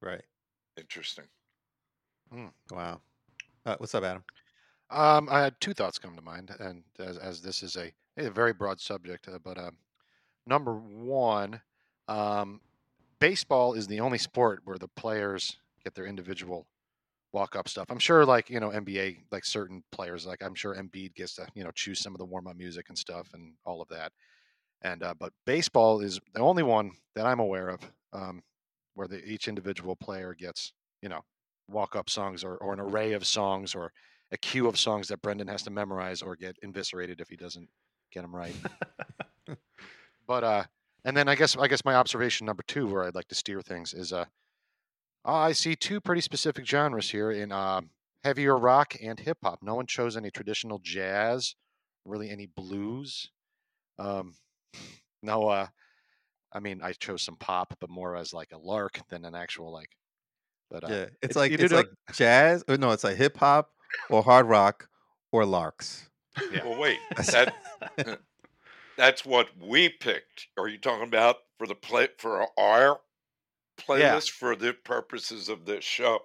Right. 0.00 0.22
Interesting. 0.76 1.24
Wow. 2.70 3.00
Uh, 3.66 3.76
what's 3.78 3.94
up, 3.94 4.04
Adam? 4.04 4.24
Um, 4.90 5.28
I 5.30 5.40
had 5.40 5.60
two 5.60 5.74
thoughts 5.74 5.98
come 5.98 6.16
to 6.16 6.22
mind, 6.22 6.50
and 6.58 6.82
as, 6.98 7.18
as 7.18 7.42
this 7.42 7.62
is 7.62 7.76
a, 7.76 7.92
a 8.16 8.30
very 8.30 8.52
broad 8.52 8.80
subject, 8.80 9.28
uh, 9.28 9.38
but 9.42 9.58
um, 9.58 9.76
number 10.46 10.74
one, 10.74 11.60
um, 12.08 12.60
baseball 13.20 13.74
is 13.74 13.86
the 13.86 14.00
only 14.00 14.18
sport 14.18 14.62
where 14.64 14.78
the 14.78 14.88
players 14.88 15.58
get 15.84 15.94
their 15.94 16.06
individual 16.06 16.66
walk-up 17.32 17.68
stuff. 17.68 17.86
I'm 17.90 17.98
sure, 17.98 18.24
like 18.24 18.50
you 18.50 18.58
know, 18.58 18.70
NBA, 18.70 19.18
like 19.30 19.44
certain 19.44 19.84
players, 19.92 20.26
like 20.26 20.42
I'm 20.42 20.54
sure 20.54 20.74
Embiid 20.74 21.14
gets 21.14 21.34
to 21.36 21.46
you 21.54 21.62
know 21.62 21.70
choose 21.72 22.00
some 22.00 22.14
of 22.14 22.18
the 22.18 22.24
warm-up 22.24 22.56
music 22.56 22.88
and 22.88 22.98
stuff 22.98 23.28
and 23.34 23.54
all 23.64 23.80
of 23.80 23.88
that. 23.88 24.12
And 24.82 25.02
uh, 25.02 25.14
but 25.18 25.32
baseball 25.44 26.00
is 26.00 26.20
the 26.34 26.40
only 26.40 26.62
one 26.62 26.92
that 27.14 27.26
I'm 27.26 27.40
aware 27.40 27.68
of 27.68 27.80
um, 28.12 28.42
where 29.00 29.08
the, 29.08 29.24
each 29.24 29.48
individual 29.48 29.96
player 29.96 30.34
gets 30.38 30.74
you 31.00 31.08
know 31.08 31.22
walk-up 31.68 32.10
songs 32.10 32.44
or, 32.44 32.56
or 32.58 32.74
an 32.74 32.80
array 32.80 33.14
of 33.14 33.26
songs 33.26 33.74
or 33.74 33.90
a 34.30 34.36
queue 34.36 34.68
of 34.68 34.78
songs 34.78 35.08
that 35.08 35.22
Brendan 35.22 35.48
has 35.48 35.62
to 35.62 35.70
memorize 35.70 36.20
or 36.20 36.36
get 36.36 36.58
eviscerated 36.62 37.18
if 37.18 37.30
he 37.30 37.36
doesn't 37.36 37.66
get 38.12 38.20
them 38.20 38.36
right. 38.36 38.54
but 40.26 40.44
uh, 40.44 40.64
and 41.06 41.16
then 41.16 41.28
I 41.28 41.34
guess 41.34 41.56
I 41.56 41.66
guess 41.66 41.82
my 41.82 41.94
observation 41.94 42.44
number 42.44 42.62
two, 42.66 42.86
where 42.88 43.04
I'd 43.04 43.14
like 43.14 43.28
to 43.28 43.34
steer 43.34 43.62
things, 43.62 43.94
is 43.94 44.12
uh, 44.12 44.26
I 45.24 45.52
see 45.52 45.76
two 45.76 46.02
pretty 46.02 46.20
specific 46.20 46.66
genres 46.66 47.10
here 47.10 47.30
in 47.30 47.52
uh, 47.52 47.80
heavier 48.22 48.58
rock 48.58 48.96
and 49.02 49.18
hip 49.18 49.38
hop. 49.42 49.60
No 49.62 49.76
one 49.76 49.86
chose 49.86 50.14
any 50.14 50.30
traditional 50.30 50.78
jazz, 50.78 51.54
really 52.04 52.28
any 52.28 52.44
blues. 52.44 53.30
Um, 53.98 54.34
no, 55.22 55.48
uh, 55.48 55.68
I 56.52 56.60
mean 56.60 56.80
I 56.82 56.92
chose 56.92 57.22
some 57.22 57.36
pop, 57.36 57.74
but 57.80 57.90
more 57.90 58.16
as 58.16 58.32
like 58.32 58.52
a 58.52 58.58
lark 58.58 59.00
than 59.08 59.24
an 59.24 59.34
actual 59.34 59.72
like. 59.72 59.90
But 60.70 60.84
uh, 60.84 60.88
yeah, 60.88 60.96
it's, 60.96 61.16
it's- 61.22 61.36
like 61.36 61.52
it's 61.52 61.68
do 61.70 61.76
like 61.76 61.88
jazz. 62.12 62.64
Or 62.68 62.76
no, 62.76 62.90
it's 62.92 63.04
like 63.04 63.16
hip 63.16 63.36
hop 63.36 63.70
or 64.08 64.22
hard 64.22 64.46
rock 64.46 64.88
or 65.32 65.44
larks. 65.44 66.08
Yeah. 66.52 66.64
Well, 66.64 66.78
wait. 66.78 66.98
That, 67.16 67.54
that's 68.96 69.24
what 69.24 69.48
we 69.60 69.88
picked. 69.88 70.48
Are 70.58 70.68
you 70.68 70.78
talking 70.78 71.06
about 71.06 71.36
for 71.58 71.66
the 71.66 71.74
play 71.74 72.08
for 72.18 72.46
our 72.58 73.00
playlist 73.78 74.30
for 74.30 74.54
the 74.56 74.72
purposes 74.72 75.48
of 75.48 75.64
this 75.64 75.84
show? 75.84 76.20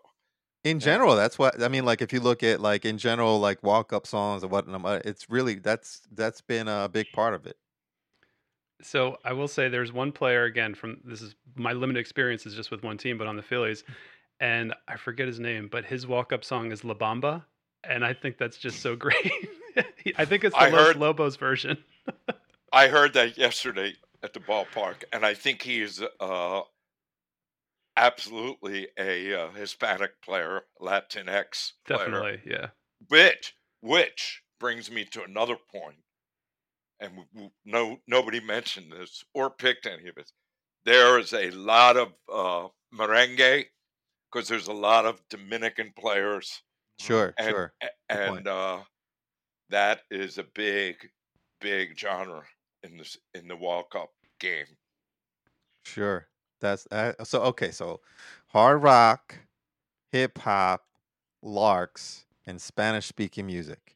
In 0.64 0.80
general, 0.80 1.16
that's 1.16 1.38
what 1.38 1.62
I 1.62 1.68
mean. 1.68 1.86
Like 1.86 2.02
if 2.02 2.12
you 2.12 2.20
look 2.20 2.42
at 2.42 2.60
like 2.60 2.86
in 2.86 2.98
general, 2.98 3.40
like 3.40 3.62
walk 3.64 3.94
up 3.94 4.08
songs 4.08 4.44
or 4.44 4.48
whatnot, 4.48 5.06
it's 5.06 5.30
really 5.30 5.56
that's 5.56 6.02
that's 6.12 6.42
been 6.42 6.68
a 6.68 6.90
big 6.90 7.08
part 7.14 7.34
of 7.36 7.46
it. 7.46 7.56
So 8.86 9.18
I 9.26 9.34
will 9.34 9.48
say 9.48 9.68
there's 9.68 9.92
one 9.92 10.12
player 10.12 10.44
again 10.44 10.76
from 10.76 10.98
this 11.04 11.22
is 11.22 11.36
my 11.56 11.74
limited 11.74 12.00
experience 12.00 12.46
is 12.46 12.54
just 12.54 12.70
with 12.70 12.84
one 12.84 12.98
team, 12.98 13.18
but 13.18 13.26
on 13.26 13.36
the 13.36 13.42
Phillies, 13.42 13.84
and 14.40 14.74
I 14.88 14.98
forget 14.98 15.28
his 15.28 15.40
name, 15.40 15.70
but 15.72 15.86
his 15.86 16.06
walk 16.06 16.32
up 16.32 16.44
song 16.44 16.72
is 16.72 16.84
La 16.84 16.94
Bamba, 16.94 17.44
and 17.84 18.06
I 18.06 18.14
think 18.14 18.38
that's 18.38 18.58
just 18.58 18.82
so 18.82 18.96
great. 18.96 19.32
I 20.18 20.26
think 20.26 20.44
it's 20.44 20.56
the 20.56 20.62
I 20.62 20.70
Los 20.70 20.88
heard- 20.88 20.96
Lobos 20.98 21.36
version. 21.36 21.78
I 22.74 22.88
heard 22.88 23.14
that 23.14 23.38
yesterday 23.38 23.94
at 24.22 24.34
the 24.34 24.40
ballpark, 24.40 25.04
and 25.12 25.26
I 25.26 25.34
think 25.34 25.62
he 25.62 25.82
is 25.82 26.04
uh, 26.20 26.62
absolutely 27.98 28.88
a 29.00 29.34
uh, 29.34 29.50
Hispanic 29.52 30.22
player, 30.22 30.64
Latinx 30.82 31.72
player. 31.86 32.00
Definitely, 32.00 32.42
yeah. 32.46 32.68
Which, 33.08 33.56
which 33.82 34.44
brings 34.60 34.92
me 34.92 35.06
to 35.06 35.24
another 35.24 35.56
point, 35.56 35.98
and 37.00 37.12
w- 37.12 37.28
w- 37.34 37.52
no 37.66 37.98
nobody 38.08 38.40
mentioned 38.40 38.92
this 38.92 39.24
or 39.34 39.50
picked 39.50 39.86
any 39.86 40.08
of 40.08 40.18
it. 40.18 40.32
There 40.86 41.20
is 41.20 41.34
a 41.34 41.52
lot 41.52 41.98
of 41.98 42.14
uh, 42.32 42.68
merengue 42.94 43.66
because 44.32 44.48
there's 44.48 44.68
a 44.68 44.74
lot 44.74 45.06
of 45.06 45.22
Dominican 45.30 45.94
players, 45.98 46.62
Sure, 47.00 47.34
and 47.38 47.50
sure. 47.50 47.74
a- 47.82 47.86
Good 48.10 48.28
point. 48.28 48.38
and 48.40 48.48
uh, 48.48 48.84
that 49.70 50.02
is 50.12 50.38
a 50.38 50.44
big, 50.44 51.10
big 51.62 51.98
genre 51.98 52.44
in 52.84 52.98
this 52.98 53.18
in 53.34 53.48
the 53.48 53.56
World 53.56 53.86
Cup 53.92 54.12
game. 54.40 54.68
Sure. 55.84 56.28
That's 56.62 56.88
uh, 56.92 57.14
so 57.24 57.42
okay. 57.44 57.72
So 57.72 58.02
hard 58.48 58.82
rock, 58.82 59.36
hip 60.12 60.38
hop, 60.40 60.86
larks, 61.42 62.26
and 62.46 62.62
Spanish 62.62 63.06
speaking 63.08 63.46
music. 63.48 63.96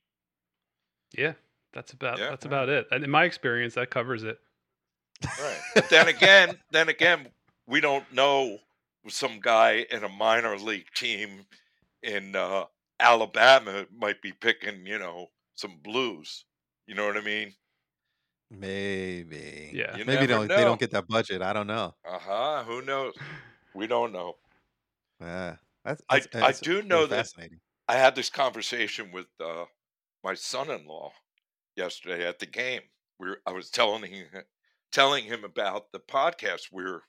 Yeah, 1.17 1.33
that's 1.73 1.93
about 1.93 2.17
Yeah, 2.19 2.29
that's 2.29 2.45
yeah. 2.45 2.49
about 2.49 2.69
it. 2.69 2.87
And 2.91 3.03
in 3.03 3.09
my 3.09 3.23
experience, 3.25 3.75
that 3.75 3.89
covers 3.89 4.23
it. 4.23 4.37
Right. 5.23 5.59
But 5.75 5.89
then 5.89 6.07
again, 6.07 6.59
then 6.71 6.89
again, 6.89 7.27
we 7.67 7.81
don't 7.81 8.11
know 8.13 8.57
some 9.07 9.39
guy 9.41 9.85
in 9.91 10.03
a 10.03 10.09
minor 10.09 10.57
league 10.57 10.87
team 10.95 11.45
in 12.03 12.35
uh, 12.35 12.65
Alabama 12.99 13.85
might 13.95 14.21
be 14.21 14.31
picking, 14.31 14.85
you 14.85 14.99
know, 14.99 15.27
some 15.55 15.79
blues. 15.83 16.45
You 16.87 16.95
know 16.95 17.05
what 17.05 17.17
I 17.17 17.21
mean? 17.21 17.53
Maybe. 18.51 19.71
Yeah. 19.73 19.95
You 19.95 20.05
Maybe 20.05 20.25
don't 20.27 20.47
they 20.47 20.63
don't 20.63 20.79
get 20.79 20.91
that 20.91 21.07
budget. 21.07 21.41
I 21.41 21.53
don't 21.53 21.67
know. 21.67 21.93
Uh 22.07 22.17
huh. 22.19 22.63
Who 22.65 22.81
knows? 22.81 23.13
We 23.75 23.85
don't 23.87 24.11
know. 24.11 24.37
Yeah. 25.21 25.57
That's, 25.85 26.01
I- 26.09 26.19
that's- 26.19 26.61
I 26.61 26.63
do 26.63 26.81
know 26.81 27.05
that- 27.05 27.31
I 27.87 27.93
had 27.95 28.15
this 28.15 28.29
conversation 28.29 29.11
with 29.11 29.25
uh, 29.43 29.65
my 30.23 30.35
son-in-law 30.35 31.11
yesterday 31.79 32.27
at 32.27 32.39
the 32.39 32.45
game. 32.45 32.81
We 33.19 33.29
were, 33.29 33.41
I 33.47 33.51
was 33.53 33.69
telling 33.71 34.03
him 34.11 34.27
telling 34.91 35.25
him 35.25 35.43
about 35.43 35.91
the 35.91 35.99
podcast 35.99 36.71
we're 36.71 37.01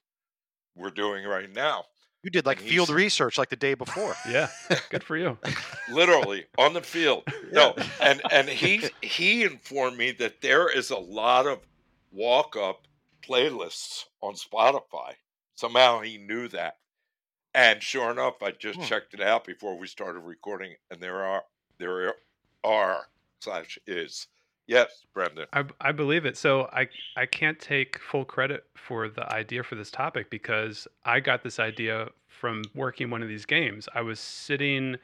we're 0.77 0.91
doing 0.91 1.25
right 1.27 1.51
now. 1.53 1.85
You 2.23 2.31
did 2.31 2.47
like 2.47 2.61
And 2.61 2.69
field 2.69 2.91
research 2.91 3.39
like 3.39 3.49
the 3.51 3.57
day 3.57 3.75
before. 3.75 4.15
Yeah, 4.31 4.49
good 4.91 5.03
for 5.03 5.17
you. 5.17 5.39
literally 5.91 6.47
on 6.59 6.73
the 6.75 6.83
field. 6.83 7.25
No, 7.53 7.75
and 8.01 8.23
and 8.31 8.49
he 8.49 8.85
he 9.03 9.43
informed 9.43 9.97
me 9.99 10.13
that 10.13 10.41
there 10.41 10.69
is 10.71 10.91
a 10.91 10.97
lot 10.99 11.47
of 11.49 11.67
walk 12.13 12.57
up 12.57 12.87
playlists 13.23 14.05
on 14.23 14.35
Spotify. 14.35 15.15
Somehow 15.57 16.01
he 16.01 16.17
knew 16.17 16.47
that, 16.49 16.77
and 17.55 17.83
sure 17.83 18.11
enough, 18.13 18.43
I 18.43 18.53
just 18.53 18.79
Hmm. 18.79 18.85
checked 18.85 19.15
it 19.15 19.21
out 19.21 19.45
before 19.45 19.77
we 19.77 19.89
started 19.89 20.21
recording, 20.21 20.77
and 20.91 21.01
there 21.01 21.25
are 21.25 21.43
there 21.79 22.15
are 22.63 23.07
slash 23.41 23.79
is 23.87 24.29
yes, 24.67 25.05
Brendan. 25.15 25.47
I, 25.53 25.65
I 25.81 25.93
believe 25.93 26.27
it. 26.27 26.37
So 26.37 26.69
I 26.73 26.89
I 27.17 27.27
can't 27.27 27.59
take 27.59 27.99
full 27.99 28.25
credit 28.25 28.65
for 28.77 29.09
the 29.09 29.31
idea 29.33 29.63
for 29.63 29.75
this 29.75 29.91
topic 29.91 30.31
because 30.31 30.87
I 31.05 31.21
got 31.21 31.43
this 31.43 31.59
idea 31.59 32.09
from 32.29 32.63
working 32.75 33.11
one 33.11 33.23
of 33.23 33.29
these 33.29 33.45
games. 33.47 33.89
I 33.95 34.03
was 34.03 34.21
sitting, 34.21 34.97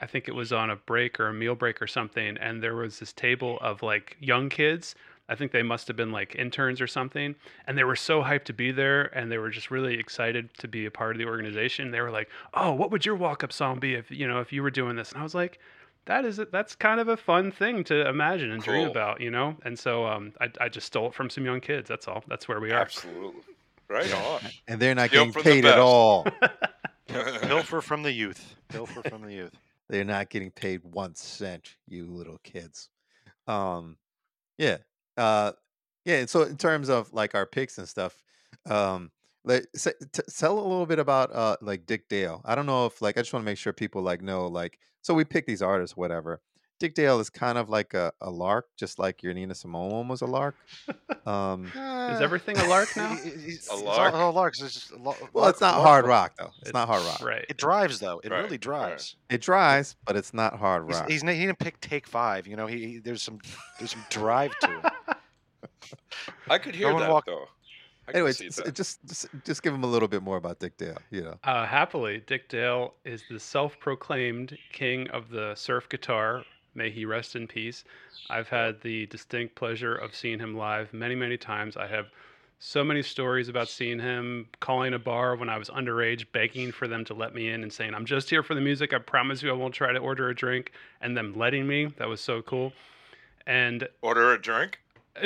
I 0.00 0.06
think 0.06 0.28
it 0.28 0.34
was 0.34 0.52
on 0.52 0.70
a 0.70 0.76
break 0.76 1.20
or 1.20 1.28
a 1.28 1.34
meal 1.34 1.54
break 1.54 1.82
or 1.82 1.86
something, 1.86 2.36
and 2.38 2.62
there 2.62 2.74
was 2.74 2.98
this 2.98 3.12
table 3.12 3.58
of 3.60 3.82
like 3.82 4.16
young 4.20 4.48
kids. 4.48 4.94
I 5.28 5.34
think 5.36 5.52
they 5.52 5.62
must 5.62 5.88
have 5.88 5.96
been 5.96 6.12
like 6.12 6.34
interns 6.36 6.80
or 6.80 6.86
something, 6.86 7.34
and 7.66 7.78
they 7.78 7.84
were 7.84 7.96
so 7.96 8.22
hyped 8.22 8.44
to 8.44 8.52
be 8.52 8.72
there, 8.72 9.04
and 9.16 9.30
they 9.32 9.38
were 9.38 9.50
just 9.50 9.70
really 9.70 9.98
excited 9.98 10.52
to 10.58 10.68
be 10.68 10.86
a 10.86 10.90
part 10.90 11.12
of 11.12 11.18
the 11.18 11.26
organization. 11.26 11.90
They 11.90 12.00
were 12.00 12.10
like, 12.10 12.28
"Oh, 12.54 12.72
what 12.74 12.90
would 12.90 13.06
your 13.06 13.16
walk-up 13.16 13.52
song 13.52 13.78
be 13.80 13.94
if 13.94 14.10
you 14.10 14.26
know 14.28 14.40
if 14.40 14.52
you 14.52 14.62
were 14.62 14.70
doing 14.70 14.96
this?" 14.96 15.12
And 15.12 15.20
I 15.20 15.22
was 15.22 15.34
like, 15.34 15.58
that 16.06 16.24
is 16.24 16.38
it. 16.38 16.52
that's 16.52 16.74
kind 16.74 17.00
of 17.00 17.08
a 17.08 17.16
fun 17.16 17.50
thing 17.50 17.84
to 17.84 18.08
imagine 18.08 18.50
and 18.50 18.62
dream 18.62 18.88
about, 18.88 19.20
you 19.20 19.30
know. 19.30 19.56
And 19.64 19.78
so 19.78 20.06
um, 20.06 20.32
I, 20.40 20.48
I 20.60 20.68
just 20.68 20.86
stole 20.86 21.08
it 21.08 21.14
from 21.14 21.30
some 21.30 21.44
young 21.44 21.60
kids. 21.60 21.88
That's 21.88 22.08
all. 22.08 22.22
That's 22.28 22.48
where 22.48 22.60
we 22.60 22.72
are. 22.72 22.80
Absolutely, 22.80 23.40
right 23.88 24.12
on. 24.14 24.40
And 24.68 24.80
they're 24.80 24.94
not 24.94 25.08
Steal 25.08 25.26
getting 25.26 25.42
paid 25.42 25.64
at 25.64 25.78
all. 25.78 26.26
Pilfer 27.08 27.80
from 27.80 28.02
the 28.02 28.12
youth. 28.12 28.56
Pilfer 28.68 29.02
from 29.08 29.22
the 29.22 29.32
youth. 29.32 29.52
they're 29.88 30.04
not 30.04 30.30
getting 30.30 30.50
paid 30.50 30.80
one 30.84 31.14
cent, 31.14 31.76
you 31.86 32.06
little 32.06 32.38
kids. 32.42 32.88
Um, 33.46 33.96
yeah, 34.58 34.78
uh, 35.16 35.52
yeah. 36.04 36.16
And 36.16 36.30
so 36.30 36.42
in 36.42 36.56
terms 36.56 36.88
of 36.88 37.12
like 37.12 37.34
our 37.34 37.46
picks 37.46 37.78
and 37.78 37.88
stuff, 37.88 38.22
um, 38.66 39.10
like 39.44 39.66
say, 39.74 39.92
t- 40.12 40.22
tell 40.36 40.58
a 40.58 40.60
little 40.62 40.86
bit 40.86 40.98
about 40.98 41.32
uh 41.34 41.56
like 41.60 41.86
Dick 41.86 42.08
Dale. 42.08 42.40
I 42.44 42.54
don't 42.54 42.66
know 42.66 42.86
if 42.86 43.00
like 43.02 43.18
I 43.18 43.20
just 43.20 43.32
want 43.32 43.42
to 43.44 43.50
make 43.50 43.58
sure 43.58 43.72
people 43.72 44.02
like 44.02 44.22
know 44.22 44.46
like 44.46 44.78
so 45.02 45.12
we 45.14 45.24
pick 45.24 45.46
these 45.46 45.62
artists, 45.62 45.96
whatever. 45.96 46.40
Dick 46.80 46.94
Dale 46.96 47.20
is 47.20 47.30
kind 47.30 47.56
of 47.56 47.70
like 47.70 47.94
a, 47.94 48.12
a 48.20 48.28
lark, 48.28 48.66
just 48.76 48.98
like 48.98 49.22
your 49.22 49.32
Nina 49.32 49.54
Simone 49.54 50.08
was 50.08 50.22
a 50.22 50.26
lark. 50.26 50.56
Um, 51.24 51.66
Is 51.66 52.20
everything 52.20 52.58
a 52.58 52.66
lark 52.66 52.88
now? 52.96 53.16
It's 53.22 53.68
A 53.70 53.74
all- 53.74 53.84
lark? 53.84 54.12
all 54.14 54.32
larks. 54.32 54.60
It's 54.60 54.74
just 54.74 54.90
a 54.90 54.96
lo- 54.98 55.14
well, 55.32 55.48
it's 55.48 55.60
not 55.60 55.76
lark- 55.76 55.86
hard 55.86 56.06
rock 56.06 56.32
though. 56.36 56.50
It's 56.62 56.72
not 56.72 56.88
hard 56.88 57.04
rock. 57.04 57.22
Right. 57.24 57.46
It 57.48 57.58
drives 57.58 58.00
though. 58.00 58.20
It 58.24 58.32
Right, 58.32 58.38
really 58.38 58.50
right. 58.54 58.60
drives. 58.60 59.16
It 59.30 59.40
drives 59.40 59.94
but 60.04 60.16
it's 60.16 60.34
not 60.34 60.58
hard 60.58 60.84
He's, 60.88 60.96
rock. 60.96 61.08
he's, 61.10 61.22
he 61.22 61.46
didn't 61.46 61.60
pick 61.60 61.80
take 61.80 62.08
five. 62.08 62.46
You 62.48 62.56
know, 62.56 62.66
he, 62.66 62.84
he 62.86 62.98
there's 62.98 63.22
some 63.22 63.38
there's 63.78 63.92
some 63.92 64.04
drive 64.10 64.58
to 64.58 64.80
it. 64.84 65.16
I 66.48 66.58
could 66.58 66.74
hear 66.74 66.92
one 66.92 67.02
that 67.02 67.10
walk- 67.10 67.26
though. 67.26 67.46
I 68.06 68.12
could 68.12 68.16
Anyways, 68.18 68.38
see 68.38 68.46
s- 68.46 68.56
that. 68.56 68.74
just, 68.74 69.04
just 69.06 69.26
just 69.44 69.62
give 69.62 69.72
him 69.74 69.82
a 69.84 69.86
little 69.86 70.08
bit 70.08 70.22
more 70.22 70.36
about 70.36 70.58
Dick 70.58 70.76
Dale. 70.76 70.98
You 71.10 71.22
know. 71.22 71.38
Uh, 71.44 71.66
happily, 71.66 72.22
Dick 72.26 72.48
Dale 72.48 72.94
is 73.04 73.24
the 73.30 73.40
self-proclaimed 73.40 74.58
king 74.72 75.08
of 75.10 75.30
the 75.30 75.54
surf 75.54 75.88
guitar. 75.88 76.44
May 76.74 76.90
he 76.90 77.04
rest 77.04 77.36
in 77.36 77.46
peace. 77.46 77.84
I've 78.30 78.48
had 78.48 78.80
the 78.82 79.06
distinct 79.06 79.54
pleasure 79.54 79.94
of 79.94 80.14
seeing 80.14 80.38
him 80.38 80.56
live 80.56 80.92
many, 80.92 81.14
many 81.14 81.36
times. 81.36 81.76
I 81.76 81.86
have 81.86 82.06
so 82.58 82.82
many 82.82 83.02
stories 83.02 83.48
about 83.48 83.68
seeing 83.68 83.98
him 83.98 84.48
calling 84.60 84.94
a 84.94 84.98
bar 84.98 85.36
when 85.36 85.48
I 85.48 85.58
was 85.58 85.68
underage, 85.70 86.24
begging 86.32 86.72
for 86.72 86.88
them 86.88 87.04
to 87.06 87.14
let 87.14 87.34
me 87.34 87.48
in 87.50 87.62
and 87.62 87.72
saying, 87.72 87.94
"I'm 87.94 88.06
just 88.06 88.28
here 88.30 88.42
for 88.42 88.54
the 88.54 88.60
music. 88.60 88.92
I 88.92 88.98
promise 88.98 89.42
you, 89.42 89.50
I 89.50 89.54
won't 89.54 89.74
try 89.74 89.92
to 89.92 89.98
order 89.98 90.28
a 90.30 90.34
drink," 90.34 90.72
and 91.00 91.16
them 91.16 91.34
letting 91.34 91.66
me. 91.66 91.86
That 91.98 92.08
was 92.08 92.20
so 92.20 92.42
cool. 92.42 92.72
And 93.46 93.86
Order 94.02 94.32
a 94.32 94.40
drink. 94.40 94.80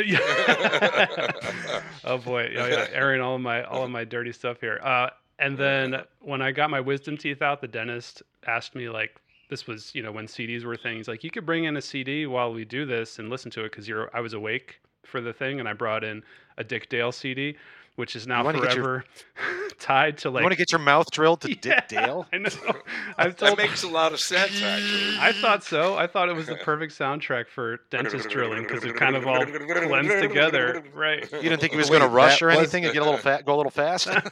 oh 2.04 2.18
boy, 2.18 2.50
yeah, 2.52 2.86
airing 2.92 3.20
all 3.20 3.36
of 3.36 3.40
my 3.40 3.62
all 3.64 3.84
of 3.84 3.90
my 3.90 4.04
dirty 4.04 4.32
stuff 4.32 4.60
here. 4.60 4.78
Uh, 4.82 5.08
and 5.38 5.56
then 5.56 6.02
when 6.20 6.42
I 6.42 6.52
got 6.52 6.68
my 6.68 6.80
wisdom 6.80 7.16
teeth 7.16 7.40
out, 7.42 7.60
the 7.60 7.68
dentist 7.68 8.22
asked 8.46 8.74
me 8.74 8.88
like, 8.90 9.18
this 9.48 9.66
was 9.66 9.94
you 9.94 10.02
know 10.02 10.12
when 10.12 10.26
CDs 10.26 10.64
were 10.64 10.76
things 10.76 11.08
like 11.08 11.24
you 11.24 11.30
could 11.30 11.46
bring 11.46 11.64
in 11.64 11.76
a 11.76 11.82
CD 11.82 12.26
while 12.26 12.52
we 12.52 12.64
do 12.66 12.84
this 12.84 13.18
and 13.18 13.30
listen 13.30 13.50
to 13.52 13.64
it 13.64 13.70
because 13.70 13.88
you're 13.88 14.14
I 14.14 14.20
was 14.20 14.34
awake 14.34 14.80
for 15.04 15.20
the 15.22 15.32
thing, 15.32 15.58
and 15.58 15.68
I 15.68 15.72
brought 15.72 16.04
in 16.04 16.22
a 16.58 16.64
Dick 16.64 16.90
Dale 16.90 17.12
CD, 17.12 17.56
which 17.98 18.14
is 18.14 18.28
now 18.28 18.38
You 18.38 18.44
wanna 18.44 18.60
get 18.60 18.76
your- 18.76 18.84
forever 18.84 19.04
tied 19.80 20.18
to 20.18 20.30
like. 20.30 20.40
you 20.40 20.44
want 20.44 20.52
to 20.52 20.56
get 20.58 20.70
your 20.72 20.80
mouth 20.80 21.10
drilled 21.10 21.40
to 21.40 21.48
Yeah, 21.50 21.56
Dick 21.60 21.88
Dale? 21.88 22.26
I 22.32 22.38
know. 22.38 22.50
I've 23.18 23.36
that 23.36 23.56
makes 23.56 23.82
a 23.82 23.88
lot 23.88 24.12
of 24.12 24.20
sense, 24.20 24.60
actually. 24.62 25.16
I 25.18 25.32
thought 25.32 25.62
so. 25.64 25.96
I 25.96 26.06
thought 26.06 26.28
it 26.28 26.34
was 26.36 26.46
the 26.46 26.56
perfect 26.56 26.92
soundtrack 26.96 27.48
for 27.48 27.78
dentist 27.90 28.28
drilling 28.28 28.62
because 28.62 28.84
it 28.84 28.94
kind 28.96 29.16
of 29.16 29.26
all 29.26 29.44
blends 29.44 30.20
together, 30.20 30.82
right? 30.94 31.30
You 31.32 31.42
didn't 31.42 31.60
think 31.60 31.72
he 31.72 31.78
was 31.78 31.88
going 31.90 32.02
to 32.02 32.08
rush 32.08 32.40
or 32.42 32.50
anything 32.50 32.84
and 32.84 32.92
get 32.92 33.02
a 33.02 33.04
little 33.04 33.18
fat, 33.20 33.44
go 33.44 33.54
a 33.54 33.56
little 33.56 33.70
fast? 33.70 34.08
I 34.08 34.22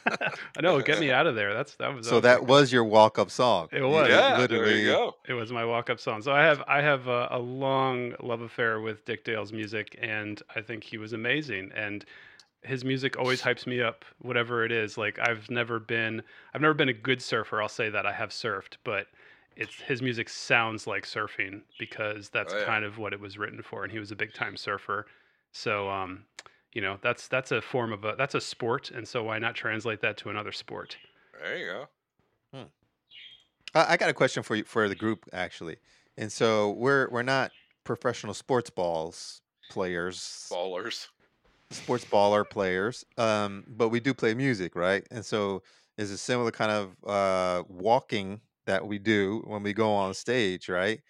know. 0.61 0.81
Get 0.81 0.99
me 0.99 1.11
out 1.11 1.27
of 1.27 1.35
there. 1.35 1.53
That's 1.53 1.75
that 1.75 1.93
was. 1.93 2.07
So 2.07 2.19
that 2.21 2.45
was 2.45 2.71
your 2.71 2.83
walk-up 2.85 3.29
song. 3.31 3.67
It 3.71 3.81
was. 3.81 4.09
yeah, 4.09 4.29
there 4.31 4.39
literally. 4.39 4.81
you 4.81 4.87
go. 4.87 5.15
It 5.27 5.33
was 5.33 5.51
my 5.51 5.65
walk-up 5.65 5.99
song. 5.99 6.21
So 6.21 6.31
I 6.31 6.43
have 6.43 6.63
I 6.67 6.81
have 6.81 7.07
a, 7.07 7.27
a 7.31 7.39
long 7.39 8.13
love 8.21 8.41
affair 8.41 8.79
with 8.81 9.03
Dick 9.05 9.23
Dale's 9.25 9.51
music, 9.51 9.97
and 10.01 10.41
I 10.55 10.61
think 10.61 10.83
he 10.83 10.97
was 10.97 11.13
amazing. 11.13 11.71
And 11.75 12.05
his 12.67 12.83
music 12.85 13.17
always 13.17 13.41
hypes 13.41 13.65
me 13.67 13.81
up, 13.81 14.05
whatever 14.19 14.63
it 14.65 14.71
is. 14.71 14.97
Like 14.97 15.19
I've 15.19 15.49
never 15.49 15.79
been 15.79 16.23
I've 16.53 16.61
never 16.61 16.73
been 16.73 16.89
a 16.89 16.93
good 16.93 17.21
surfer. 17.21 17.61
I'll 17.61 17.69
say 17.69 17.89
that 17.89 18.05
I 18.05 18.13
have 18.13 18.29
surfed, 18.29 18.77
but 18.83 19.07
it's 19.55 19.81
his 19.81 20.01
music 20.01 20.29
sounds 20.29 20.85
like 20.87 21.03
surfing 21.05 21.63
because 21.77 22.29
that's 22.29 22.53
Oh, 22.53 22.57
yeah. 22.59 22.65
kind 22.65 22.85
of 22.85 22.97
what 22.97 23.13
it 23.13 23.19
was 23.19 23.37
written 23.37 23.61
for. 23.63 23.83
And 23.83 23.91
he 23.91 23.99
was 23.99 24.11
a 24.11 24.15
big 24.15 24.33
time 24.33 24.57
surfer. 24.57 25.07
So 25.51 25.89
um, 25.89 26.25
you 26.73 26.81
know 26.81 26.99
that's 27.01 27.27
that's 27.27 27.51
a 27.51 27.61
form 27.61 27.91
of 27.93 28.03
a 28.05 28.15
that's 28.17 28.35
a 28.35 28.41
sport, 28.41 28.91
and 28.91 29.07
so 29.07 29.23
why 29.23 29.39
not 29.39 29.55
translate 29.55 30.01
that 30.01 30.17
to 30.17 30.29
another 30.29 30.51
sport? 30.51 30.97
There 31.33 31.57
you 31.57 31.65
go. 31.65 31.89
Uh, 33.73 33.85
I 33.87 33.97
got 33.97 34.09
a 34.09 34.13
question 34.13 34.43
for 34.43 34.55
you 34.55 34.63
for 34.63 34.87
the 34.87 34.95
group 34.95 35.25
actually, 35.33 35.77
and 36.15 36.31
so 36.31 36.71
we're 36.71 37.09
we're 37.09 37.23
not 37.23 37.51
professional 37.83 38.33
sports 38.33 38.69
balls 38.69 39.41
players, 39.69 40.49
Ballers. 40.51 41.07
Sports 41.69 42.05
baller 42.05 42.49
players, 42.49 43.03
um, 43.17 43.65
but 43.67 43.89
we 43.89 43.99
do 43.99 44.13
play 44.13 44.33
music, 44.33 44.73
right? 44.73 45.05
And 45.11 45.25
so 45.25 45.63
is 45.97 46.11
a 46.11 46.17
similar 46.17 46.49
kind 46.51 46.71
of 46.71 46.95
uh, 47.05 47.63
walking 47.67 48.41
that 48.65 48.87
we 48.87 48.99
do 48.99 49.41
when 49.45 49.63
we 49.63 49.73
go 49.73 49.91
on 49.91 50.13
stage, 50.13 50.69
right? 50.69 51.01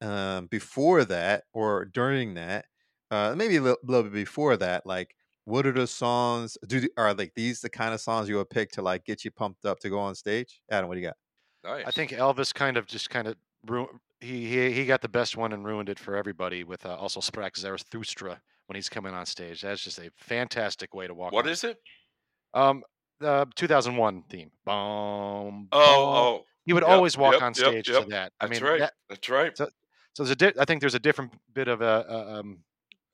Um, 0.00 0.46
before 0.46 1.04
that 1.04 1.44
or 1.52 1.84
during 1.84 2.32
that, 2.34 2.66
uh, 3.10 3.34
maybe 3.36 3.56
a 3.56 3.60
little, 3.60 3.78
little 3.82 4.04
bit 4.04 4.12
before 4.14 4.56
that, 4.56 4.86
like 4.86 5.14
what 5.44 5.66
are 5.66 5.72
the 5.72 5.86
songs? 5.86 6.56
Do 6.66 6.80
the- 6.80 6.92
are 6.96 7.12
like 7.14 7.34
these 7.34 7.60
the 7.60 7.68
kind 7.70 7.92
of 7.92 8.00
songs 8.00 8.28
you 8.28 8.36
would 8.36 8.50
pick 8.50 8.70
to 8.72 8.82
like 8.82 9.04
get 9.04 9.22
you 9.24 9.30
pumped 9.30 9.66
up 9.66 9.80
to 9.80 9.90
go 9.90 9.98
on 9.98 10.14
stage? 10.14 10.62
Adam, 10.70 10.88
what 10.88 10.94
do 10.94 11.00
you 11.02 11.06
got? 11.08 11.16
Nice. 11.64 11.84
I 11.86 11.90
think 11.90 12.10
Elvis 12.10 12.54
kind 12.54 12.76
of 12.76 12.86
just 12.86 13.10
kind 13.10 13.28
of 13.28 13.36
ru- 13.66 14.00
he, 14.20 14.46
he 14.48 14.72
he 14.72 14.86
got 14.86 15.00
the 15.02 15.08
best 15.08 15.36
one 15.36 15.52
and 15.52 15.64
ruined 15.64 15.88
it 15.88 15.98
for 15.98 16.16
everybody 16.16 16.64
with 16.64 16.86
uh, 16.86 16.96
also 16.96 17.20
Sprach 17.20 17.56
Zarathustra 17.56 18.40
when 18.66 18.74
he's 18.76 18.88
coming 18.88 19.14
on 19.14 19.26
stage. 19.26 19.62
That's 19.62 19.82
just 19.82 19.98
a 19.98 20.10
fantastic 20.16 20.94
way 20.94 21.06
to 21.06 21.14
walk. 21.14 21.32
What 21.32 21.46
on. 21.46 21.52
is 21.52 21.64
it? 21.64 21.78
um 22.54 22.82
the 23.20 23.46
2001 23.56 24.24
theme? 24.28 24.50
Boom. 24.64 25.68
Oh, 25.72 25.72
oh, 25.72 26.44
He 26.64 26.72
would 26.74 26.82
yep, 26.82 26.90
always 26.90 27.16
walk 27.16 27.34
yep, 27.34 27.42
on 27.42 27.54
stage 27.54 27.88
yep. 27.88 28.04
to 28.04 28.08
that. 28.10 28.32
I 28.40 28.46
that's 28.46 28.60
mean, 28.60 28.70
right. 28.70 28.80
that- 28.80 28.92
that's 29.08 29.28
right. 29.28 29.56
so 29.56 29.68
there's 30.18 30.30
a 30.30 30.36
di- 30.36 30.52
I 30.58 30.64
think 30.64 30.80
there's 30.80 30.94
a 30.94 30.98
different 31.00 31.32
bit 31.54 31.68
of 31.68 31.80
a, 31.80 32.04
a 32.08 32.38
um 32.40 32.58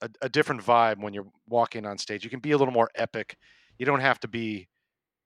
a, 0.00 0.08
a 0.22 0.28
different 0.28 0.60
vibe 0.62 1.00
when 1.00 1.14
you're 1.14 1.28
walking 1.48 1.86
on 1.86 1.98
stage. 1.98 2.24
You 2.24 2.30
can 2.30 2.40
be 2.40 2.50
a 2.52 2.58
little 2.58 2.74
more 2.74 2.90
epic. 2.96 3.36
You 3.78 3.86
don't 3.86 4.00
have 4.00 4.18
to 4.20 4.28
be 4.28 4.68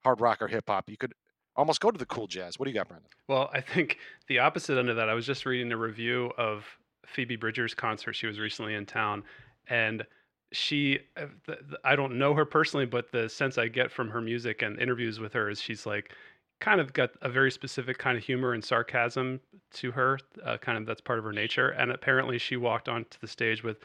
hard 0.04 0.20
rock 0.20 0.42
or 0.42 0.48
hip 0.48 0.64
hop. 0.68 0.88
You 0.90 0.96
could 0.98 1.14
almost 1.56 1.80
go 1.80 1.90
to 1.90 1.98
the 1.98 2.06
cool 2.06 2.26
jazz. 2.26 2.58
What 2.58 2.64
do 2.66 2.70
you 2.70 2.74
got, 2.74 2.88
Brendan? 2.88 3.08
Well, 3.28 3.48
I 3.54 3.60
think 3.62 3.98
the 4.28 4.38
opposite 4.40 4.78
end 4.78 4.90
of 4.90 4.96
that. 4.96 5.08
I 5.08 5.14
was 5.14 5.24
just 5.26 5.46
reading 5.46 5.72
a 5.72 5.76
review 5.76 6.30
of 6.36 6.64
Phoebe 7.06 7.36
Bridgers 7.36 7.74
concert. 7.74 8.12
She 8.12 8.26
was 8.26 8.38
recently 8.38 8.74
in 8.74 8.84
town, 8.84 9.22
and 9.68 10.06
she, 10.52 11.00
uh, 11.16 11.26
I 11.84 11.96
don't 11.96 12.18
know 12.18 12.34
her 12.34 12.44
personally, 12.44 12.86
but 12.86 13.10
the 13.12 13.28
sense 13.28 13.58
I 13.58 13.68
get 13.68 13.90
from 13.90 14.10
her 14.10 14.20
music 14.20 14.62
and 14.62 14.80
interviews 14.80 15.18
with 15.18 15.32
her 15.32 15.50
is 15.50 15.60
she's 15.60 15.86
like 15.86 16.12
kind 16.60 16.80
of 16.80 16.92
got 16.92 17.10
a 17.22 17.28
very 17.28 17.50
specific 17.50 17.98
kind 17.98 18.16
of 18.16 18.24
humor 18.24 18.52
and 18.54 18.64
sarcasm 18.64 19.40
to 19.74 19.90
her. 19.92 20.18
Uh, 20.44 20.56
kind 20.56 20.78
of 20.78 20.86
that's 20.86 21.00
part 21.00 21.18
of 21.18 21.24
her 21.24 21.32
nature. 21.32 21.70
And 21.70 21.90
apparently, 21.90 22.38
she 22.38 22.56
walked 22.56 22.88
onto 22.88 23.18
the 23.20 23.28
stage 23.28 23.62
with 23.62 23.78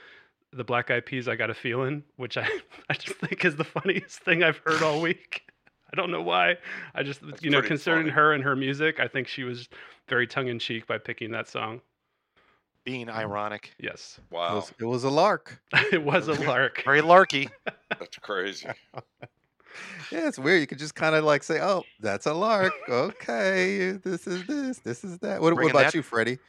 the 0.53 0.63
Black 0.63 0.91
Eyed 0.91 1.05
Peas. 1.05 1.27
I 1.27 1.35
got 1.35 1.49
a 1.49 1.53
feeling, 1.53 2.03
which 2.17 2.37
I 2.37 2.47
I 2.89 2.93
just 2.93 3.17
think 3.17 3.43
is 3.43 3.55
the 3.55 3.63
funniest 3.63 4.19
thing 4.19 4.43
I've 4.43 4.61
heard 4.65 4.81
all 4.83 5.01
week. 5.01 5.43
I 5.91 5.95
don't 5.97 6.11
know 6.11 6.21
why. 6.21 6.55
I 6.95 7.03
just 7.03 7.25
That's 7.25 7.43
you 7.43 7.49
know, 7.49 7.61
concerning 7.61 8.05
funny. 8.05 8.13
her 8.13 8.33
and 8.33 8.43
her 8.43 8.55
music, 8.55 8.99
I 8.99 9.07
think 9.07 9.27
she 9.27 9.43
was 9.43 9.67
very 10.07 10.25
tongue 10.25 10.47
in 10.47 10.57
cheek 10.57 10.87
by 10.87 10.97
picking 10.97 11.31
that 11.31 11.49
song. 11.49 11.81
Being 12.83 13.09
ironic, 13.09 13.73
Yes, 13.79 14.19
It 14.19 14.33
Wow, 14.33 14.55
was, 14.55 14.73
it 14.79 14.85
was 14.85 15.03
a 15.03 15.09
lark. 15.09 15.61
it 15.91 16.01
was 16.03 16.27
a 16.27 16.33
lark. 16.33 16.81
very 16.83 17.01
larky. 17.01 17.49
that's 17.89 18.17
crazy. 18.17 18.67
Yeah, 20.11 20.27
it's 20.27 20.37
weird. 20.37 20.59
You 20.59 20.67
could 20.67 20.79
just 20.79 20.95
kind 20.95 21.15
of 21.15 21.23
like 21.23 21.43
say, 21.43 21.61
"Oh, 21.61 21.83
that's 22.01 22.25
a 22.25 22.33
lark." 22.33 22.73
Okay, 22.89 23.91
this 23.91 24.27
is 24.27 24.45
this, 24.45 24.79
this 24.79 25.05
is 25.05 25.17
that. 25.19 25.39
What, 25.39 25.53
what 25.55 25.69
about 25.71 25.83
that- 25.83 25.93
you, 25.93 26.01
Freddie? 26.01 26.39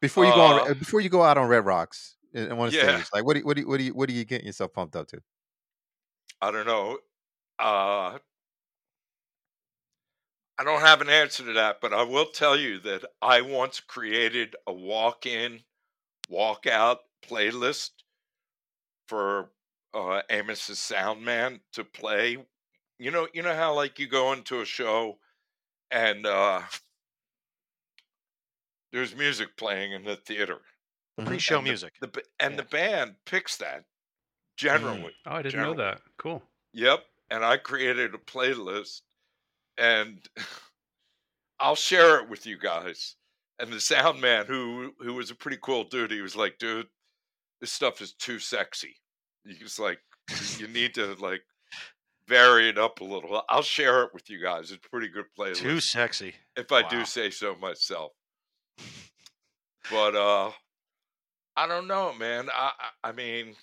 Before 0.00 0.24
you 0.24 0.32
go 0.32 0.40
on, 0.40 0.60
Uh, 0.60 0.70
uh, 0.72 0.74
before 0.74 1.00
you 1.00 1.08
go 1.08 1.22
out 1.22 1.38
on 1.38 1.46
Red 1.46 1.64
Rocks 1.64 2.16
and 2.34 2.52
on 2.52 2.72
Yeah. 2.72 2.96
stage, 2.96 3.06
like 3.14 3.24
what 3.24 3.34
do 3.34 3.40
you, 3.40 3.46
what 3.46 3.54
do 3.54 3.62
you, 3.62 3.68
what 3.68 3.78
do 3.78 3.84
you, 3.84 3.94
what 3.94 4.08
are 4.10 4.12
you 4.12 4.24
getting 4.24 4.46
yourself 4.46 4.72
pumped 4.72 4.96
up 4.96 5.06
to? 5.08 5.20
I 6.42 6.50
don't 6.50 6.66
know. 6.66 6.98
Uh, 7.60 8.18
I 10.58 10.64
don't 10.64 10.80
have 10.80 11.00
an 11.00 11.08
answer 11.08 11.44
to 11.44 11.52
that, 11.54 11.80
but 11.80 11.92
I 11.92 12.02
will 12.02 12.26
tell 12.26 12.56
you 12.56 12.78
that 12.80 13.04
I 13.22 13.40
once 13.42 13.78
created 13.80 14.56
a 14.66 14.72
walk 14.72 15.24
in, 15.24 15.60
walk 16.28 16.66
out 16.66 17.00
playlist 17.28 17.90
for 19.06 19.50
uh, 19.94 20.22
Amos's 20.30 20.78
sound 20.80 21.24
man 21.24 21.60
to 21.74 21.84
play. 21.84 22.38
You 22.98 23.10
know, 23.12 23.28
you 23.32 23.42
know 23.42 23.54
how 23.54 23.72
like 23.74 23.98
you 24.00 24.08
go 24.08 24.32
into 24.32 24.60
a 24.60 24.64
show 24.64 25.18
and 25.92 26.26
uh, 26.26 26.62
there's 28.92 29.14
music 29.14 29.56
playing 29.56 29.92
in 29.92 30.04
the 30.04 30.16
theater. 30.16 30.58
Pre-show 31.24 31.58
And 31.58 31.66
the- 31.66 31.70
music. 31.70 31.92
The, 32.00 32.08
ba- 32.08 32.22
and 32.40 32.52
Yeah. 32.52 32.56
the 32.58 32.62
band 32.64 33.14
picks 33.26 33.56
that 33.58 33.84
generally. 34.56 35.14
Oh, 35.26 35.34
I 35.34 35.42
didn't 35.42 35.52
General. 35.52 35.74
know 35.74 35.82
that. 35.84 36.00
Cool. 36.16 36.42
Yep. 36.72 37.04
And 37.30 37.44
I 37.44 37.56
created 37.58 38.14
a 38.14 38.18
playlist 38.18 39.02
and 39.78 40.18
I'll 41.60 41.74
share 41.74 42.20
it 42.20 42.28
with 42.28 42.46
you 42.46 42.58
guys. 42.58 43.16
And 43.60 43.72
the 43.72 43.80
sound 43.80 44.20
man 44.20 44.46
who 44.46 44.92
who 45.00 45.14
was 45.14 45.30
a 45.30 45.34
pretty 45.34 45.58
cool 45.62 45.84
dude, 45.84 46.10
he 46.12 46.20
was 46.20 46.36
like, 46.36 46.58
dude, 46.58 46.86
this 47.60 47.72
stuff 47.72 48.00
is 48.00 48.12
too 48.14 48.38
sexy. 48.38 48.96
He's 49.44 49.78
like, 49.78 49.98
you 50.58 50.68
need 50.68 50.94
to 50.94 51.14
like 51.14 51.42
vary 52.28 52.68
it 52.68 52.78
up 52.78 53.00
a 53.00 53.04
little. 53.04 53.42
I'll 53.48 53.62
share 53.62 54.04
it 54.04 54.10
with 54.14 54.28
you 54.30 54.40
guys. 54.40 54.70
It's 54.70 54.86
a 54.86 54.90
pretty 54.90 55.08
good 55.08 55.24
playlist. 55.36 55.56
Too 55.56 55.80
sexy. 55.80 56.34
if 56.56 56.70
I 56.70 56.82
Wow. 56.82 56.88
do 56.88 57.04
say 57.04 57.30
so 57.30 57.54
myself. 57.56 58.12
But 59.90 60.14
uh 60.14 60.52
I 61.56 61.66
don't 61.66 61.88
know, 61.88 62.12
man. 62.12 62.48
I 62.52 62.72
I 63.02 63.08
I 63.08 63.12
mean, 63.12 63.56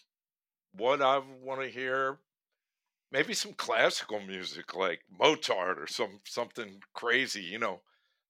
what 0.73 1.01
I 1.01 1.21
want 1.43 1.61
to 1.61 1.67
hear, 1.69 2.17
maybe 3.11 3.33
some 3.33 3.53
classical 3.53 4.19
music 4.19 4.75
like 4.75 5.01
Mozart 5.09 5.79
or 5.79 5.87
some 5.87 6.21
something 6.25 6.81
crazy, 6.93 7.43
you 7.43 7.59
know, 7.59 7.81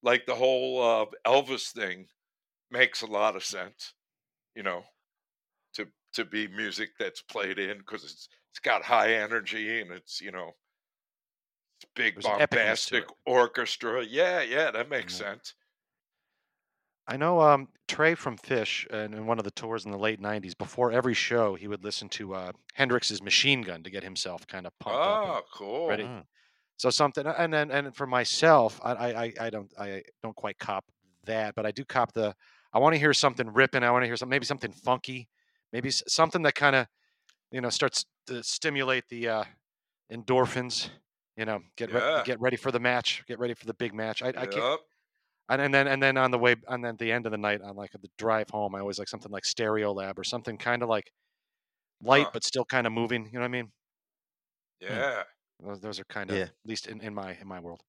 like 0.02 0.26
the 0.26 0.36
whole 0.36 0.82
uh, 0.82 1.06
Elvis 1.26 1.72
thing 1.72 2.08
makes 2.70 3.02
a 3.02 3.06
lot 3.06 3.36
of 3.36 3.44
sense, 3.44 3.94
you 4.56 4.62
know, 4.64 4.84
to 5.74 5.92
to 6.14 6.24
be 6.24 6.48
music 6.48 6.90
that's 6.98 7.22
played 7.22 7.58
in 7.58 7.78
because 7.78 8.04
it's 8.04 8.28
it's 8.50 8.60
got 8.60 8.84
high 8.84 9.14
energy 9.14 9.80
and 9.80 9.92
it's 9.92 10.20
you 10.20 10.32
know 10.32 10.52
it's 11.78 11.90
big 11.94 12.16
There's 12.16 12.28
an 12.28 12.34
epicness 12.36 12.84
to 12.88 12.96
bombastic 12.96 13.04
orchestra. 13.24 14.04
Yeah, 14.04 14.40
yeah, 14.42 14.70
that 14.70 14.88
makes 14.88 15.14
Yeah. 15.14 15.16
sense. 15.16 15.54
I 17.08 17.16
know 17.16 17.40
um, 17.40 17.68
Trey 17.86 18.14
from 18.14 18.36
Phish, 18.36 18.86
and 18.90 19.14
in 19.14 19.26
one 19.26 19.38
of 19.38 19.44
the 19.44 19.50
tours 19.52 19.84
in 19.84 19.90
the 19.92 19.98
late 19.98 20.20
'90s, 20.20 20.56
before 20.58 20.90
every 20.90 21.14
show, 21.14 21.54
he 21.54 21.68
would 21.68 21.84
listen 21.84 22.08
to 22.10 22.34
uh, 22.34 22.52
Hendrix's 22.74 23.22
Machine 23.22 23.62
Gun 23.62 23.82
to 23.84 23.90
get 23.90 24.02
himself 24.02 24.46
kind 24.46 24.66
of 24.66 24.76
pumped 24.80 24.98
up. 24.98 25.22
and 25.22 25.30
Oh, 25.32 25.42
cool. 25.52 25.88
ready. 25.88 26.04
Mm. 26.04 26.24
So 26.78 26.90
something, 26.90 27.26
and 27.26 27.52
then 27.54 27.70
and 27.70 27.94
for 27.94 28.06
myself, 28.06 28.80
I, 28.82 28.92
I 28.92 29.22
I- 29.24 29.32
I 29.40 29.50
don't 29.50 29.72
I 29.78 30.02
don't 30.22 30.36
quite 30.36 30.58
cop 30.58 30.84
that, 31.24 31.54
but 31.54 31.64
I 31.64 31.70
do 31.70 31.84
cop 31.84 32.12
the. 32.12 32.34
I 32.72 32.78
want 32.78 32.94
to 32.94 32.98
hear 32.98 33.14
something 33.14 33.52
ripping. 33.52 33.82
I 33.82 33.90
want 33.90 34.02
to 34.02 34.06
hear 34.06 34.16
some 34.16 34.28
maybe 34.28 34.44
something 34.44 34.72
funky, 34.72 35.28
maybe 35.72 35.88
s- 35.88 36.02
something 36.08 36.42
that 36.42 36.54
kind 36.54 36.76
of, 36.76 36.86
you 37.50 37.60
know, 37.62 37.70
starts 37.70 38.04
to 38.26 38.42
stimulate 38.42 39.08
the 39.08 39.28
uh, 39.28 39.44
endorphins. 40.12 40.90
You 41.36 41.44
know, 41.44 41.60
get 41.76 41.92
re- 41.92 42.00
Yeah. 42.00 42.22
get 42.24 42.40
ready 42.40 42.56
for 42.56 42.72
the 42.72 42.80
match. 42.80 43.22
Get 43.26 43.38
ready 43.38 43.54
for 43.54 43.66
the 43.66 43.74
big 43.74 43.94
match. 43.94 44.22
I, 44.22 44.28
I 44.28 44.32
can't. 44.32 44.54
Yep. 44.56 44.78
And, 45.48 45.62
and 45.62 45.72
then 45.74 45.86
and 45.88 46.02
then 46.02 46.16
on 46.16 46.30
the 46.32 46.38
way 46.38 46.56
and 46.68 46.84
then 46.84 46.94
at 46.94 46.98
the 46.98 47.12
end 47.12 47.26
of 47.26 47.32
the 47.32 47.38
night 47.38 47.62
on 47.62 47.76
like 47.76 47.92
the 47.92 48.10
drive 48.18 48.50
home, 48.50 48.74
I 48.74 48.80
always 48.80 48.98
like 48.98 49.08
something 49.08 49.30
like 49.32 49.44
Stereolab 49.44 50.18
or 50.18 50.24
something 50.24 50.58
kind 50.58 50.82
of 50.82 50.88
like 50.88 51.12
light 52.02 52.28
Huh. 52.28 52.32
but 52.32 52.44
still 52.44 52.64
kind 52.66 52.86
of 52.86 52.92
moving. 52.94 53.26
You 53.26 53.32
know 53.34 53.40
what 53.40 53.46
I 53.46 53.48
mean? 53.48 53.72
Yeah. 54.80 55.24
Those, 55.60 55.80
those 55.80 56.00
are 56.00 56.04
kind 56.04 56.30
of 56.30 56.38
Yeah. 56.38 56.50
at 56.64 56.68
least 56.68 56.86
in, 56.86 57.00
in 57.00 57.14
my 57.14 57.34
in 57.34 57.46
my 57.46 57.60
world. 57.60 57.82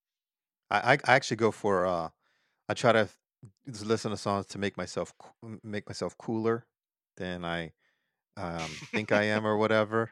I, 0.70 0.94
I 0.94 0.98
I 1.06 1.16
actually 1.16 1.38
go 1.38 1.52
for 1.52 1.86
uh, 1.86 2.10
I 2.70 2.74
try 2.74 2.92
to 2.94 3.10
listen 3.68 4.12
to 4.12 4.18
songs 4.18 4.48
to 4.48 4.60
make 4.60 4.78
myself 4.78 5.14
make 5.64 5.88
myself 5.90 6.18
cooler 6.18 6.68
than 7.18 7.46
I 7.46 7.74
um, 8.38 8.82
think 8.94 9.12
I 9.14 9.24
am 9.24 9.48
or 9.48 9.58
whatever. 9.58 10.12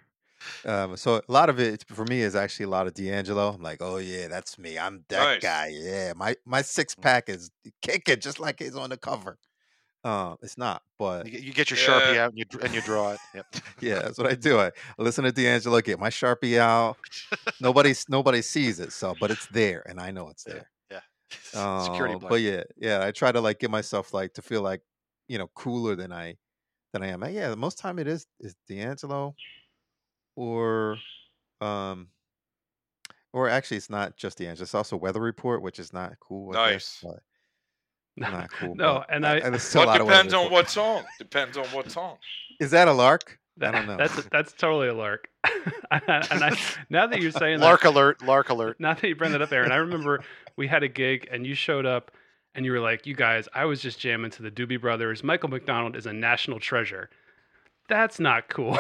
Um, 0.66 0.98
so 0.98 1.18
a 1.18 1.32
lot 1.32 1.50
of 1.50 1.60
it 1.60 1.86
for 1.88 2.06
me 2.06 2.22
is 2.22 2.36
actually 2.36 2.66
a 2.66 2.70
lot 2.70 2.88
of 2.88 2.94
D'Angelo. 2.94 3.54
I'm 3.54 3.62
like, 3.62 3.82
oh 3.82 3.98
yeah, 3.98 4.28
that's 4.28 4.58
me. 4.58 4.78
I'm 4.78 5.06
that 5.10 5.24
Nice. 5.24 5.42
guy. 5.42 5.68
Yeah, 5.74 6.14
my 6.16 6.36
my 6.46 6.62
six 6.62 6.96
pack 6.96 7.30
is 7.30 7.52
kicking 7.82 8.20
just 8.20 8.40
like 8.40 8.62
it's 8.62 8.76
on 8.76 8.90
the 8.90 8.98
cover. 8.98 9.38
Um, 10.04 10.38
it's 10.44 10.58
not, 10.58 10.84
but 11.00 11.26
You, 11.26 11.32
get- 11.32 11.44
you 11.44 11.54
get 11.54 11.70
your 11.72 11.78
sharpie 11.78 12.18
out 12.18 12.32
and 12.34 12.38
you 12.40 12.60
and 12.62 12.74
you 12.76 12.82
draw 12.82 13.14
it. 13.14 13.20
Yep. 13.34 13.48
yeah, 13.82 14.00
that's 14.02 14.18
what 14.18 14.28
I 14.28 14.36
do. 14.36 14.60
I 14.60 14.72
listen 15.00 15.24
to 15.24 15.32
D'Angelo, 15.32 15.82
get 15.82 16.00
my 16.00 16.10
sharpie 16.10 16.60
out. 16.60 16.98
nobody 17.60 17.94
nobody 18.08 18.42
sees 18.42 18.80
it, 18.80 18.92
so 18.94 19.16
but 19.16 19.32
it's 19.32 19.48
there, 19.48 19.84
and 19.88 20.00
I 20.00 20.12
know 20.12 20.30
it's 20.30 20.44
there. 20.44 20.70
Yeah. 20.92 21.00
there. 21.54 21.62
Security 21.84 22.16
Um, 22.16 22.22
but 22.30 22.42
yeah, 22.42 22.64
yeah, 22.78 23.04
I 23.04 23.12
try 23.12 23.32
to 23.32 23.42
like 23.42 23.60
get 23.60 23.72
myself 23.72 24.14
like 24.14 24.34
to 24.36 24.42
feel 24.42 24.62
like 24.62 24.82
you 25.28 25.38
know 25.38 25.48
cooler 25.56 25.96
than 25.96 26.12
I 26.14 26.36
than 26.94 27.04
I 27.04 27.08
am. 27.08 27.24
Uh, 27.24 27.28
Yeah, 27.28 27.56
most 27.56 27.78
time 27.80 28.00
it 28.00 28.08
is 28.08 28.28
is 28.40 28.56
D'Angelo, 28.68 29.36
or 30.36 30.98
um, 31.62 32.08
or 33.34 33.50
actually 33.50 33.78
it's 33.78 33.90
not 33.90 34.16
just 34.18 34.38
the 34.38 34.46
D'Angelo. 34.46 34.64
It's 34.64 34.76
also 34.76 34.96
Weather 34.98 35.22
Report, 35.22 35.62
which 35.62 35.80
is 35.80 35.94
not 35.94 36.14
cool. 36.20 36.56
I 36.56 36.74
guess, 36.74 37.02
Nice. 37.04 37.14
but 37.14 37.24
not 38.32 38.52
cool. 38.52 38.76
No, 38.76 39.04
but 39.08 39.16
and 39.16 39.26
I- 39.26 39.40
there's 39.50 39.64
still 39.64 39.84
a 39.84 39.86
But 39.86 39.92
lot 39.92 40.02
of 40.02 40.08
depends 40.08 40.34
on 40.34 40.52
what 40.52 40.70
song. 40.70 41.04
Depends 41.20 41.58
on 41.58 41.66
what 41.68 41.92
song. 41.92 42.18
is 42.60 42.72
that 42.72 42.88
a 42.88 42.94
lark? 42.94 43.40
That, 43.58 43.74
I 43.74 43.78
don't 43.80 43.88
know. 43.88 43.98
That's 43.98 44.22
that's 44.32 44.54
totally 44.54 44.90
a 44.90 44.94
lark. 44.94 45.30
and 45.92 46.04
I, 46.10 46.58
now 46.90 47.08
that 47.08 47.22
you're 47.22 47.32
saying 47.32 47.60
that, 47.60 47.66
Lark 47.66 47.86
alert! 47.86 48.22
Lark 48.22 48.50
alert! 48.50 48.80
now 48.80 48.94
that 48.96 49.04
you 49.08 49.16
bring 49.16 49.32
that 49.32 49.42
up, 49.42 49.52
Aaron, 49.54 49.72
I 49.72 49.78
remember 49.78 50.24
we 50.58 50.68
had 50.68 50.84
a 50.84 50.90
gig 50.90 51.30
and 51.32 51.48
you 51.48 51.56
showed 51.56 51.86
up 51.86 52.12
and 52.54 52.66
you 52.66 52.74
were 52.74 52.82
like, 52.82 53.06
"You 53.06 53.16
guys, 53.16 53.48
I 53.54 53.64
was 53.64 53.80
just 53.82 53.98
jamming 54.00 54.32
to 54.32 54.44
the 54.44 54.52
Doobie 54.52 54.82
Brothers. 54.82 55.24
Michael 55.24 55.50
McDonald 55.50 55.96
is 55.96 56.06
a 56.06 56.12
national 56.12 56.60
treasure." 56.60 57.10
That's 57.88 58.20
not 58.20 58.50
cool. 58.50 58.78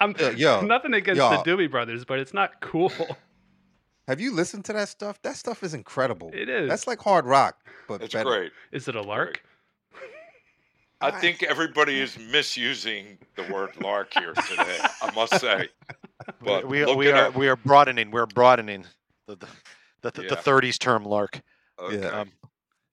I'm 0.00 0.14
Uh, 0.18 0.30
yo, 0.30 0.60
nothing 0.62 0.94
against 0.94 1.18
y'all. 1.18 1.42
the 1.42 1.50
Doobie 1.50 1.70
Brothers, 1.70 2.04
but 2.04 2.18
it's 2.18 2.32
not 2.34 2.60
cool. 2.60 2.92
Have 4.08 4.20
you 4.20 4.32
listened 4.34 4.64
to 4.64 4.72
that 4.72 4.88
stuff? 4.88 5.20
That 5.22 5.36
stuff 5.36 5.62
is 5.62 5.72
incredible. 5.74 6.30
It 6.34 6.48
is. 6.48 6.68
That's 6.68 6.86
like 6.86 7.00
hard 7.00 7.26
rock, 7.26 7.58
but 7.86 8.02
It's 8.02 8.12
better. 8.14 8.28
great. 8.28 8.52
Is 8.72 8.88
it 8.88 8.96
a 8.96 9.02
lark? 9.02 9.42
I 11.00 11.08
I- 11.08 11.10
think 11.20 11.42
everybody 11.42 12.00
is 12.00 12.18
misusing 12.18 13.18
the 13.36 13.44
word 13.52 13.80
lark 13.80 14.12
here 14.14 14.32
today. 14.32 14.78
I 15.02 15.10
must 15.14 15.38
say. 15.40 15.68
But 16.42 16.68
we 16.68 16.84
look 16.84 16.98
we 16.98 17.10
are 17.10 17.26
up. 17.28 17.34
we 17.34 17.48
are 17.48 17.56
broadening. 17.56 18.10
We're 18.10 18.26
broadening 18.26 18.84
the 19.26 19.36
the 19.36 19.46
the, 20.02 20.10
the, 20.10 20.22
Yeah. 20.24 20.28
the 20.30 20.36
30s 20.36 20.78
term 20.78 21.02
lark. 21.04 21.40
Okay. 21.78 21.98
Yeah. 22.00 22.08
Um, 22.20 22.32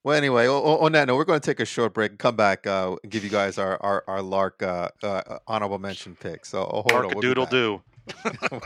Well, 0.07 0.15
anyway, 0.15 0.47
on 0.47 0.93
that 0.93 1.09
note, 1.09 1.17
we're 1.17 1.25
going 1.25 1.41
to 1.41 1.45
take 1.45 1.59
a 1.59 1.65
short 1.65 1.93
break 1.93 2.11
and 2.11 2.17
come 2.17 2.37
back 2.37 2.65
uh, 2.65 2.95
and 3.03 3.11
give 3.11 3.25
you 3.25 3.29
guys 3.29 3.57
our 3.57 3.77
our, 3.81 4.05
our 4.07 4.21
Lark 4.21 4.63
uh, 4.63 4.87
uh, 5.03 5.39
honorable 5.45 5.79
mention 5.79 6.15
pick. 6.15 6.45
So 6.45 6.59
oh, 6.59 6.85
hold 6.89 6.91
Lark 6.93 7.03
a 7.03 7.07
we'll 7.09 7.21
doodle 7.21 7.45
do. 7.45 7.81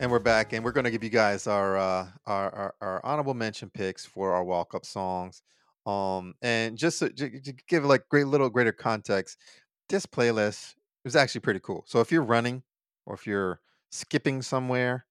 And 0.00 0.12
we're 0.12 0.20
back, 0.20 0.52
and 0.52 0.64
we're 0.64 0.70
going 0.70 0.84
to 0.84 0.92
give 0.92 1.02
you 1.02 1.10
guys 1.10 1.48
our, 1.48 1.76
uh, 1.76 2.06
our 2.24 2.54
our 2.54 2.74
our 2.80 3.00
honorable 3.04 3.34
mention 3.34 3.68
picks 3.68 4.06
for 4.06 4.32
our 4.32 4.44
walk 4.44 4.72
up 4.72 4.86
songs. 4.86 5.42
Um, 5.86 6.34
and 6.40 6.78
just 6.78 7.00
to, 7.00 7.10
to 7.10 7.52
give 7.66 7.84
like 7.84 8.08
great 8.08 8.28
little 8.28 8.48
greater 8.48 8.70
context, 8.70 9.38
this 9.88 10.06
playlist 10.06 10.76
is 11.04 11.16
actually 11.16 11.40
pretty 11.40 11.58
cool. 11.58 11.82
So 11.88 11.98
if 11.98 12.12
you're 12.12 12.22
running 12.22 12.62
or 13.06 13.14
if 13.14 13.26
you're 13.26 13.60
skipping 13.90 14.40
somewhere, 14.40 15.04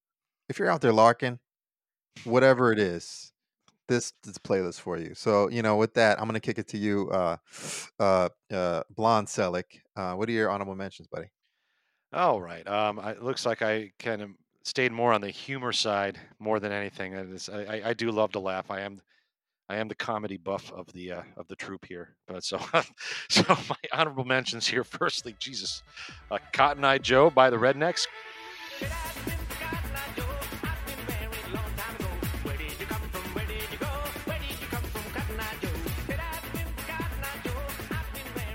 if 0.47 0.57
you're 0.57 0.71
out 0.71 0.79
there 0.79 0.93
larking, 0.93 1.39
whatever 2.23 2.71
it 2.71 2.79
is, 2.79 3.33
this 3.89 4.13
this 4.23 4.37
playlist 4.37 4.79
for 4.79 4.97
you. 4.97 5.15
So 5.15 5.49
you 5.49 5.63
know, 5.63 5.75
with 5.75 5.95
that, 5.95 6.17
I'm 6.17 6.27
gonna 6.29 6.39
kick 6.39 6.59
it 6.59 6.67
to 6.69 6.77
you, 6.77 7.09
uh, 7.09 7.35
uh, 7.99 8.29
uh, 8.53 8.83
Blonde 8.89 9.27
Selick. 9.27 9.81
Uh, 9.97 10.13
what 10.13 10.29
are 10.29 10.31
your 10.31 10.49
honorable 10.49 10.75
mentions, 10.75 11.09
buddy? 11.09 11.27
All 12.13 12.41
right. 12.41 12.65
Um, 12.65 12.99
it 12.99 13.21
looks 13.21 13.45
like 13.45 13.61
I 13.61 13.91
of 14.21 14.29
stayed 14.67 14.91
more 14.91 15.13
on 15.13 15.21
the 15.21 15.29
humor 15.29 15.71
side 15.71 16.19
more 16.39 16.59
than 16.59 16.71
anything. 16.73 17.15
I- 17.49 17.89
I 17.89 17.93
do 17.93 18.11
love 18.11 18.33
to 18.33 18.39
laugh. 18.39 18.69
I 18.69 18.81
am, 18.81 19.01
I 19.69 19.77
am 19.77 19.87
the 19.87 19.95
comedy 19.95 20.37
buff 20.37 20.71
of 20.73 20.91
the 20.91 21.13
uh, 21.13 21.23
of 21.37 21.47
the 21.47 21.55
troop 21.55 21.85
here. 21.85 22.15
But 22.27 22.43
so, 22.43 22.59
so 23.29 23.43
my 23.69 23.77
honorable 23.93 24.25
mentions 24.25 24.67
here. 24.67 24.83
Firstly, 24.83 25.35
Jesus, 25.39 25.83
uh, 26.29 26.39
Cotton 26.51 26.83
Eye 26.83 26.97
Joe 26.97 27.29
by 27.29 27.49
the 27.49 27.57
Rednecks. 27.57 28.07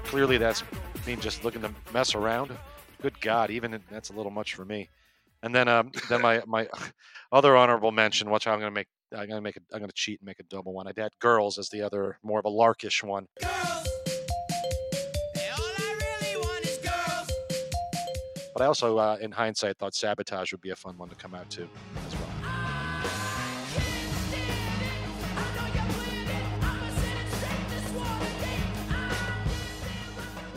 Clearly, 0.04 0.36
that's 0.36 0.62
me 1.06 1.16
just 1.16 1.42
looking 1.42 1.62
to 1.62 1.70
mess 1.94 2.14
around. 2.14 2.52
Good 3.00 3.18
God, 3.22 3.50
even 3.50 3.80
that's 3.90 4.10
a 4.10 4.12
little 4.12 4.30
much 4.30 4.54
for 4.54 4.66
me. 4.66 4.90
And 5.42 5.54
then, 5.54 5.68
um, 5.68 5.90
then 6.08 6.22
my 6.22 6.42
my 6.46 6.68
other 7.30 7.56
honorable 7.56 7.92
mention, 7.92 8.30
which 8.30 8.46
I'm 8.46 8.58
gonna 8.58 8.70
make, 8.70 8.88
I'm 9.16 9.28
gonna 9.28 9.40
make, 9.40 9.56
a, 9.56 9.60
I'm 9.72 9.80
gonna 9.80 9.92
cheat 9.94 10.20
and 10.20 10.26
make 10.26 10.40
a 10.40 10.44
double 10.44 10.72
one. 10.72 10.86
I 10.86 10.92
had 10.96 11.12
girls 11.20 11.58
as 11.58 11.68
the 11.68 11.82
other, 11.82 12.18
more 12.22 12.38
of 12.38 12.44
a 12.44 12.50
larkish 12.50 13.02
one. 13.02 13.26
Girls. 13.40 13.88
But 18.54 18.62
I 18.62 18.66
also, 18.66 18.98
uh, 18.98 19.16
in 19.20 19.32
hindsight, 19.32 19.78
thought 19.78 19.94
sabotage 19.94 20.52
would 20.52 20.60
be 20.60 20.70
a 20.70 20.76
fun 20.76 20.98
one 20.98 21.08
to 21.08 21.16
come 21.16 21.34
out 21.34 21.48
to 21.50 21.68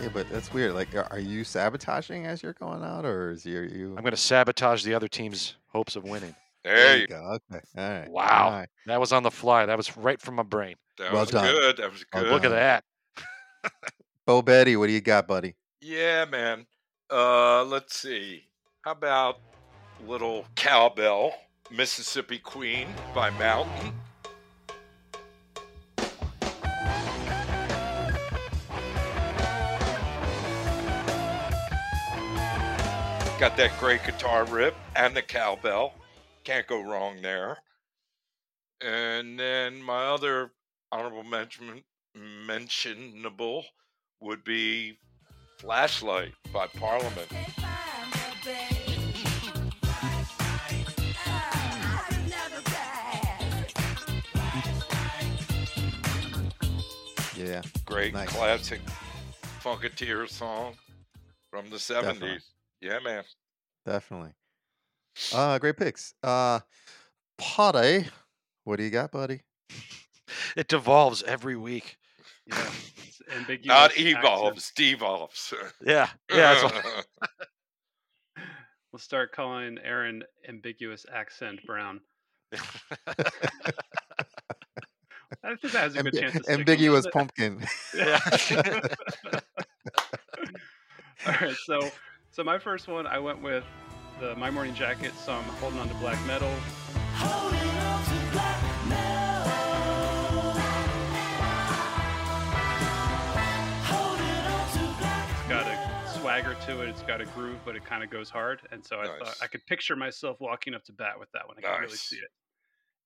Yeah, 0.06 0.12
but 0.14 0.30
that's 0.30 0.54
weird. 0.54 0.74
Like, 0.74 0.94
are 0.96 1.08
are 1.12 1.20
you 1.20 1.44
sabotaging 1.44 2.26
as 2.26 2.44
you're 2.44 2.54
going 2.54 2.84
out, 2.84 3.06
or 3.06 3.32
is 3.32 3.46
you 3.46 3.62
you? 3.62 3.96
I'm 3.98 4.04
gonna 4.04 4.16
sabotage 4.18 4.84
the 4.84 4.94
other 4.94 5.08
team's 5.08 5.56
hopes 5.68 5.96
of 5.96 6.04
winning. 6.04 6.36
There 6.64 6.96
you 6.96 7.02
you 7.02 7.08
go. 7.08 7.38
Okay. 7.52 7.62
All 7.78 7.90
right. 7.90 8.10
Wow. 8.10 8.46
All 8.46 8.52
right. 8.52 8.70
That 8.88 9.00
was 9.00 9.12
on 9.12 9.24
the 9.24 9.32
fly. 9.32 9.66
That 9.66 9.78
was 9.78 9.96
right 9.98 10.20
from 10.20 10.36
my 10.36 10.44
brain. 10.44 10.76
That 10.98 11.12
Well 11.12 11.22
was 11.22 11.32
done. 11.32 11.54
good. 11.54 11.78
That 11.78 11.92
was 11.92 12.06
Well 12.14 12.24
good. 12.24 12.32
Look 12.32 12.44
at 12.46 12.50
that. 12.50 12.84
Bo 14.26 14.42
Betty, 14.42 14.76
what 14.76 14.88
do 14.88 14.94
you 14.94 15.02
got, 15.02 15.28
buddy? 15.28 15.56
Yeah, 15.82 16.26
man. 16.26 16.66
Uh, 17.12 17.64
let's 17.66 17.96
see. 17.96 18.46
How 18.82 18.92
about 18.94 19.40
little 20.08 20.46
cowbell, 20.56 21.36
Mississippi 21.70 22.40
Queen 22.40 22.88
by 23.14 23.30
Mountain? 23.32 23.94
Got 33.38 33.58
that 33.58 33.78
great 33.80 34.02
guitar 34.06 34.46
rip 34.46 34.76
and 34.96 35.16
the 35.16 35.22
cowbell. 35.22 35.94
Can't 36.46 36.66
go 36.68 36.82
wrong 36.82 37.22
there. 37.22 37.58
And 38.82 39.38
then 39.38 39.82
my 39.84 40.06
other 40.06 40.52
honorable 40.92 41.24
mention 41.24 41.84
mentionable 42.16 43.66
would 44.22 44.44
be 44.46 44.98
Flashlight 45.60 46.34
by 46.54 46.68
Parliament. 46.68 47.28
Yeah, 57.36 57.62
Great 57.84 58.14
Nice. 58.14 58.30
classic 58.30 58.80
Funketeer 59.62 60.30
song 60.30 60.76
from 61.50 61.70
the 61.70 61.76
70s. 61.76 62.02
Definitely. 62.04 62.40
Yeah, 62.86 63.00
man. 63.04 63.24
definitely. 63.84 64.30
Uh, 65.34 65.58
great 65.58 65.76
picks. 65.76 66.14
Uh, 66.22 66.60
Potty, 67.40 68.06
what 68.64 68.76
do 68.78 68.84
you 68.84 68.92
got, 68.92 69.12
buddy? 69.12 69.42
It 70.56 70.68
devolves 70.68 71.24
every 71.24 71.56
week. 71.56 71.98
Yeah, 72.46 72.64
it's 73.08 73.22
ambiguous. 73.36 73.66
Not 73.66 73.90
accent. 73.92 74.08
evolves, 74.20 74.72
devolves. 74.76 75.52
Yeah. 75.86 76.10
Yeah. 76.32 76.62
That's 76.62 76.64
what, 76.64 77.06
We'll 78.92 79.00
start 79.00 79.32
calling 79.32 79.80
Aaron 79.84 80.24
ambiguous 80.48 81.08
accent 81.12 81.62
Brown. 81.66 82.02
I 82.54 82.58
think 85.56 85.72
that 85.74 85.82
has 85.82 85.96
a 85.96 86.04
good 86.04 86.14
Ambi- 86.14 86.20
chance. 86.20 86.36
Of 86.48 86.60
ambiguous 86.60 87.06
doesn't 87.06 87.14
pumpkin. 87.14 87.66
it? 87.94 88.98
All 91.26 91.34
right, 91.42 91.56
so 91.66 91.80
so 92.36 92.44
my 92.44 92.60
first 92.60 92.90
one, 92.90 93.08
I 93.08 93.18
went 93.18 93.42
with 93.42 93.64
the 94.20 94.36
My 94.36 94.52
Morning 94.52 94.76
Jacket 94.76 95.16
song 95.16 95.42
"Holding 95.62 95.80
On 95.80 95.88
to 95.88 95.94
Black 95.96 96.20
Metal." 96.28 96.54
It's 105.32 105.48
got 105.48 105.66
a 105.66 106.20
swagger 106.20 106.58
to 106.66 106.82
it. 106.82 106.90
It's 106.90 107.04
got 107.04 107.22
a 107.22 107.26
groove, 107.28 107.60
but 107.64 107.78
it 107.78 107.86
kind 107.86 108.04
of 108.04 108.10
goes 108.10 108.30
hard. 108.30 108.60
And 108.70 108.84
so 108.84 109.00
I 109.00 109.06
thought 109.18 109.38
I 109.42 109.48
could 109.48 109.66
picture 109.66 109.96
myself 109.96 110.42
walking 110.42 110.74
up 110.74 110.84
to 110.88 110.92
bat 110.92 111.18
with 111.18 111.32
that 111.32 111.48
one. 111.48 111.56
I 111.60 111.62
could 111.62 111.84
really 111.84 111.96
see 111.96 112.18
it. 112.18 112.32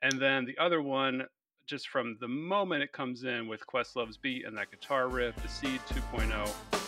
And 0.02 0.20
then 0.20 0.46
the 0.46 0.58
other 0.58 0.82
one, 0.82 1.28
just 1.68 1.90
from 1.90 2.18
the 2.20 2.28
moment 2.28 2.82
it 2.82 2.94
comes 2.94 3.26
in 3.26 3.48
with 3.48 3.64
Questlove's 3.68 4.18
beat 4.18 4.48
and 4.48 4.58
that 4.58 4.72
guitar 4.72 5.08
riff, 5.08 5.36
the 5.36 5.48
Seed 5.48 5.82
oh, 5.92 6.18
2.0. 6.18 6.79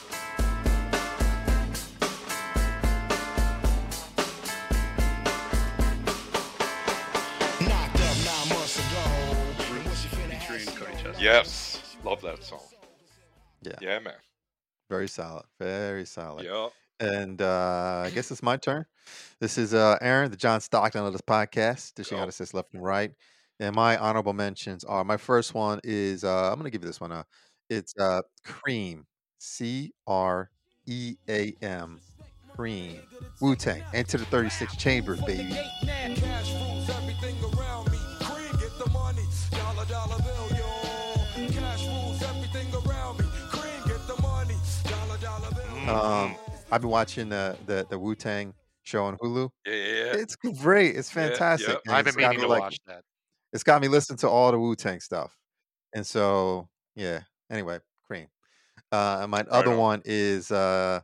yes. 11.22 11.96
Love 12.04 12.22
that 12.22 12.44
song. 12.44 12.62
Yeah. 13.62 13.74
Yeah, 13.82 14.00
man. 14.00 14.14
Very 14.90 15.08
solid. 15.08 15.46
Very 15.60 16.06
solid. 16.06 16.46
Yeah. 16.46 16.70
And 17.00 17.42
uh, 17.42 18.04
I 18.06 18.12
guess 18.14 18.30
it's 18.32 18.44
my 18.44 18.58
turn. 18.58 18.86
This 19.40 19.58
is 19.58 19.74
uh, 19.74 19.98
Aaron, 20.02 20.30
the 20.30 20.38
John 20.38 20.62
Stockton 20.62 21.06
of 21.06 21.14
this 21.14 21.22
podcast, 21.22 21.96
dishing 21.96 22.18
Go. 22.18 22.24
out 22.24 22.30
assists 22.30 22.54
left 22.54 22.74
and 22.74 22.84
right. 22.84 23.12
And 23.60 23.76
my 23.76 23.98
honorable 23.98 24.34
mentions 24.34 24.84
are 24.84 25.04
my 25.04 25.18
first 25.18 25.54
one 25.54 25.80
is 25.84 26.24
uh, 26.24 26.50
I'm 26.50 26.56
going 26.56 26.66
to 26.66 26.72
give 26.72 26.82
you 26.82 26.88
this 26.88 27.02
one. 27.02 27.12
Uh, 27.12 27.24
it's 27.70 27.94
uh, 28.00 28.22
Cream, 28.44 29.06
C 29.38 29.94
R 30.06 30.50
E 30.86 31.16
A 31.30 31.56
M, 31.62 32.00
Cream, 32.56 33.00
Wu 33.40 33.56
Tang, 33.56 33.84
Enter 33.94 34.18
the 34.18 34.26
36 34.26 34.76
Chambers, 34.76 35.22
baby. 35.22 35.58
Um, 45.96 46.36
I've 46.72 46.82
been 46.82 46.90
watching 46.90 47.30
the 47.30 47.58
the, 47.66 47.86
the 47.90 48.00
Wu 48.00 48.16
Tang 48.16 48.54
show 48.84 49.04
on 49.06 49.18
Hulu. 49.18 49.50
Yeah, 49.66 49.74
yeah, 49.74 49.86
yeah. 49.86 50.14
It's 50.16 50.36
great. 50.36 50.96
It's 50.96 51.14
Yeah, 51.16 51.28
fantastic. 51.30 51.70
yep. 51.70 51.82
and 51.86 51.96
I've 51.96 52.06
been 52.06 52.16
meaning 52.16 52.38
me 52.38 52.42
to 52.44 52.48
like- 52.48 52.62
watch 52.62 52.78
that. 52.88 53.02
it's 53.54 53.64
got 53.64 53.82
me 53.82 53.88
listening 53.88 54.18
to 54.20 54.30
all 54.30 54.52
the 54.52 54.60
Wu 54.60 54.76
Tang 54.76 55.00
stuff. 55.00 55.36
And 55.94 56.06
so, 56.08 56.70
yeah. 56.96 57.22
Anyway, 57.50 57.80
Cream. 58.08 58.28
Uh, 58.92 59.20
and 59.22 59.32
my 59.32 59.42
other 59.50 59.72
on. 59.72 59.78
one 59.78 60.02
is 60.06 60.52
uh, 60.52 61.02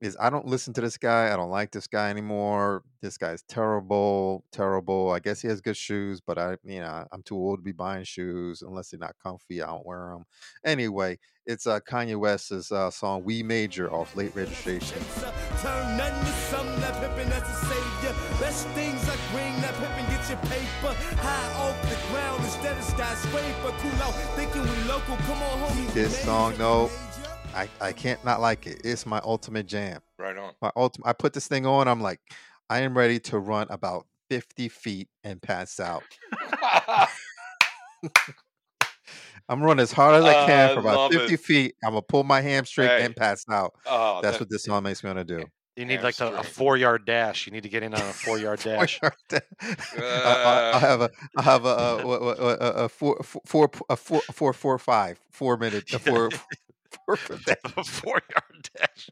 is 0.00 0.16
I 0.18 0.30
don't 0.30 0.46
listen 0.46 0.72
to 0.74 0.80
this 0.80 0.96
guy. 0.96 1.32
I 1.32 1.36
don't 1.36 1.50
like 1.50 1.70
this 1.70 1.86
guy 1.86 2.10
anymore. 2.10 2.82
This 3.02 3.18
guy's 3.18 3.42
terrible, 3.42 4.44
terrible. 4.52 5.10
I 5.10 5.18
guess 5.18 5.40
he 5.40 5.48
has 5.48 5.60
good 5.60 5.76
shoes, 5.76 6.20
but 6.20 6.38
I, 6.38 6.56
you 6.64 6.80
know, 6.80 7.06
I'm 7.12 7.22
too 7.22 7.36
old 7.36 7.58
to 7.58 7.62
be 7.62 7.72
buying 7.72 8.04
shoes 8.04 8.62
unless 8.62 8.90
they're 8.90 9.00
not 9.00 9.14
comfy. 9.22 9.62
I 9.62 9.66
don't 9.66 9.86
wear 9.86 10.12
them. 10.12 10.24
Anyway, 10.64 11.18
it's 11.46 11.66
uh, 11.66 11.80
Kanye 11.80 12.18
West's 12.18 12.72
uh, 12.72 12.90
song 12.90 13.24
"We 13.24 13.42
Major" 13.42 13.92
off 13.92 14.16
Late 14.16 14.34
Registration. 14.34 14.98
Turn 15.60 15.96
nothing 15.96 16.24
to 16.24 16.32
something 16.32 16.80
that 16.80 16.94
pimpin' 16.94 17.28
that's 17.28 17.50
a 17.50 17.66
savior. 17.66 18.14
Best 18.40 18.66
things 18.68 19.06
like 19.08 19.18
that 19.60 19.74
pimpin' 19.74 20.08
get 20.08 20.28
your 20.28 20.38
paper. 20.50 20.94
High 21.20 21.52
off 21.62 21.76
the 21.88 22.12
ground 22.12 22.44
instead 22.44 22.76
of 22.76 22.84
skyscraper. 22.84 23.72
Cool 23.78 24.02
out 24.02 24.14
thinking 24.36 24.62
we 24.62 24.88
local. 24.88 25.16
Come 25.16 25.42
on, 25.42 25.70
homie. 25.70 25.92
This 25.92 26.22
song, 26.22 26.54
though, 26.56 26.84
major. 26.84 27.09
I, 27.54 27.68
I 27.80 27.92
can't 27.92 28.24
not 28.24 28.40
like 28.40 28.66
it. 28.66 28.82
It's 28.84 29.04
my 29.06 29.20
ultimate 29.24 29.66
jam. 29.66 30.00
Right 30.18 30.36
on. 30.36 30.52
my 30.62 30.70
ultimate 30.76 31.08
I 31.08 31.12
put 31.12 31.32
this 31.32 31.48
thing 31.48 31.66
on, 31.66 31.88
I'm 31.88 32.00
like, 32.00 32.20
I 32.68 32.80
am 32.80 32.96
ready 32.96 33.18
to 33.20 33.38
run 33.38 33.66
about 33.70 34.06
50 34.30 34.68
feet 34.68 35.08
and 35.24 35.40
pass 35.42 35.80
out. 35.80 36.02
I'm 39.48 39.62
running 39.62 39.82
as 39.82 39.90
hard 39.90 40.14
as 40.14 40.24
I 40.24 40.34
Uh, 40.34 40.46
can 40.46 40.74
for 40.74 40.80
about 40.80 41.12
50 41.12 41.34
it. 41.34 41.40
feet. 41.40 41.74
I'm 41.84 41.90
gonna 41.90 42.02
pull 42.02 42.22
my 42.24 42.40
hamstring 42.40 42.88
Hey. 42.88 43.02
and 43.04 43.16
pass 43.16 43.44
out. 43.50 43.74
Oh, 43.86 44.20
That's 44.22 44.34
that- 44.36 44.42
what 44.42 44.50
this 44.50 44.64
song 44.64 44.82
makes 44.84 45.02
me 45.02 45.08
want 45.12 45.26
to 45.26 45.38
do. 45.38 45.44
You 45.76 45.86
need 45.86 46.02
like 46.02 46.16
the, 46.16 46.30
a 46.38 46.42
four 46.42 46.76
yard 46.76 47.06
dash. 47.06 47.46
You 47.46 47.52
need 47.52 47.62
to 47.62 47.68
get 47.70 47.82
in 47.82 47.94
on 47.94 48.00
a 48.00 48.12
four 48.12 48.38
yard 48.38 48.60
dash. 48.60 49.00
I, 49.02 49.10
I, 49.98 50.72
I 50.74 50.78
have 50.78 51.00
a 51.00 51.10
I 51.38 51.42
have 51.42 51.64
a, 51.64 51.68
a, 51.68 51.96
a, 52.06 52.32
a, 52.34 52.70
a 52.84 52.88
four 52.88 53.18
four 53.46 53.70
a 53.88 53.96
four 53.96 54.20
a 54.28 54.32
four 54.32 54.52
four 54.52 54.78
five 54.78 55.18
four 55.30 55.56
minute 55.56 55.90
a 55.94 55.98
four 55.98 56.30
four, 56.30 56.30
four 56.30 56.46
a 57.76 57.84
four 57.84 58.20
yard 58.30 58.68
dash. 58.74 59.10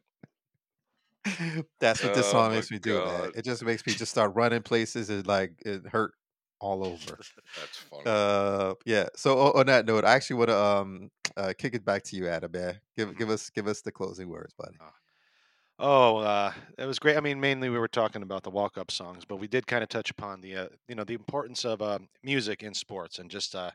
That's 1.80 2.02
what 2.02 2.12
this 2.12 2.28
Oh 2.28 2.28
song 2.28 2.52
makes 2.52 2.70
me 2.70 2.78
do, 2.78 3.02
man. 3.02 3.30
It 3.34 3.42
just 3.44 3.62
makes 3.64 3.86
me 3.86 3.94
just 3.94 4.10
start 4.10 4.34
running 4.34 4.62
places 4.62 5.10
and 5.10 5.26
like 5.26 5.52
it 5.64 5.86
hurt 5.86 6.14
all 6.60 6.84
over. 6.84 7.26
That's 7.56 7.78
funny. 7.78 8.06
Uh, 8.06 8.74
yeah. 8.86 9.08
So 9.16 9.38
o- 9.38 9.58
on 9.60 9.66
that 9.66 9.86
note, 9.86 10.04
I 10.04 10.14
actually 10.14 10.36
want 10.38 10.50
to 10.50 10.58
um 10.58 11.10
uh, 11.36 11.54
kick 11.58 11.74
it 11.74 11.84
back 11.84 12.04
to 12.04 12.16
you, 12.16 12.28
Adam. 12.28 12.52
Man. 12.52 12.80
Give 12.96 13.16
give 13.16 13.30
us 13.30 13.50
give 13.50 13.66
us 13.68 13.82
the 13.82 13.92
closing 13.92 14.28
words, 14.28 14.54
buddy. 14.54 14.80
Oh, 15.80 16.16
uh, 16.18 16.52
it 16.76 16.86
was 16.86 16.98
great. 16.98 17.16
I 17.16 17.20
mean, 17.20 17.38
mainly 17.40 17.68
we 17.68 17.78
were 17.78 17.86
talking 17.88 18.22
about 18.22 18.42
the 18.42 18.50
walk 18.50 18.76
up 18.76 18.90
songs, 18.90 19.24
but 19.24 19.36
we 19.36 19.46
did 19.46 19.66
kind 19.66 19.82
of 19.82 19.88
touch 19.88 20.10
upon 20.10 20.40
the, 20.40 20.56
uh, 20.56 20.68
you 20.88 20.96
know, 20.96 21.04
the 21.04 21.14
importance 21.14 21.64
of 21.64 21.80
uh, 21.80 22.00
music 22.22 22.62
in 22.64 22.74
sports 22.74 23.18
and 23.20 23.30
just, 23.30 23.54
uh, 23.54 23.70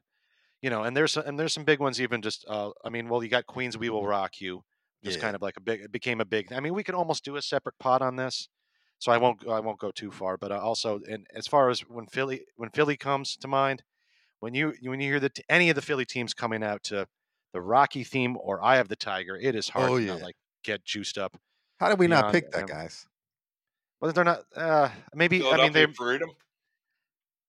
you 0.64 0.72
know, 0.72 0.84
and 0.84 0.98
there's 0.98 1.12
some, 1.12 1.26
and 1.28 1.38
there's 1.40 1.54
some 1.54 1.66
big 1.66 1.80
ones. 1.80 2.02
Even 2.02 2.24
just, 2.24 2.44
uh, 2.50 2.72
I 2.84 2.90
mean, 2.90 3.08
well, 3.10 3.22
you 3.22 3.30
got 3.30 3.46
Queen's 3.46 3.78
"We 3.78 3.90
Will 3.92 4.08
Rock 4.08 4.42
You," 4.42 4.64
just 5.04 5.18
Yeah. 5.18 5.22
kind 5.24 5.36
of 5.36 5.42
like 5.44 5.58
a 5.58 5.62
big, 5.62 5.82
it 5.82 5.92
became 5.92 6.22
a 6.22 6.26
big. 6.26 6.52
I 6.52 6.60
mean, 6.60 6.74
we 6.74 6.84
could 6.84 6.96
almost 6.96 7.24
do 7.24 7.36
a 7.36 7.42
separate 7.42 7.78
pod 7.80 8.02
on 8.02 8.16
this, 8.16 8.48
so 8.98 9.12
I 9.12 9.18
won't, 9.18 9.48
I 9.48 9.60
won't 9.60 9.78
go 9.80 9.92
too 9.92 10.10
far. 10.10 10.38
But 10.38 10.52
uh, 10.52 10.60
also, 10.60 11.00
and 11.08 11.28
as 11.36 11.46
far 11.48 11.70
as 11.70 11.82
when 11.82 12.08
Philly, 12.08 12.46
when 12.56 12.70
Philly 12.72 12.98
comes 12.98 13.36
to 13.38 13.48
mind, 13.48 13.84
when 14.40 14.56
you 14.56 14.74
when 14.82 15.00
you 15.00 15.10
hear 15.12 15.20
that 15.20 15.38
any 15.50 15.70
of 15.70 15.76
the 15.76 15.82
Philly 15.84 16.06
teams 16.06 16.34
coming 16.34 16.64
out 16.64 16.82
to 16.84 17.08
the 17.54 17.62
Rocky 17.62 18.04
theme 18.04 18.38
or 18.40 18.64
"Eye 18.64 18.78
of 18.78 18.88
the 18.88 18.96
Tiger," 18.96 19.36
it 19.38 19.54
is 19.56 19.70
hard 19.70 19.90
Oh, 19.92 20.00
to 20.00 20.06
not 20.06 20.22
like 20.22 20.36
get 20.64 20.84
juiced 20.86 21.18
up. 21.18 21.38
How 21.80 21.90
did 21.90 22.00
we 22.00 22.08
not 22.08 22.32
pick 22.32 22.52
that, 22.52 22.60
them. 22.66 22.68
guys? 22.68 23.06
Well, 24.00 24.12
they're 24.14 24.24
not. 24.24 24.44
Uh, 24.56 24.90
maybe 25.14 25.46
I 25.46 25.58
mean 25.58 25.74
they. 25.74 25.86
freedom. 25.88 26.30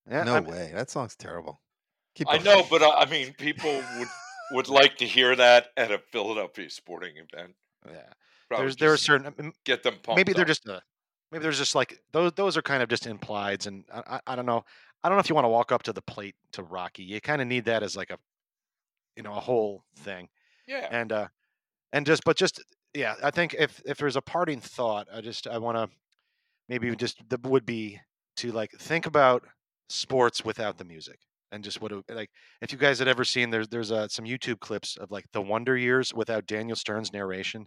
Yeah, 0.09 0.23
no 0.23 0.35
I- 0.35 0.39
way. 0.41 0.71
That 0.75 0.89
song's 0.89 1.15
terrible. 1.15 1.61
Keep 2.15 2.29
I 2.29 2.37
know, 2.37 2.65
but 2.69 2.81
I, 2.81 3.01
I 3.01 3.05
mean, 3.09 3.33
people 3.33 3.71
would 3.97 4.07
would 4.51 4.69
like 4.69 4.97
to 4.97 5.05
hear 5.05 5.35
that 5.35 5.67
at 5.75 5.91
a 5.91 5.97
Philadelphia 5.97 6.69
sporting 6.69 7.15
event. 7.17 7.55
Yeah, 7.85 8.01
Probably 8.47 8.65
there's 8.65 8.75
there 8.77 8.93
are 8.93 8.97
certain. 8.97 9.33
m- 9.37 9.53
get 9.65 9.83
them 9.83 9.95
pumped. 10.01 10.17
Maybe 10.17 10.33
they're 10.33 10.43
up. 10.43 10.47
just. 10.47 10.67
Uh, 10.67 10.79
maybe 11.31 11.43
there's 11.43 11.57
just 11.57 11.75
like 11.75 11.99
those. 12.13 12.31
Those 12.33 12.55
are 12.55 12.61
kind 12.61 12.81
of 12.81 12.89
just 12.89 13.05
implieds, 13.05 13.67
and 13.67 13.83
I, 13.93 14.03
I, 14.07 14.19
I 14.27 14.35
don't 14.35 14.45
know. 14.45 14.63
I 15.03 15.09
don't 15.09 15.17
know 15.17 15.19
if 15.19 15.29
you 15.29 15.35
want 15.35 15.45
to 15.45 15.49
walk 15.49 15.71
up 15.71 15.83
to 15.83 15.93
the 15.93 16.01
plate 16.01 16.35
to 16.53 16.63
Rocky. 16.63 17.03
You 17.03 17.19
kind 17.19 17.41
of 17.41 17.47
need 17.47 17.65
that 17.65 17.83
as 17.83 17.97
like 17.97 18.11
a, 18.11 18.17
you 19.17 19.23
know, 19.23 19.33
a 19.33 19.39
whole 19.39 19.83
thing, 19.97 20.29
yeah. 20.67 20.87
and 20.89 21.11
uh, 21.11 21.27
and 21.91 22.05
just 22.05 22.23
but 22.23 22.37
just 22.37 22.63
yeah. 22.93 23.15
I 23.21 23.31
think 23.31 23.55
if 23.59 23.81
if 23.85 23.97
there's 23.97 24.15
a 24.15 24.21
parting 24.21 24.61
thought, 24.61 25.07
I 25.13 25.19
just 25.19 25.47
I 25.47 25.57
want 25.57 25.77
to 25.77 25.89
maybe 26.69 26.95
just 26.95 27.27
that 27.29 27.43
would 27.43 27.65
be 27.65 27.99
to 28.37 28.53
like 28.53 28.71
think 28.71 29.05
about 29.05 29.43
sports 29.89 30.45
without 30.45 30.77
the 30.77 30.85
music 30.85 31.19
and 31.55 31.63
just 31.63 31.81
what 31.81 31.91
it, 31.91 32.03
like 32.09 32.29
if 32.61 32.71
you 32.71 32.77
guys 32.77 32.99
had 32.99 33.07
ever 33.07 33.23
seen 33.23 33.49
there's 33.49 33.67
there's 33.69 33.91
uh, 33.91 34.07
some 34.07 34.25
YouTube 34.25 34.59
clips 34.59 34.97
of 34.97 35.09
like 35.09 35.25
the 35.33 35.41
Wonder 35.41 35.75
Years 35.75 36.13
without 36.13 36.45
Daniel 36.45 36.75
Stern's 36.75 37.11
narration 37.11 37.65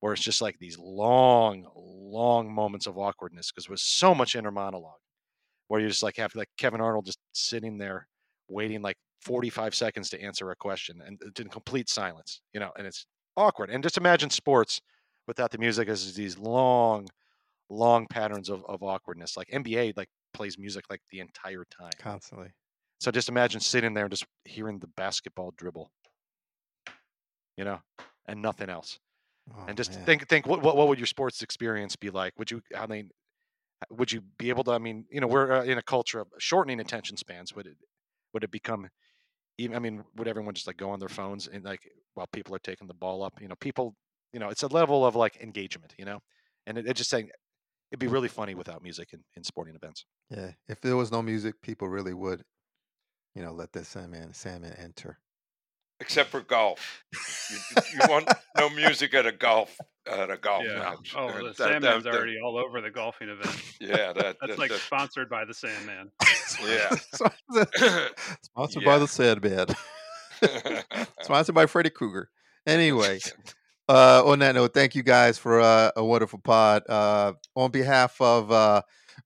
where 0.00 0.12
it's 0.12 0.22
just 0.22 0.42
like 0.42 0.58
these 0.58 0.78
long 0.78 1.66
long 1.74 2.52
moments 2.52 2.86
of 2.86 2.98
awkwardness 2.98 3.50
because 3.50 3.66
there's 3.66 3.82
so 3.82 4.14
much 4.14 4.34
inner 4.34 4.50
monologue 4.50 5.00
where 5.68 5.80
you 5.80 5.88
just 5.88 6.02
like 6.02 6.16
have 6.16 6.34
like 6.34 6.48
Kevin 6.58 6.80
Arnold 6.80 7.06
just 7.06 7.18
sitting 7.32 7.78
there 7.78 8.06
waiting 8.48 8.82
like 8.82 8.96
45 9.22 9.74
seconds 9.74 10.10
to 10.10 10.20
answer 10.20 10.50
a 10.50 10.56
question 10.56 11.00
and 11.06 11.20
it's 11.24 11.40
in 11.40 11.48
complete 11.48 11.88
silence 11.88 12.40
you 12.52 12.60
know 12.60 12.70
and 12.76 12.86
it's 12.86 13.06
awkward 13.36 13.70
and 13.70 13.82
just 13.82 13.98
imagine 13.98 14.30
sports 14.30 14.80
without 15.28 15.50
the 15.50 15.58
music 15.58 15.88
as 15.88 16.14
these 16.14 16.36
long 16.38 17.06
long 17.68 18.06
patterns 18.08 18.48
of, 18.48 18.64
of 18.66 18.82
awkwardness 18.82 19.36
like 19.36 19.48
nba 19.48 19.96
like 19.96 20.08
plays 20.32 20.58
music 20.58 20.84
like 20.90 21.00
the 21.10 21.20
entire 21.20 21.64
time 21.70 21.90
Constantly. 21.98 22.48
So 23.00 23.10
just 23.10 23.28
imagine 23.28 23.60
sitting 23.60 23.94
there 23.94 24.04
and 24.04 24.12
just 24.12 24.26
hearing 24.44 24.78
the 24.78 24.86
basketball 24.86 25.52
dribble. 25.56 25.90
You 27.56 27.64
know 27.64 27.80
and 28.30 28.40
nothing 28.40 28.70
else. 28.70 28.98
Oh, 29.52 29.64
and 29.66 29.76
just 29.76 29.92
man. 29.92 30.04
think 30.04 30.28
think 30.28 30.46
what, 30.46 30.62
what 30.62 30.76
what 30.76 30.88
would 30.88 30.98
your 30.98 31.06
sports 31.06 31.42
experience 31.42 31.96
be 31.96 32.10
like? 32.10 32.32
Would 32.38 32.50
you 32.50 32.62
i 32.76 32.86
mean 32.86 33.10
would 33.90 34.12
you 34.12 34.22
be 34.38 34.50
able 34.50 34.62
to 34.64 34.72
i 34.72 34.78
mean 34.78 35.06
you 35.10 35.20
know 35.20 35.26
we're 35.26 35.52
uh, 35.52 35.64
in 35.64 35.78
a 35.78 35.82
culture 35.82 36.20
of 36.20 36.28
shortening 36.38 36.80
attention 36.80 37.16
spans 37.16 37.54
would 37.54 37.66
it 37.66 37.76
would 38.34 38.44
it 38.44 38.50
become 38.50 38.86
even 39.56 39.74
i 39.74 39.78
mean 39.78 40.04
would 40.16 40.28
everyone 40.28 40.52
just 40.52 40.66
like 40.66 40.76
go 40.76 40.90
on 40.90 40.98
their 40.98 41.08
phones 41.08 41.48
and 41.48 41.64
like 41.64 41.80
while 42.12 42.28
people 42.30 42.54
are 42.54 42.60
taking 42.60 42.86
the 42.86 42.94
ball 42.94 43.22
up? 43.22 43.40
You 43.40 43.48
know 43.48 43.56
people 43.56 43.96
you 44.32 44.38
know 44.38 44.48
it's 44.48 44.62
a 44.62 44.68
level 44.68 45.04
of 45.04 45.16
like 45.16 45.36
engagement 45.38 45.94
you 45.98 46.04
know? 46.04 46.20
And 46.66 46.78
it, 46.78 46.86
it's 46.86 46.98
just 46.98 47.10
saying 47.10 47.30
it'd 47.90 47.98
be 47.98 48.06
really 48.06 48.28
funny 48.28 48.54
without 48.54 48.82
music 48.82 49.08
in, 49.12 49.24
in 49.36 49.42
sporting 49.42 49.74
events. 49.74 50.04
Yeah. 50.28 50.52
If 50.68 50.80
there 50.80 50.96
was 50.96 51.10
no 51.10 51.22
music, 51.22 51.60
people 51.60 51.88
really 51.88 52.14
would, 52.14 52.44
you 53.34 53.42
know, 53.42 53.52
let 53.52 53.72
the 53.72 53.84
Sandman 53.84 54.32
Sandman 54.34 54.74
enter. 54.78 55.18
Except 56.00 56.30
for 56.30 56.40
golf. 56.40 57.04
You, 57.50 57.82
you 57.92 57.98
want 58.08 58.26
no 58.56 58.70
music 58.70 59.12
at 59.12 59.26
a 59.26 59.32
golf 59.32 59.76
at 60.10 60.30
a 60.30 60.36
golf 60.38 60.64
Yeah. 60.66 60.78
match. 60.78 61.14
Oh, 61.14 61.28
the 61.30 61.44
that- 61.48 61.56
Sandman's 61.56 62.04
that- 62.04 62.12
that- 62.12 62.18
already 62.18 62.38
all 62.42 62.56
over 62.56 62.80
the 62.80 62.90
golfing 62.90 63.28
event. 63.28 63.54
Yeah, 63.80 64.12
that, 64.14 64.36
That's 64.40 64.52
that- 64.52 64.58
like 64.58 64.70
that- 64.70 64.80
sponsored 64.80 65.28
by 65.28 65.44
the 65.44 65.52
Sandman. 65.54 66.10
Yeah. 66.64 66.88
Sponsored- 67.14 68.10
Sponsored 68.42 68.84
by 68.84 68.98
the 68.98 69.06
Sandman. 69.08 69.66
Sponsored 71.22 71.54
by 71.54 71.66
Freddy 71.66 71.90
Krueger. 71.90 72.30
Anyway, 72.66 73.18
uh, 73.88 74.22
on 74.24 74.38
that 74.40 74.54
note, 74.54 74.74
thank 74.74 74.94
you 74.94 75.02
guys 75.02 75.38
for 75.38 75.60
uh, 75.60 75.90
a 75.96 76.04
wonderful 76.04 76.38
pod. 76.38 76.82
Uh, 76.88 77.32
on 77.54 77.70
behalf 77.70 78.20
of 78.20 78.50
uh, 78.52 78.82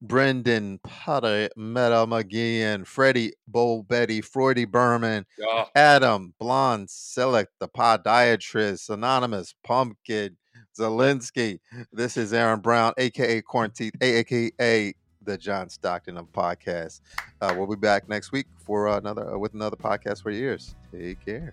Brendan 0.07 0.78
Potter, 0.82 1.48
Meta 1.57 2.07
McGeehan, 2.07 2.86
Freddie 2.86 3.32
Bo 3.48 3.82
Betty, 3.82 4.20
Freudy 4.20 4.70
Berman, 4.70 5.24
Yeah. 5.38 5.64
Adam 5.74 6.34
Blonde 6.38 6.88
Select, 6.90 7.50
the 7.59 7.68
podiatrist, 7.68 8.90
Anonymous 8.90 9.55
Pumpkin, 9.64 10.36
Zelensky. 10.78 11.59
This 11.92 12.16
is 12.16 12.32
Aaron 12.32 12.61
Brown, 12.61 12.92
aka 12.98 13.40
Corn 13.42 13.70
Teeth, 13.70 13.94
aka 14.00 14.94
the 15.22 15.38
John 15.38 15.70
Stockton 15.70 16.18
of 16.18 16.30
podcast. 16.32 17.00
Uh, 17.40 17.55
we'll 17.57 17.66
be 17.66 17.76
back 17.76 18.09
next 18.09 18.30
week 18.30 18.46
for 18.59 18.88
another 18.88 19.34
uh, 19.34 19.38
with 19.38 19.55
another 19.55 19.76
podcast 19.76 20.22
for 20.22 20.30
your 20.30 20.50
ears. 20.50 20.74
Take 20.92 21.24
care. 21.24 21.52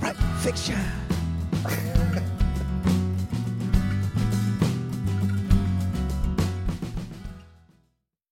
Right 0.00 0.16
fiction. 0.40 0.80